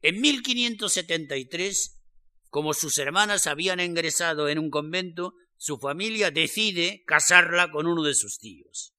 En 0.03 0.21
1573, 0.21 2.01
como 2.49 2.75
sus 2.75 2.99
hermanas 2.99 3.47
habían 3.47 3.81
ingresado 3.81 4.49
en 4.49 4.59
un 4.59 4.71
convento, 4.71 5.35
su 5.57 5.79
familia 5.79 6.31
decide 6.31 7.03
casarla 7.07 7.71
con 7.71 7.87
uno 7.87 8.03
de 8.03 8.15
sus 8.15 8.39
tíos. 8.39 8.95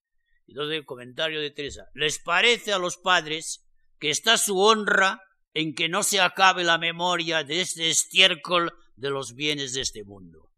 Entonces 0.48 0.78
el 0.78 0.86
comentario 0.86 1.42
de 1.42 1.52
Teresa, 1.52 1.88
¿les 1.94 2.20
parece 2.20 2.74
a 2.74 2.78
los 2.78 2.98
padres 2.98 3.66
que 4.00 4.10
está 4.10 4.38
su 4.38 4.60
honra 4.60 5.22
en 5.54 5.76
que 5.76 5.90
no 5.90 6.04
se 6.04 6.20
acabe 6.20 6.64
la 6.64 6.78
memoria 6.78 7.44
de 7.44 7.62
este 7.62 7.90
estiércol 7.90 8.74
de 8.96 9.10
los 9.10 9.36
bienes 9.36 9.74
de 9.74 9.82
este 9.82 10.04
mundo. 10.04 10.52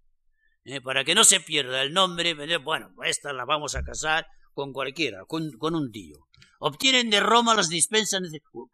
Eh, 0.66 0.82
para 0.82 1.04
que 1.04 1.16
no 1.16 1.24
se 1.24 1.39
pierda 1.39 1.82
el 1.82 1.94
nombre, 1.94 2.34
bueno, 2.60 2.94
esta 3.04 3.34
la 3.34 3.46
vamos 3.46 3.76
a 3.76 3.84
casar 3.84 4.28
con 4.54 4.72
cualquiera, 4.72 5.26
con, 5.26 5.52
un 5.60 5.91
tío. 5.91 6.28
Obtienen 6.60 7.10
de 7.10 7.20
Roma 7.20 7.56
las 7.56 7.68
dispensas 7.68 8.22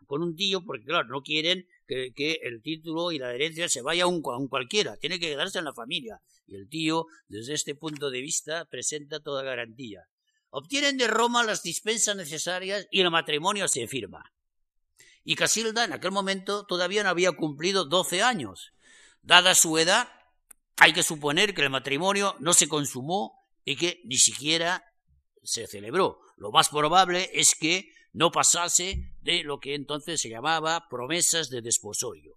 con 0.05 0.21
un 0.21 0.35
tío, 0.35 0.63
porque 0.63 0.85
claro, 0.85 1.07
no 1.07 1.21
quieren 1.21 1.65
que, 1.87 2.39
el 2.43 2.61
título 2.61 3.11
y 3.11 3.17
la 3.17 3.33
herencia 3.33 3.67
se 3.67 3.81
vaya 3.81 4.03
a 4.03 4.05
a 4.05 4.07
un, 4.07 4.21
cualquiera, 4.21 4.97
tiene 4.97 5.19
que 5.19 5.29
quedarse 5.29 5.59
en 5.59 5.65
la 5.65 5.73
familia. 5.73 6.19
Y 6.45 6.55
el 6.55 6.69
tío, 6.69 7.05
desde 7.27 7.53
este 7.53 7.75
punto 7.75 8.11
de 8.11 8.21
vista, 8.21 8.65
presenta 8.65 9.19
toda 9.19 9.43
garantía. 9.43 10.03
Obtienen 10.51 10.97
de 10.97 11.07
Roma 11.07 11.43
las 11.43 11.63
dispensas 11.63 12.15
necesarias 12.15 12.87
y 12.91 13.01
el 13.01 13.09
matrimonio 13.09 13.67
se 13.67 13.87
firma. 13.87 14.23
Y 15.23 15.35
Casilda 15.35 15.83
en 15.83 15.93
aquel 15.93 16.11
momento 16.11 16.65
todavía 16.65 17.03
no 17.03 17.09
había 17.09 17.31
cumplido 17.33 17.85
doce 17.85 18.23
años. 18.23 18.71
Dada 19.21 19.55
su 19.55 19.77
edad, 19.77 20.09
hay 20.77 20.93
que 20.93 21.03
suponer 21.03 21.53
que 21.53 21.61
el 21.61 21.69
matrimonio 21.69 22.35
no 22.39 22.53
se 22.53 22.69
consumó 22.69 23.39
y 23.65 23.75
que 23.75 24.01
ni 24.05 24.17
siquiera 24.17 24.83
se 25.43 25.67
celebró. 25.67 26.19
Lo 26.37 26.51
más 26.51 26.69
probable 26.69 27.29
es 27.33 27.55
que 27.55 27.91
no 28.13 28.31
pasase 28.31 29.13
de 29.21 29.43
lo 29.43 29.59
que 29.59 29.75
entonces 29.75 30.21
se 30.21 30.29
llamaba 30.29 30.87
promesas 30.89 31.49
de 31.49 31.61
desposorio. 31.61 32.35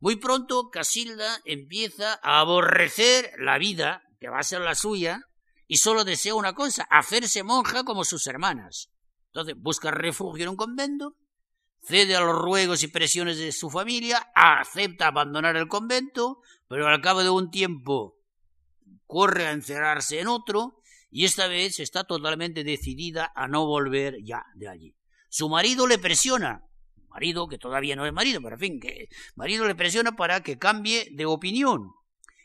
Muy 0.00 0.16
pronto 0.16 0.68
Casilda 0.70 1.40
empieza 1.44 2.20
a 2.22 2.40
aborrecer 2.40 3.32
la 3.38 3.58
vida, 3.58 4.02
que 4.20 4.28
va 4.28 4.40
a 4.40 4.44
ser 4.44 4.60
la 4.60 4.74
suya, 4.74 5.22
y 5.66 5.78
solo 5.78 6.04
desea 6.04 6.34
una 6.34 6.54
cosa, 6.54 6.86
hacerse 6.90 7.42
monja 7.42 7.84
como 7.84 8.04
sus 8.04 8.26
hermanas. 8.26 8.90
Entonces 9.28 9.54
busca 9.56 9.90
refugio 9.90 10.44
en 10.44 10.50
un 10.50 10.56
convento 10.56 11.16
cede 11.86 12.16
a 12.16 12.20
los 12.20 12.36
ruegos 12.36 12.82
y 12.82 12.88
presiones 12.88 13.38
de 13.38 13.52
su 13.52 13.70
familia, 13.70 14.30
acepta 14.34 15.06
abandonar 15.06 15.56
el 15.56 15.68
convento, 15.68 16.40
pero 16.68 16.88
al 16.88 17.00
cabo 17.00 17.22
de 17.22 17.30
un 17.30 17.50
tiempo 17.50 18.18
corre 19.06 19.46
a 19.46 19.52
encerrarse 19.52 20.18
en 20.18 20.26
otro 20.26 20.80
y 21.10 21.24
esta 21.24 21.46
vez 21.46 21.78
está 21.78 22.04
totalmente 22.04 22.64
decidida 22.64 23.32
a 23.36 23.46
no 23.46 23.66
volver 23.66 24.16
ya 24.24 24.44
de 24.54 24.68
allí. 24.68 24.96
Su 25.28 25.48
marido 25.48 25.86
le 25.86 25.98
presiona, 25.98 26.64
marido 27.08 27.46
que 27.46 27.58
todavía 27.58 27.94
no 27.94 28.04
es 28.04 28.12
marido, 28.12 28.40
pero 28.42 28.56
en 28.56 28.60
fin, 28.60 28.80
que 28.80 29.08
marido 29.36 29.66
le 29.66 29.76
presiona 29.76 30.16
para 30.16 30.42
que 30.42 30.58
cambie 30.58 31.08
de 31.12 31.24
opinión 31.24 31.92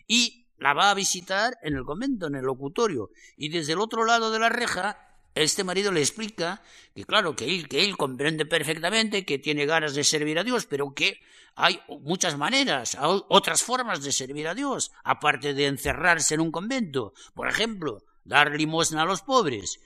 y 0.07 0.47
la 0.57 0.73
va 0.75 0.91
a 0.91 0.93
visitar 0.93 1.57
en 1.63 1.75
el 1.75 1.83
convento, 1.83 2.27
en 2.27 2.35
el 2.35 2.45
locutorio, 2.45 3.09
y 3.35 3.49
desde 3.49 3.73
el 3.73 3.79
otro 3.79 4.05
lado 4.05 4.29
de 4.29 4.37
la 4.37 4.49
reja 4.49 5.10
este 5.35 5.63
marido 5.63 5.91
le 5.91 6.01
explica 6.01 6.61
que 6.93 7.05
claro, 7.05 7.35
que 7.35 7.45
él, 7.45 7.67
que 7.67 7.83
él 7.83 7.97
comprende 7.97 8.45
perfectamente 8.45 9.25
que 9.25 9.39
tiene 9.39 9.65
ganas 9.65 9.95
de 9.95 10.03
servir 10.03 10.39
a 10.39 10.43
Dios, 10.43 10.65
pero 10.65 10.93
que 10.93 11.21
hay 11.55 11.79
muchas 12.01 12.37
maneras, 12.37 12.97
otras 12.99 13.63
formas 13.63 14.03
de 14.03 14.11
servir 14.11 14.47
a 14.47 14.55
Dios, 14.55 14.91
aparte 15.03 15.53
de 15.53 15.67
encerrarse 15.67 16.35
en 16.35 16.41
un 16.41 16.51
convento. 16.51 17.13
Por 17.33 17.47
ejemplo, 17.47 18.03
dar 18.23 18.51
limosna 18.51 19.03
a 19.03 19.05
los 19.05 19.21
pobres. 19.21 19.79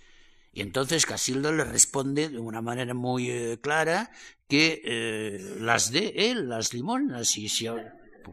Y 0.53 0.61
entonces 0.61 1.05
Casildo 1.05 1.51
le 1.51 1.65
responde 1.65 2.29
de 2.29 2.39
una 2.39 2.61
manera 2.61 2.93
muy 2.93 3.29
eh, 3.29 3.59
clara 3.61 4.09
que 4.47 4.81
eh, 4.85 5.57
las 5.59 5.91
dé 5.91 6.13
él, 6.15 6.47
las 6.47 6.73
limosnas, 6.73 7.37
y 7.37 7.49
si, 7.49 7.67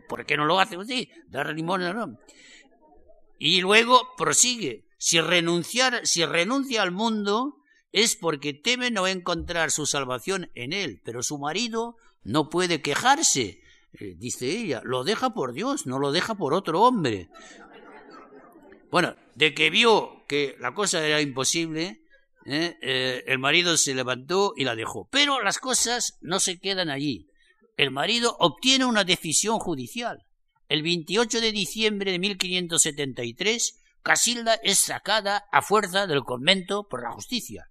¿por 0.09 0.25
qué 0.25 0.37
no 0.37 0.45
lo 0.45 0.61
hace 0.61 0.77
usted? 0.77 1.09
Dar 1.27 1.53
limosna, 1.53 1.93
no. 1.93 2.19
Y 3.39 3.61
luego 3.61 4.15
prosigue, 4.17 4.85
si, 5.03 5.21
renunciar, 5.21 6.07
si 6.07 6.25
renuncia 6.25 6.81
al 6.81 6.93
mundo 6.93 7.57
es 7.91 8.15
porque 8.15 8.55
teme 8.55 8.93
no 8.93 9.09
encontrar 9.09 9.73
su 9.73 9.85
salvación 9.85 10.53
en 10.55 10.73
él, 10.73 11.01
pero 11.05 11.25
su 11.25 11.39
marido 11.39 11.97
no 12.23 12.49
puede 12.49 12.83
quejarse, 12.83 13.61
eh, 13.95 14.15
dice 14.17 14.47
ella, 14.47 14.81
lo 14.85 15.03
deja 15.03 15.35
por 15.35 15.55
Dios, 15.55 15.87
no 15.87 15.99
lo 15.99 16.13
deja 16.13 16.37
por 16.37 16.55
otro 16.55 16.83
hombre. 16.83 17.29
Bueno, 18.93 19.17
de 19.35 19.55
que 19.55 19.71
vio 19.71 20.25
que 20.29 20.55
la 20.61 20.73
cosa 20.73 21.05
era 21.05 21.21
imposible, 21.21 22.05
eh, 22.47 22.77
eh, 22.81 23.25
el 23.27 23.41
marido 23.41 23.77
se 23.79 23.97
levantó 23.97 24.55
y 24.57 24.63
la 24.63 24.77
dejó. 24.77 25.09
Pero 25.11 25.43
las 25.43 25.59
cosas 25.59 26.17
no 26.21 26.39
se 26.39 26.61
quedan 26.61 26.91
allí. 26.91 27.27
El 27.77 27.91
marido 27.91 28.37
obtiene 28.39 28.85
una 28.85 29.03
decisión 29.03 29.59
judicial. 29.59 30.25
El 30.69 30.85
28 30.85 31.41
de 31.41 31.51
diciembre 31.51 32.13
de 32.13 32.21
1573 32.21 33.82
Casilda 34.03 34.55
es 34.63 34.81
sacada 34.81 35.45
a 35.53 35.63
fuerza 35.63 36.07
del 36.07 36.25
convento 36.25 36.89
por 36.89 37.03
la 37.03 37.13
justicia. 37.13 37.69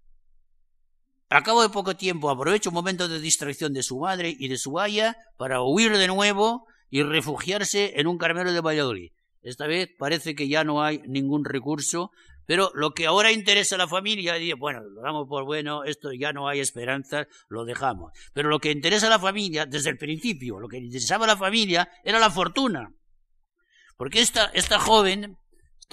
Al 1.29 1.43
cabo 1.43 1.61
de 1.61 1.69
poco 1.69 1.95
tiempo 1.95 2.29
aprovecha 2.29 2.69
un 2.69 2.75
momento 2.75 3.07
de 3.07 3.19
distracción 3.19 3.73
de 3.73 3.83
su 3.83 3.99
madre 3.99 4.35
y 4.37 4.47
de 4.47 4.57
su 4.57 4.79
aya 4.79 5.15
para 5.37 5.61
huir 5.61 5.97
de 5.97 6.07
nuevo 6.07 6.65
y 6.89 7.03
refugiarse 7.03 7.93
en 7.99 8.07
un 8.07 8.17
carmelo 8.17 8.51
de 8.51 8.61
Valladolid. 8.61 9.11
Esta 9.41 9.65
vez 9.65 9.89
parece 9.97 10.35
que 10.35 10.47
ya 10.47 10.63
no 10.63 10.83
hay 10.83 11.01
ningún 11.07 11.45
recurso, 11.45 12.11
pero 12.45 12.71
lo 12.75 12.91
que 12.91 13.07
ahora 13.07 13.31
interesa 13.31 13.75
a 13.75 13.79
la 13.79 13.87
familia, 13.87 14.35
bueno, 14.57 14.81
lo 14.81 15.01
damos 15.01 15.27
por 15.27 15.45
bueno, 15.45 15.83
esto 15.83 16.11
ya 16.11 16.33
no 16.33 16.47
hay 16.47 16.59
esperanza, 16.59 17.27
lo 17.49 17.65
dejamos. 17.65 18.11
Pero 18.33 18.49
lo 18.49 18.59
que 18.59 18.71
interesa 18.71 19.07
a 19.07 19.11
la 19.11 19.19
familia, 19.19 19.65
desde 19.65 19.89
el 19.89 19.97
principio, 19.97 20.59
lo 20.59 20.67
que 20.67 20.77
interesaba 20.77 21.25
a 21.25 21.29
la 21.29 21.37
familia 21.37 21.89
era 22.03 22.19
la 22.19 22.29
fortuna. 22.29 22.93
Porque 23.97 24.19
esta, 24.19 24.45
esta 24.53 24.79
joven 24.79 25.37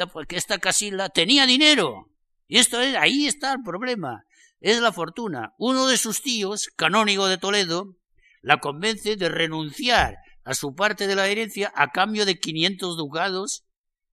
porque 0.06 0.36
esta 0.36 0.58
Casilda 0.58 1.08
tenía 1.08 1.46
dinero, 1.46 2.10
Y 2.46 2.58
esto 2.58 2.80
es, 2.80 2.96
ahí 2.96 3.26
está 3.26 3.52
el 3.52 3.62
problema. 3.62 4.24
Es 4.60 4.80
la 4.80 4.92
fortuna. 4.92 5.54
Uno 5.58 5.86
de 5.86 5.98
sus 5.98 6.22
tíos, 6.22 6.68
canónigo 6.76 7.26
de 7.26 7.36
Toledo, 7.36 7.96
la 8.40 8.58
convence 8.58 9.16
de 9.16 9.28
renunciar 9.28 10.16
a 10.44 10.54
su 10.54 10.74
parte 10.74 11.06
de 11.06 11.14
la 11.14 11.28
herencia 11.28 11.72
a 11.76 11.92
cambio 11.92 12.24
de 12.24 12.38
500 12.38 12.96
ducados 12.96 13.64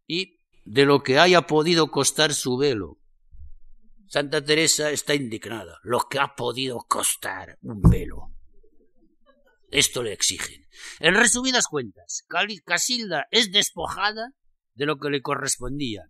y 0.05 0.39
de 0.65 0.85
lo 0.85 1.01
que 1.01 1.17
haya 1.17 1.43
podido 1.43 1.89
costar 1.91 2.33
su 2.33 2.57
velo. 2.57 2.97
Santa 4.07 4.43
Teresa 4.43 4.91
está 4.91 5.15
indignada. 5.15 5.79
Lo 5.83 6.01
que 6.09 6.19
ha 6.19 6.35
podido 6.35 6.79
costar 6.87 7.57
un 7.61 7.81
velo. 7.81 8.31
Esto 9.71 10.03
le 10.03 10.13
exigen. 10.13 10.65
En 10.99 11.15
resumidas 11.15 11.65
cuentas, 11.67 12.25
Casilda 12.65 13.27
es 13.31 13.51
despojada 13.51 14.31
de 14.75 14.85
lo 14.85 14.97
que 14.97 15.09
le 15.09 15.21
correspondía. 15.21 16.03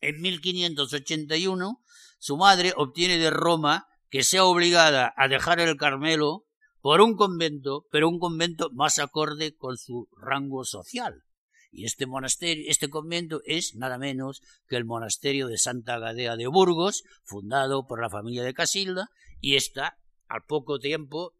En 0.00 0.20
1581, 0.20 1.82
su 2.18 2.36
madre 2.36 2.72
obtiene 2.76 3.18
de 3.18 3.30
Roma 3.30 3.86
que 4.08 4.24
sea 4.24 4.44
obligada 4.44 5.12
a 5.16 5.28
dejar 5.28 5.60
el 5.60 5.76
Carmelo 5.76 6.46
por 6.80 7.00
un 7.00 7.16
convento, 7.16 7.86
pero 7.90 8.08
un 8.08 8.18
convento 8.18 8.70
más 8.72 8.98
acorde 8.98 9.54
con 9.54 9.76
su 9.76 10.08
rango 10.16 10.64
social. 10.64 11.24
Y 11.70 11.84
este 11.84 12.06
monasterio, 12.06 12.64
este 12.68 12.88
convento 12.88 13.40
es 13.44 13.76
nada 13.76 13.98
menos 13.98 14.42
que 14.66 14.76
el 14.76 14.84
monasterio 14.84 15.46
de 15.46 15.58
Santa 15.58 15.98
Gadea 15.98 16.36
de 16.36 16.48
Burgos, 16.48 17.04
fundado 17.24 17.86
por 17.86 18.00
la 18.00 18.10
familia 18.10 18.42
de 18.42 18.54
Casilda, 18.54 19.08
y 19.40 19.54
está 19.54 19.96
al 20.26 20.42
poco 20.46 20.78
tiempo 20.78 21.34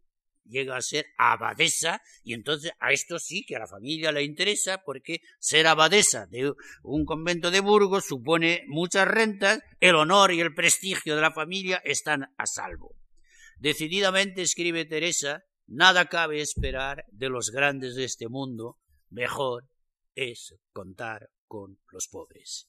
llega 0.44 0.76
a 0.76 0.82
ser 0.82 1.06
abadesa 1.18 2.02
y 2.24 2.34
entonces 2.34 2.72
a 2.80 2.92
esto 2.92 3.18
sí 3.18 3.44
que 3.44 3.56
a 3.56 3.60
la 3.60 3.66
familia 3.66 4.12
le 4.12 4.22
interesa 4.22 4.82
porque 4.84 5.20
ser 5.38 5.66
abadesa 5.66 6.26
de 6.26 6.52
un 6.82 7.04
convento 7.04 7.50
de 7.50 7.60
Burgos 7.60 8.04
supone 8.06 8.64
muchas 8.66 9.06
rentas, 9.06 9.60
el 9.80 9.94
honor 9.94 10.32
y 10.32 10.40
el 10.40 10.54
prestigio 10.54 11.16
de 11.16 11.22
la 11.22 11.32
familia 11.32 11.80
están 11.84 12.32
a 12.36 12.46
salvo. 12.46 12.96
Decididamente, 13.58 14.42
escribe 14.42 14.84
Teresa, 14.84 15.44
nada 15.66 16.08
cabe 16.08 16.40
esperar 16.40 17.04
de 17.12 17.28
los 17.28 17.50
grandes 17.50 17.94
de 17.94 18.04
este 18.04 18.28
mundo, 18.28 18.78
mejor 19.10 19.68
es 20.14 20.54
contar 20.72 21.30
con 21.46 21.78
los 21.90 22.08
pobres. 22.08 22.68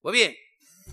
Pues 0.00 0.12
bien, 0.14 0.34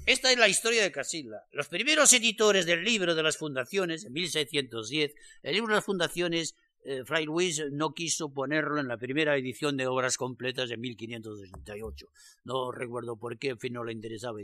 esta 0.05 0.31
es 0.31 0.37
la 0.37 0.49
historia 0.49 0.83
de 0.83 0.91
Casilda. 0.91 1.45
Los 1.51 1.69
primeros 1.69 2.11
editores 2.13 2.65
del 2.65 2.83
libro 2.83 3.15
de 3.15 3.23
las 3.23 3.37
fundaciones, 3.37 4.03
en 4.03 4.13
1610, 4.13 5.13
el 5.43 5.53
libro 5.53 5.69
de 5.69 5.75
las 5.75 5.85
fundaciones, 5.85 6.55
eh, 6.83 7.03
Fray 7.05 7.25
Luis 7.25 7.63
no 7.71 7.93
quiso 7.93 8.33
ponerlo 8.33 8.79
en 8.79 8.89
la 8.89 8.97
primera 8.97 9.37
edición 9.37 9.77
de 9.77 9.87
obras 9.87 10.17
completas 10.17 10.67
de 10.67 10.77
1568. 10.77 12.07
No 12.43 12.71
recuerdo 12.71 13.17
por 13.17 13.37
qué, 13.37 13.49
en 13.49 13.59
fin, 13.59 13.73
no 13.73 13.85
le 13.85 13.93
interesaba. 13.93 14.39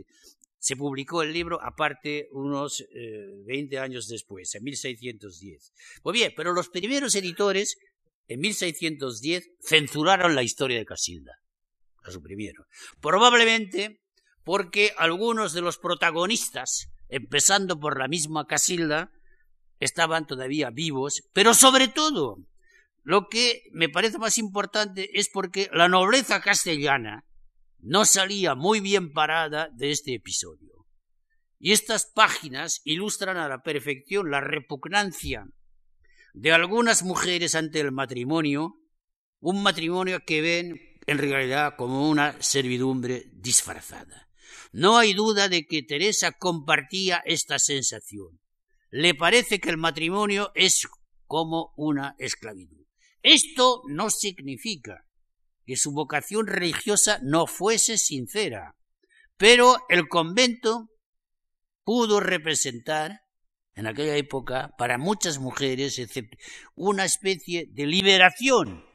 Se 0.59 0.77
publicó 0.77 1.23
el 1.23 1.33
libro 1.33 1.61
aparte 1.61 2.29
unos 2.31 2.81
eh, 2.93 3.43
20 3.45 3.79
años 3.79 4.07
después, 4.07 4.55
en 4.55 4.63
1610. 4.63 5.73
Pues 6.01 6.13
bien, 6.13 6.31
pero 6.35 6.53
los 6.53 6.69
primeros 6.69 7.15
editores, 7.15 7.77
en 8.29 8.39
1610, 8.39 9.49
censuraron 9.61 10.35
la 10.35 10.43
historia 10.43 10.77
de 10.77 10.85
Casilda. 10.85 11.33
La 12.05 12.11
suprimieron. 12.11 12.65
Probablemente 13.01 13.99
porque 14.43 14.93
algunos 14.97 15.53
de 15.53 15.61
los 15.61 15.77
protagonistas, 15.77 16.89
empezando 17.07 17.79
por 17.79 17.99
la 17.99 18.07
misma 18.07 18.45
Casilda, 18.45 19.11
estaban 19.79 20.27
todavía 20.27 20.69
vivos, 20.69 21.23
pero 21.33 21.53
sobre 21.53 21.87
todo, 21.87 22.37
lo 23.03 23.27
que 23.27 23.63
me 23.71 23.89
parece 23.89 24.17
más 24.17 24.37
importante 24.37 25.09
es 25.17 25.29
porque 25.29 25.69
la 25.73 25.87
nobleza 25.87 26.41
castellana 26.41 27.25
no 27.79 28.05
salía 28.05 28.55
muy 28.55 28.81
bien 28.81 29.13
parada 29.13 29.69
de 29.73 29.91
este 29.91 30.13
episodio. 30.13 30.85
Y 31.59 31.71
estas 31.71 32.05
páginas 32.05 32.81
ilustran 32.83 33.37
a 33.37 33.47
la 33.49 33.63
perfección 33.63 34.31
la 34.31 34.41
repugnancia 34.41 35.45
de 36.33 36.51
algunas 36.51 37.03
mujeres 37.03 37.55
ante 37.55 37.79
el 37.79 37.91
matrimonio, 37.91 38.75
un 39.39 39.63
matrimonio 39.63 40.19
que 40.25 40.41
ven 40.41 40.79
en 41.05 41.17
realidad 41.17 41.75
como 41.77 42.09
una 42.09 42.41
servidumbre 42.41 43.25
disfrazada. 43.33 44.28
No 44.71 44.97
hay 44.97 45.13
duda 45.13 45.49
de 45.49 45.65
que 45.65 45.83
Teresa 45.83 46.31
compartía 46.31 47.21
esta 47.25 47.59
sensación. 47.59 48.39
Le 48.89 49.13
parece 49.15 49.59
que 49.59 49.69
el 49.69 49.77
matrimonio 49.77 50.51
es 50.55 50.87
como 51.25 51.73
una 51.77 52.15
esclavitud. 52.17 52.85
Esto 53.21 53.81
no 53.87 54.09
significa 54.09 55.05
que 55.65 55.75
su 55.75 55.91
vocación 55.91 56.47
religiosa 56.47 57.19
no 57.21 57.45
fuese 57.45 57.97
sincera, 57.97 58.75
pero 59.37 59.77
el 59.89 60.07
convento 60.07 60.89
pudo 61.83 62.19
representar 62.19 63.21
en 63.75 63.87
aquella 63.87 64.15
época 64.15 64.73
para 64.77 64.97
muchas 64.97 65.39
mujeres 65.39 66.01
una 66.75 67.05
especie 67.05 67.67
de 67.69 67.85
liberación 67.85 68.89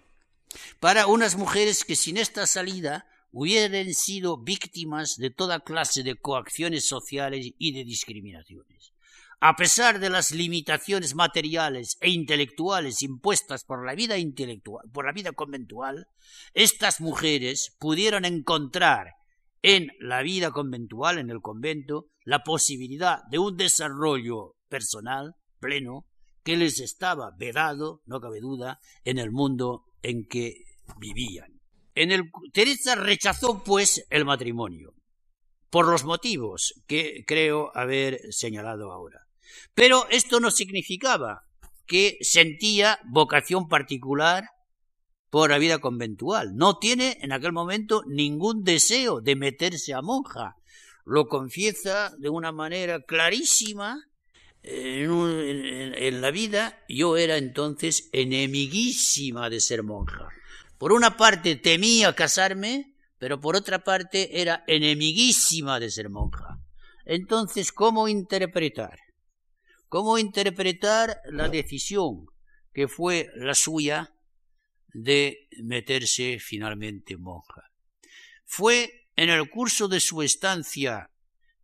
para 0.81 1.07
unas 1.07 1.37
mujeres 1.37 1.85
que 1.85 1.97
sin 1.97 2.17
esta 2.17 2.47
salida 2.47 3.07
hubieran 3.37 3.93
sido 3.95 4.37
víctimas 4.39 5.17
de 5.17 5.29
toda 5.29 5.59
clase 5.59 6.05
de 6.05 6.15
coacciones 6.15 6.87
sociales 6.87 7.51
y 7.59 7.73
de 7.73 7.85
discriminaciones. 7.85 8.93
A 9.41 9.57
pesar 9.57 9.99
de 9.99 10.09
las 10.09 10.31
limitaciones 10.31 11.17
materiales 11.17 11.99
e 12.01 12.11
intelectuales 12.11 13.03
impuestas 13.03 13.65
por 13.65 13.85
la 13.85 13.97
vida 13.97 14.19
intelectual, 14.19 14.89
por 14.93 15.05
la 15.05 15.13
vida 15.13 15.33
conventual, 15.33 16.07
estas 16.55 17.01
mujeres 17.01 17.75
pudieron 17.81 18.25
encontrar 18.25 19.15
en 19.63 19.89
la 19.99 20.23
vida 20.23 20.53
conventual, 20.53 21.19
en 21.19 21.29
el 21.29 21.41
convento, 21.41 22.07
la 22.23 22.45
posibilidad 22.45 23.25
de 23.31 23.41
un 23.41 23.57
desarrollo 23.57 24.55
personal 24.69 25.35
pleno 25.59 26.07
que 26.45 26.57
les 26.57 26.79
estaba 26.79 27.33
vedado, 27.37 28.01
no 28.07 28.21
cabe 28.21 28.41
duda, 28.41 28.79
en 29.05 29.19
el 29.19 29.33
mundo 29.33 29.87
en 30.03 30.25
que 30.29 30.55
vivían. 30.99 31.54
En 31.95 32.11
el, 32.11 32.31
Teresa 32.53 32.95
rechazó, 32.95 33.63
pues, 33.63 34.05
el 34.11 34.25
matrimonio, 34.25 34.95
por 35.71 35.89
los 35.89 36.05
motivos 36.05 36.75
que 36.87 37.25
creo 37.27 37.71
haber 37.77 38.21
señalado 38.31 38.93
ahora. 38.93 39.21
Pero 39.75 40.07
esto 40.11 40.41
no 40.41 40.51
significaba 40.51 41.43
que 41.87 42.19
sentía 42.21 42.99
vocación 43.05 43.69
particular 43.69 44.45
por 45.31 45.51
la 45.51 45.59
vida 45.59 45.81
conventual. 45.81 46.55
No 46.55 46.79
tiene 46.79 47.19
en 47.21 47.33
aquel 47.33 47.53
momento 47.53 48.03
ningún 48.07 48.63
deseo 48.63 49.21
de 49.21 49.37
meterse 49.37 49.93
a 49.93 50.01
monja. 50.01 50.55
Lo 51.05 51.27
confiesa 51.27 52.13
de 52.19 52.29
una 52.29 52.53
manera 52.53 53.01
clarísima 53.01 54.01
en, 54.63 55.95
en, 55.95 56.21
la 56.21 56.31
vida. 56.31 56.85
Yo 56.89 57.17
era 57.17 57.37
entonces 57.37 58.09
enemiguísima 58.13 59.51
de 59.51 59.61
ser 59.61 59.83
monja. 59.83 60.29
Por 60.79 60.93
una 60.93 61.17
parte 61.17 61.57
temía 61.57 62.15
casarme, 62.15 62.95
pero 63.19 63.41
por 63.41 63.57
otra 63.57 63.85
parte 63.85 64.41
era 64.41 64.65
enemiguísima 64.67 65.81
de 65.81 65.91
ser 65.91 66.11
monja. 66.11 66.59
Entonces, 67.05 67.73
¿cómo 67.73 68.09
interpretar? 68.09 68.99
¿Cómo 69.89 70.19
interpretar 70.19 71.21
la 71.31 71.49
decisión 71.49 72.27
que 72.73 72.89
fue 72.89 73.31
la 73.37 73.55
suya 73.55 74.15
de 74.93 75.49
meterse 75.63 76.39
finalmente 76.41 77.17
monja? 77.17 77.71
Fue 78.45 79.09
en 79.17 79.31
el 79.31 79.49
curso 79.49 79.87
de 79.87 80.01
su 80.01 80.23
estancia, 80.23 81.11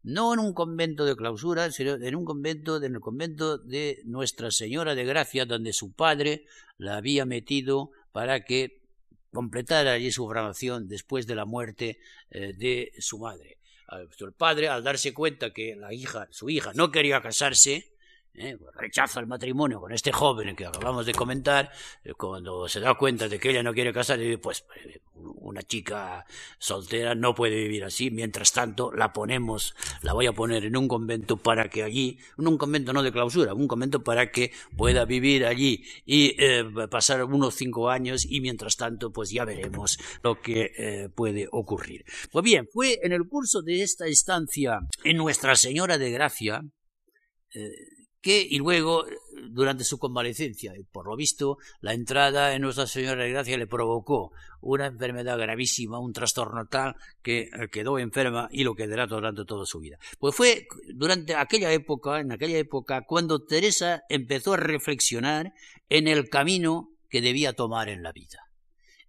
no 0.02 0.32
en 0.32 0.40
un 0.40 0.54
convento 0.54 1.04
de 1.04 1.16
clausura, 1.16 1.72
sino 1.72 1.94
en 1.94 2.14
un 2.14 2.24
convento, 2.24 2.82
en 2.82 2.94
el 2.94 3.00
convento 3.00 3.58
de 3.58 4.00
Nuestra 4.04 4.50
Señora 4.50 4.94
de 4.94 5.04
Gracia, 5.04 5.44
donde 5.44 5.72
su 5.72 5.92
padre 5.92 6.44
la 6.76 6.96
había 6.96 7.26
metido 7.26 7.90
para 8.12 8.44
que 8.44 8.79
completar 9.32 9.86
allí 9.86 10.10
su 10.10 10.24
formación 10.26 10.88
después 10.88 11.26
de 11.26 11.34
la 11.34 11.44
muerte 11.44 11.98
eh, 12.30 12.52
de 12.54 12.92
su 12.98 13.18
madre. 13.18 13.58
El 14.20 14.32
padre, 14.34 14.68
al 14.68 14.84
darse 14.84 15.12
cuenta 15.12 15.52
que 15.52 15.74
la 15.74 15.92
hija, 15.92 16.28
su 16.30 16.48
hija, 16.48 16.72
no 16.74 16.92
quería 16.92 17.20
casarse, 17.20 17.92
¿eh? 18.34 18.56
rechaza 18.76 19.20
el 19.20 19.26
matrimonio 19.26 19.80
con 19.80 19.92
este 19.92 20.12
joven 20.12 20.54
que 20.56 20.66
acabamos 20.66 21.06
de 21.06 21.12
comentar, 21.12 21.70
eh, 22.04 22.14
cuando 22.14 22.68
se 22.68 22.80
da 22.80 22.94
cuenta 22.94 23.28
de 23.28 23.38
que 23.38 23.50
ella 23.50 23.62
no 23.62 23.72
quiere 23.72 23.92
casarse, 23.92 24.38
pues 24.38 24.64
eh, 24.84 25.00
una 25.14 25.62
chica 25.62 26.24
soltera 26.58 27.14
no 27.14 27.34
puede 27.34 27.56
vivir 27.56 27.84
así, 27.84 28.10
mientras 28.10 28.52
tanto 28.52 28.92
la 28.92 29.12
ponemos, 29.12 29.74
la 30.02 30.12
voy 30.12 30.26
a 30.26 30.32
poner 30.32 30.64
en 30.64 30.76
un 30.76 30.88
convento 30.88 31.36
para 31.36 31.68
que 31.68 31.82
allí, 31.82 32.18
en 32.38 32.48
un 32.48 32.56
convento 32.56 32.92
no 32.92 33.02
de 33.02 33.12
clausura, 33.12 33.52
un 33.52 33.68
convento 33.68 34.02
para 34.02 34.30
que 34.30 34.52
pueda 34.76 35.04
vivir 35.04 35.44
allí 35.44 35.84
y 36.06 36.34
pasar 36.90 37.24
unos 37.24 37.54
cinco 37.54 37.90
años 37.90 38.24
y 38.24 38.40
mientras 38.40 38.76
tanto 38.76 39.12
pues 39.12 39.30
ya 39.30 39.44
veremos 39.44 39.98
lo 40.22 40.40
que 40.40 41.10
puede 41.14 41.48
ocurrir. 41.52 42.04
Pues 42.32 42.42
bien, 42.42 42.66
fue 42.72 42.98
en 43.02 43.12
el 43.12 43.28
curso 43.28 43.60
de 43.60 43.82
esta 43.82 44.06
estancia 44.06 44.80
en 45.04 45.18
Nuestra 45.18 45.54
Señora 45.54 45.98
de 45.98 46.10
Gracia, 46.10 46.62
que, 48.20 48.46
y 48.48 48.58
luego, 48.58 49.04
durante 49.50 49.84
su 49.84 49.98
convalecencia, 49.98 50.72
por 50.92 51.06
lo 51.06 51.16
visto, 51.16 51.58
la 51.80 51.94
entrada 51.94 52.54
en 52.54 52.62
Nuestra 52.62 52.86
Señora 52.86 53.24
de 53.24 53.30
Gracia 53.30 53.56
le 53.56 53.66
provocó 53.66 54.32
una 54.60 54.86
enfermedad 54.86 55.38
gravísima, 55.38 55.98
un 55.98 56.12
trastorno 56.12 56.66
tal 56.66 56.96
que 57.22 57.48
quedó 57.72 57.98
enferma 57.98 58.48
y 58.52 58.64
lo 58.64 58.74
quedará 58.74 59.06
durante 59.06 59.44
toda 59.44 59.64
su 59.64 59.80
vida. 59.80 59.98
Pues 60.18 60.34
fue 60.34 60.66
durante 60.94 61.34
aquella 61.34 61.72
época, 61.72 62.20
en 62.20 62.32
aquella 62.32 62.58
época, 62.58 63.02
cuando 63.06 63.44
Teresa 63.44 64.02
empezó 64.08 64.54
a 64.54 64.58
reflexionar 64.58 65.54
en 65.88 66.08
el 66.08 66.28
camino 66.28 66.90
que 67.08 67.22
debía 67.22 67.54
tomar 67.54 67.88
en 67.88 68.02
la 68.02 68.12
vida 68.12 68.49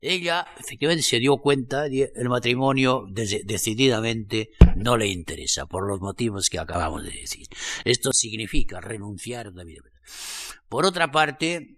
ella 0.02 0.47
efectivamente 0.60 1.04
se 1.04 1.20
dio 1.20 1.38
cuenta 1.38 1.84
de 1.84 2.12
el 2.16 2.28
matrimonio 2.28 3.06
decididamente 3.08 4.49
no 4.76 4.97
le 4.97 5.08
interesa 5.08 5.68
por 5.68 5.88
los 5.88 6.02
motivos 6.02 6.49
que 6.49 6.58
acabamos 6.58 7.04
de 7.04 7.12
decir. 7.12 7.45
Esto 7.86 8.12
significa 8.12 8.82
renunciar 8.82 9.47
a 9.47 9.52
la 9.52 9.64
vida. 9.64 9.84
Por 10.68 10.88
otra 10.88 11.12
parte, 11.12 11.78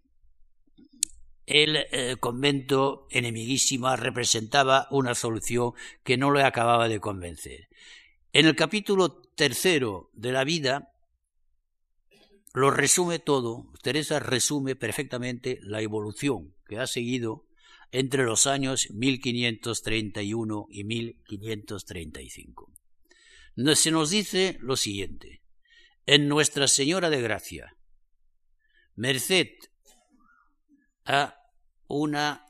el 1.45 1.75
eh, 1.75 2.15
convento 2.19 3.07
enemiguísima 3.09 3.97
representaba 3.97 4.87
una 4.91 5.15
solución 5.15 5.73
que 6.03 6.15
no 6.15 6.31
le 6.31 6.43
acababa 6.43 6.87
de 6.87 7.01
convencer. 7.01 7.67
En 8.31 8.45
el 8.45 8.55
capítulo 8.55 9.21
tercero 9.35 10.09
de 10.13 10.31
la 10.31 10.45
vida 10.45 10.93
lo 12.53 12.71
resume 12.71 13.19
todo. 13.19 13.65
Teresa 13.81 14.19
resume 14.19 14.75
perfectamente 14.75 15.59
la 15.61 15.81
evolución 15.81 16.55
que 16.65 16.77
ha 16.77 16.87
seguido 16.87 17.45
entre 17.93 18.23
los 18.23 18.47
años 18.47 18.89
1531 18.89 20.65
y 20.71 20.83
1535. 20.83 22.73
Se 23.75 23.91
nos 23.91 24.09
dice 24.09 24.57
lo 24.61 24.75
siguiente. 24.75 25.43
En 26.07 26.27
Nuestra 26.27 26.67
Señora 26.67 27.11
de 27.11 27.21
Gracia, 27.21 27.77
merced 28.95 29.47
a 31.05 31.37
una 31.87 32.45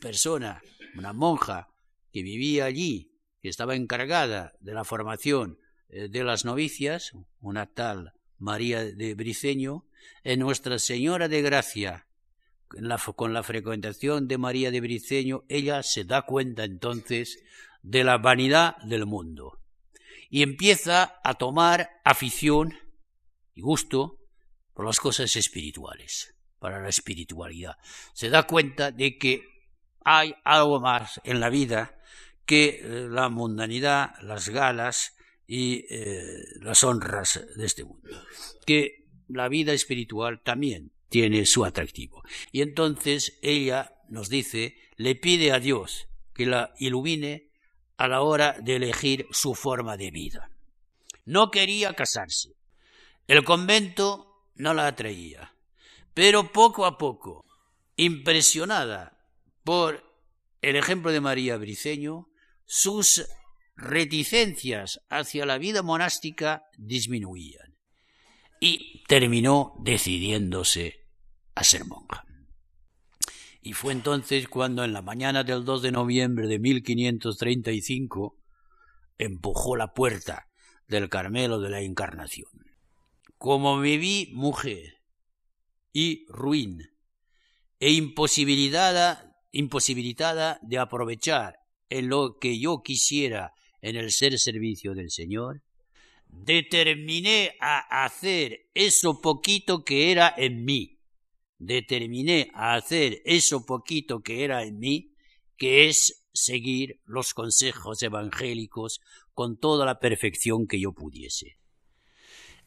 persona, 0.00 0.60
una 0.96 1.12
monja 1.12 1.68
que 2.12 2.22
vivía 2.22 2.64
allí, 2.64 3.12
que 3.40 3.48
estaba 3.48 3.76
encargada 3.76 4.54
de 4.58 4.74
la 4.74 4.84
formación 4.84 5.60
eh, 5.88 6.08
de 6.08 6.24
las 6.24 6.44
novicias, 6.44 7.12
una 7.38 7.72
tal 7.72 8.12
María 8.38 8.84
de 8.84 9.14
Briceño, 9.14 9.86
en 10.24 10.40
Nuestra 10.40 10.80
Señora 10.80 11.28
de 11.28 11.42
Gracia 11.42 12.08
con 13.14 13.32
la 13.32 13.42
frecuentación 13.42 14.28
de 14.28 14.38
María 14.38 14.70
de 14.70 14.80
Briceño, 14.80 15.44
ella 15.48 15.82
se 15.82 16.04
da 16.04 16.22
cuenta 16.22 16.64
entonces 16.64 17.42
de 17.82 18.04
la 18.04 18.18
vanidad 18.18 18.76
del 18.78 19.06
mundo 19.06 19.60
y 20.30 20.42
empieza 20.42 21.20
a 21.22 21.34
tomar 21.34 22.00
afición 22.04 22.74
y 23.54 23.60
gusto 23.60 24.18
por 24.72 24.86
las 24.86 24.98
cosas 24.98 25.36
espirituales, 25.36 26.34
para 26.58 26.80
la 26.80 26.88
espiritualidad. 26.88 27.76
Se 28.12 28.30
da 28.30 28.44
cuenta 28.44 28.90
de 28.90 29.16
que 29.16 29.44
hay 30.04 30.34
algo 30.44 30.80
más 30.80 31.20
en 31.24 31.40
la 31.40 31.50
vida 31.50 31.96
que 32.44 32.80
eh, 32.82 33.06
la 33.08 33.28
mundanidad, 33.28 34.14
las 34.22 34.48
galas 34.48 35.16
y 35.46 35.86
eh, 35.88 36.42
las 36.60 36.82
honras 36.84 37.46
de 37.56 37.64
este 37.66 37.84
mundo. 37.84 38.08
Que 38.66 39.06
la 39.28 39.48
vida 39.48 39.72
espiritual 39.72 40.42
también 40.42 40.93
tiene 41.14 41.46
su 41.46 41.64
atractivo. 41.64 42.24
Y 42.50 42.60
entonces 42.60 43.38
ella 43.40 43.94
nos 44.08 44.28
dice, 44.28 44.76
le 44.96 45.14
pide 45.14 45.52
a 45.52 45.60
Dios 45.60 46.08
que 46.34 46.44
la 46.44 46.74
ilumine 46.80 47.52
a 47.96 48.08
la 48.08 48.22
hora 48.22 48.56
de 48.60 48.74
elegir 48.74 49.28
su 49.30 49.54
forma 49.54 49.96
de 49.96 50.10
vida. 50.10 50.50
No 51.24 51.52
quería 51.52 51.94
casarse. 51.94 52.56
El 53.28 53.44
convento 53.44 54.48
no 54.56 54.74
la 54.74 54.88
atraía. 54.88 55.54
Pero 56.14 56.50
poco 56.50 56.84
a 56.84 56.98
poco, 56.98 57.44
impresionada 57.94 59.16
por 59.62 60.02
el 60.62 60.74
ejemplo 60.74 61.12
de 61.12 61.20
María 61.20 61.56
Briceño, 61.58 62.26
sus 62.66 63.24
reticencias 63.76 64.98
hacia 65.10 65.46
la 65.46 65.58
vida 65.58 65.84
monástica 65.84 66.64
disminuían 66.76 67.76
y 68.64 69.04
terminó 69.06 69.74
decidiéndose 69.78 71.03
a 71.54 71.64
ser 71.64 71.84
monja. 71.84 72.24
Y 73.62 73.72
fue 73.72 73.92
entonces 73.92 74.46
cuando 74.48 74.84
en 74.84 74.92
la 74.92 75.00
mañana 75.00 75.42
del 75.42 75.64
2 75.64 75.82
de 75.82 75.92
noviembre 75.92 76.46
de 76.48 76.58
1535 76.58 78.36
empujó 79.16 79.76
la 79.76 79.94
puerta 79.94 80.48
del 80.86 81.08
Carmelo 81.08 81.58
de 81.60 81.70
la 81.70 81.80
Encarnación. 81.80 82.50
Como 83.38 83.76
me 83.76 83.96
vi 83.96 84.30
mujer 84.34 85.00
y 85.92 86.26
ruin 86.28 86.82
e 87.80 87.92
imposibilitada, 87.92 89.34
imposibilitada 89.50 90.58
de 90.62 90.78
aprovechar 90.78 91.56
en 91.88 92.08
lo 92.08 92.36
que 92.38 92.58
yo 92.58 92.82
quisiera 92.82 93.52
en 93.80 93.96
el 93.96 94.10
ser 94.10 94.38
servicio 94.38 94.94
del 94.94 95.10
Señor, 95.10 95.62
determiné 96.26 97.56
a 97.60 98.04
hacer 98.04 98.66
eso 98.74 99.20
poquito 99.22 99.84
que 99.84 100.10
era 100.10 100.34
en 100.36 100.64
mí 100.64 100.93
determiné 101.66 102.50
a 102.54 102.74
hacer 102.74 103.20
eso 103.24 103.64
poquito 103.64 104.20
que 104.20 104.44
era 104.44 104.62
en 104.64 104.78
mí, 104.78 105.14
que 105.56 105.88
es 105.88 106.26
seguir 106.32 107.00
los 107.04 107.32
consejos 107.34 108.02
evangélicos 108.02 109.00
con 109.32 109.58
toda 109.58 109.86
la 109.86 109.98
perfección 109.98 110.66
que 110.66 110.80
yo 110.80 110.92
pudiese. 110.92 111.58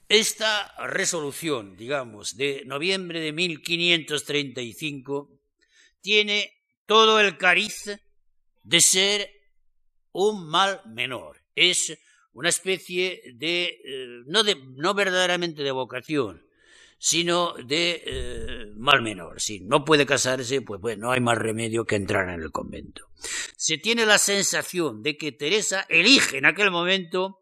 Esta 0.09 0.73
resolución, 0.87 1.75
digamos, 1.75 2.37
de 2.37 2.63
noviembre 2.65 3.19
de 3.19 3.33
1535, 3.33 5.29
tiene 6.01 6.53
todo 6.85 7.19
el 7.19 7.37
cariz 7.37 7.91
de 8.63 8.81
ser 8.81 9.29
un 10.13 10.47
mal 10.47 10.81
menor. 10.85 11.43
Es 11.55 11.97
una 12.31 12.49
especie 12.49 13.21
de, 13.33 13.65
eh, 13.83 14.23
no, 14.27 14.43
de, 14.43 14.55
no 14.55 14.93
verdaderamente 14.93 15.63
de 15.63 15.71
vocación, 15.71 16.46
sino 16.97 17.53
de 17.53 18.03
eh, 18.05 18.65
mal 18.75 19.01
menor. 19.01 19.39
Si 19.39 19.61
no 19.61 19.85
puede 19.85 20.05
casarse, 20.05 20.61
pues, 20.61 20.79
pues 20.81 20.97
no 20.97 21.11
hay 21.11 21.21
más 21.21 21.37
remedio 21.37 21.85
que 21.85 21.95
entrar 21.95 22.29
en 22.29 22.41
el 22.41 22.51
convento. 22.51 23.05
Se 23.55 23.77
tiene 23.77 24.05
la 24.05 24.17
sensación 24.17 25.01
de 25.03 25.17
que 25.17 25.31
Teresa 25.31 25.85
elige 25.89 26.37
en 26.37 26.45
aquel 26.45 26.71
momento 26.71 27.39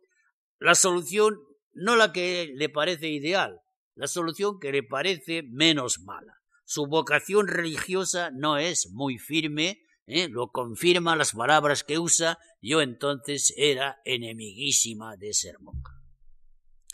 la 0.59 0.75
solución, 0.75 1.35
no 1.73 1.95
la 1.95 2.11
que 2.11 2.51
le 2.53 2.69
parece 2.69 3.09
ideal, 3.09 3.59
la 3.95 4.07
solución 4.07 4.59
que 4.59 4.71
le 4.71 4.83
parece 4.83 5.43
menos 5.43 5.99
mala. 5.99 6.33
Su 6.65 6.87
vocación 6.87 7.47
religiosa 7.47 8.31
no 8.31 8.57
es 8.57 8.89
muy 8.91 9.17
firme, 9.19 9.83
¿eh? 10.07 10.27
lo 10.29 10.49
confirma 10.49 11.15
las 11.15 11.33
palabras 11.33 11.83
que 11.83 11.99
usa, 11.99 12.39
yo 12.61 12.81
entonces 12.81 13.53
era 13.55 13.99
enemiguísima 14.03 15.15
de 15.15 15.33
ser 15.33 15.59
monja. 15.59 15.93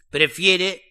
Prefiere 0.10 0.84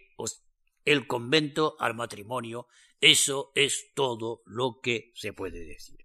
el 0.85 1.07
convento 1.07 1.77
al 1.79 1.95
matrimonio. 1.95 2.67
Eso 3.01 3.53
es 3.55 3.93
todo 3.95 4.43
lo 4.47 4.81
que 4.83 5.13
se 5.15 5.33
puede 5.33 5.65
decir. 5.65 6.05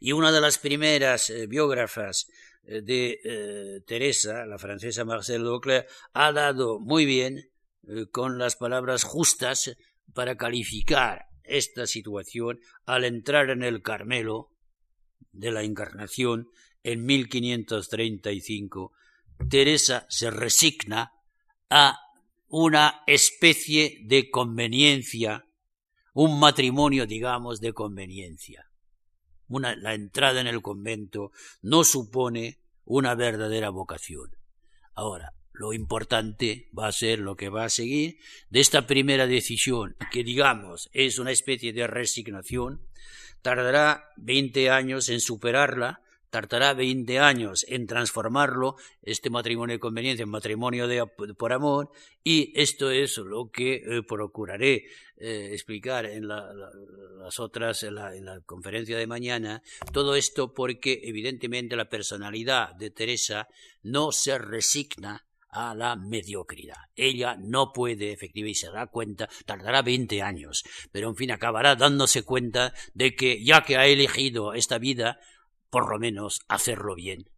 Y 0.00 0.12
una 0.12 0.32
de 0.32 0.40
las 0.40 0.58
primeras 0.58 1.30
eh, 1.30 1.46
biógrafas 1.46 2.28
eh, 2.64 2.82
de 2.82 3.20
eh, 3.24 3.80
Teresa, 3.86 4.46
la 4.46 4.58
francesa 4.58 5.04
Marcelle 5.04 5.44
Leclerc, 5.44 5.88
ha 6.12 6.32
dado 6.32 6.78
muy 6.78 7.04
bien 7.04 7.50
con 8.12 8.38
las 8.38 8.56
palabras 8.56 9.04
justas 9.04 9.76
para 10.14 10.38
calificar 10.38 11.26
esta 11.42 11.86
situación 11.86 12.60
al 12.86 13.04
entrar 13.04 13.50
en 13.50 13.62
el 13.62 13.82
Carmelo 13.82 14.50
de 15.32 15.52
la 15.52 15.64
Encarnación 15.64 16.48
en 16.82 17.04
1535. 17.04 18.92
Teresa 19.50 20.06
se 20.08 20.30
resigna 20.30 21.12
a 21.68 22.03
una 22.56 23.02
especie 23.08 23.98
de 24.04 24.30
conveniencia, 24.30 25.44
un 26.12 26.38
matrimonio, 26.38 27.04
digamos, 27.04 27.60
de 27.60 27.72
conveniencia. 27.72 28.70
la 29.48 29.94
entrada 29.94 30.40
en 30.40 30.46
el 30.46 30.62
convento 30.62 31.32
no 31.62 31.82
supone 31.82 32.60
una 32.84 33.16
verdadera 33.16 33.70
vocación. 33.70 34.36
Ahora, 34.94 35.32
lo 35.52 35.72
importante 35.72 36.68
va 36.78 36.86
a 36.86 36.92
ser 36.92 37.18
lo 37.18 37.34
que 37.34 37.48
va 37.48 37.64
a 37.64 37.70
seguir 37.70 38.18
de 38.50 38.60
esta 38.60 38.86
primera 38.86 39.26
decisión, 39.26 39.96
que 40.12 40.22
digamos 40.22 40.90
es 40.92 41.18
una 41.18 41.32
especie 41.32 41.72
de 41.72 41.88
resignación, 41.88 42.86
tardará 43.42 44.12
veinte 44.16 44.70
años 44.70 45.08
en 45.08 45.20
superarla, 45.20 46.03
tardará 46.34 46.74
20 46.74 47.20
años 47.20 47.64
en 47.68 47.86
transformarlo, 47.86 48.74
este 49.02 49.30
matrimonio 49.30 49.76
de 49.76 49.78
conveniencia, 49.78 50.24
en 50.24 50.30
matrimonio 50.30 50.88
de, 50.88 51.06
por 51.06 51.52
amor, 51.52 51.92
y 52.24 52.52
esto 52.60 52.90
es 52.90 53.18
lo 53.18 53.52
que 53.52 53.74
eh, 53.74 54.02
procuraré 54.02 54.86
eh, 55.16 55.50
explicar 55.52 56.06
en 56.06 56.26
las 56.26 57.38
otras, 57.38 57.84
en 57.84 57.94
la, 57.94 58.40
conferencia 58.46 58.98
de 58.98 59.06
mañana, 59.06 59.62
todo 59.92 60.16
esto 60.16 60.52
porque 60.52 61.02
evidentemente 61.04 61.76
la 61.76 61.88
personalidad 61.88 62.74
de 62.74 62.90
Teresa 62.90 63.46
no 63.84 64.10
se 64.10 64.36
resigna 64.36 65.24
a 65.50 65.72
la 65.72 65.94
mediocridad. 65.94 66.78
Ella 66.96 67.36
no 67.38 67.72
puede, 67.72 68.10
efectivamente, 68.10 68.50
y 68.50 68.54
se 68.56 68.72
da 68.72 68.88
cuenta, 68.88 69.28
tardará 69.46 69.82
20 69.82 70.20
años, 70.20 70.64
pero 70.90 71.08
en 71.08 71.14
fin 71.14 71.30
acabará 71.30 71.76
dándose 71.76 72.24
cuenta 72.24 72.74
de 72.92 73.14
que 73.14 73.44
ya 73.44 73.62
que 73.62 73.76
ha 73.76 73.86
elegido 73.86 74.52
esta 74.54 74.78
vida, 74.78 75.20
por 75.74 75.90
lo 75.90 75.98
menos 75.98 76.38
hacerlo 76.46 76.94
bien 76.94 77.28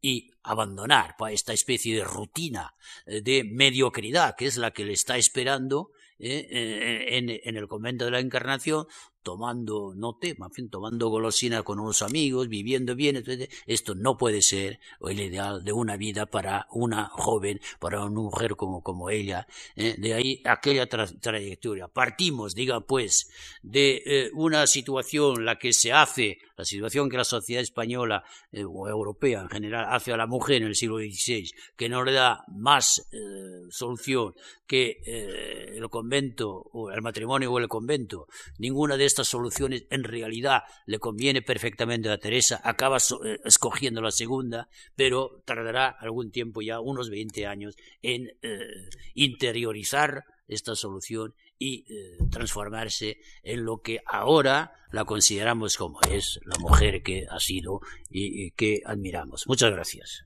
y 0.00 0.32
abandonar 0.42 1.14
esta 1.30 1.52
especie 1.52 1.94
de 1.94 2.02
rutina 2.02 2.74
eh, 3.06 3.20
de 3.20 3.44
mediocridad 3.44 4.34
que 4.36 4.46
es 4.46 4.56
la 4.56 4.72
que 4.72 4.84
le 4.84 4.92
está 4.92 5.16
esperando 5.16 5.92
eh, 6.18 6.48
eh, 6.50 7.18
en, 7.44 7.56
el 7.56 7.68
convento 7.68 8.06
de 8.06 8.10
la 8.10 8.18
Encarnación, 8.18 8.86
tomando, 9.22 9.92
no 9.94 10.16
tema, 10.16 10.48
tomando 10.68 11.10
golosina 11.10 11.62
con 11.62 11.78
unos 11.78 12.02
amigos, 12.02 12.48
viviendo 12.48 12.96
bien, 12.96 13.22
esto 13.66 13.94
no 13.94 14.16
puede 14.16 14.42
ser 14.42 14.80
el 15.02 15.20
ideal 15.20 15.62
de 15.62 15.72
una 15.72 15.96
vida 15.96 16.26
para 16.26 16.66
una 16.72 17.04
joven, 17.04 17.60
para 17.78 18.00
una 18.00 18.10
mujer 18.10 18.56
como, 18.56 18.82
como 18.82 19.10
ella. 19.10 19.46
De 19.76 20.14
ahí 20.14 20.40
aquella 20.46 20.88
trayectoria. 20.88 21.86
Partimos, 21.88 22.54
diga 22.54 22.80
pues, 22.80 23.30
de 23.62 24.30
una 24.32 24.66
situación 24.66 25.44
la 25.44 25.58
que 25.58 25.74
se 25.74 25.92
hace, 25.92 26.38
la 26.56 26.64
situación 26.64 27.08
que 27.08 27.16
la 27.16 27.24
sociedad 27.24 27.62
española 27.62 28.24
eh, 28.50 28.64
o 28.64 28.88
europea 28.88 29.42
en 29.42 29.48
general 29.48 29.86
hace 29.88 30.12
a 30.12 30.16
la 30.16 30.26
mujer 30.26 30.62
en 30.62 30.68
el 30.68 30.74
siglo 30.74 30.98
XVI, 30.98 31.50
que 31.76 31.88
no 31.88 32.04
le 32.04 32.12
da 32.12 32.44
más 32.48 33.02
solución 33.70 34.34
que 34.66 34.96
el 35.76 35.88
convento, 35.88 36.48
o 36.72 36.90
el 36.90 37.02
matrimonio 37.02 37.52
o 37.52 37.58
el 37.58 37.68
convento, 37.68 38.26
ninguna 38.58 38.96
de 38.96 39.04
estas 39.04 39.28
soluciones 39.28 39.86
en 39.90 40.04
realidad 40.04 40.62
le 40.86 40.98
conviene 40.98 41.42
perfectamente 41.42 42.10
a 42.10 42.18
Teresa, 42.18 42.60
acaba 42.64 42.98
eh, 42.98 43.38
escogiendo 43.44 44.00
la 44.00 44.10
segunda, 44.10 44.68
pero 44.94 45.42
tardará 45.44 45.88
algún 45.88 46.30
tiempo 46.30 46.62
ya, 46.62 46.80
unos 46.80 47.10
20 47.10 47.46
años, 47.46 47.76
en 48.02 48.28
eh, 48.42 48.58
interiorizar 49.14 50.24
esta 50.48 50.74
solución 50.76 51.34
y 51.58 51.84
eh, 51.88 52.18
transformarse 52.30 53.18
en 53.42 53.64
lo 53.64 53.78
que 53.78 54.00
ahora 54.06 54.72
la 54.92 55.04
consideramos 55.04 55.76
como 55.76 56.00
es 56.10 56.40
la 56.44 56.58
mujer 56.58 57.02
que 57.02 57.26
ha 57.28 57.40
sido 57.40 57.80
y 58.10 58.50
que 58.52 58.82
admiramos. 58.84 59.44
Muchas 59.46 59.72
gracias. 59.72 60.25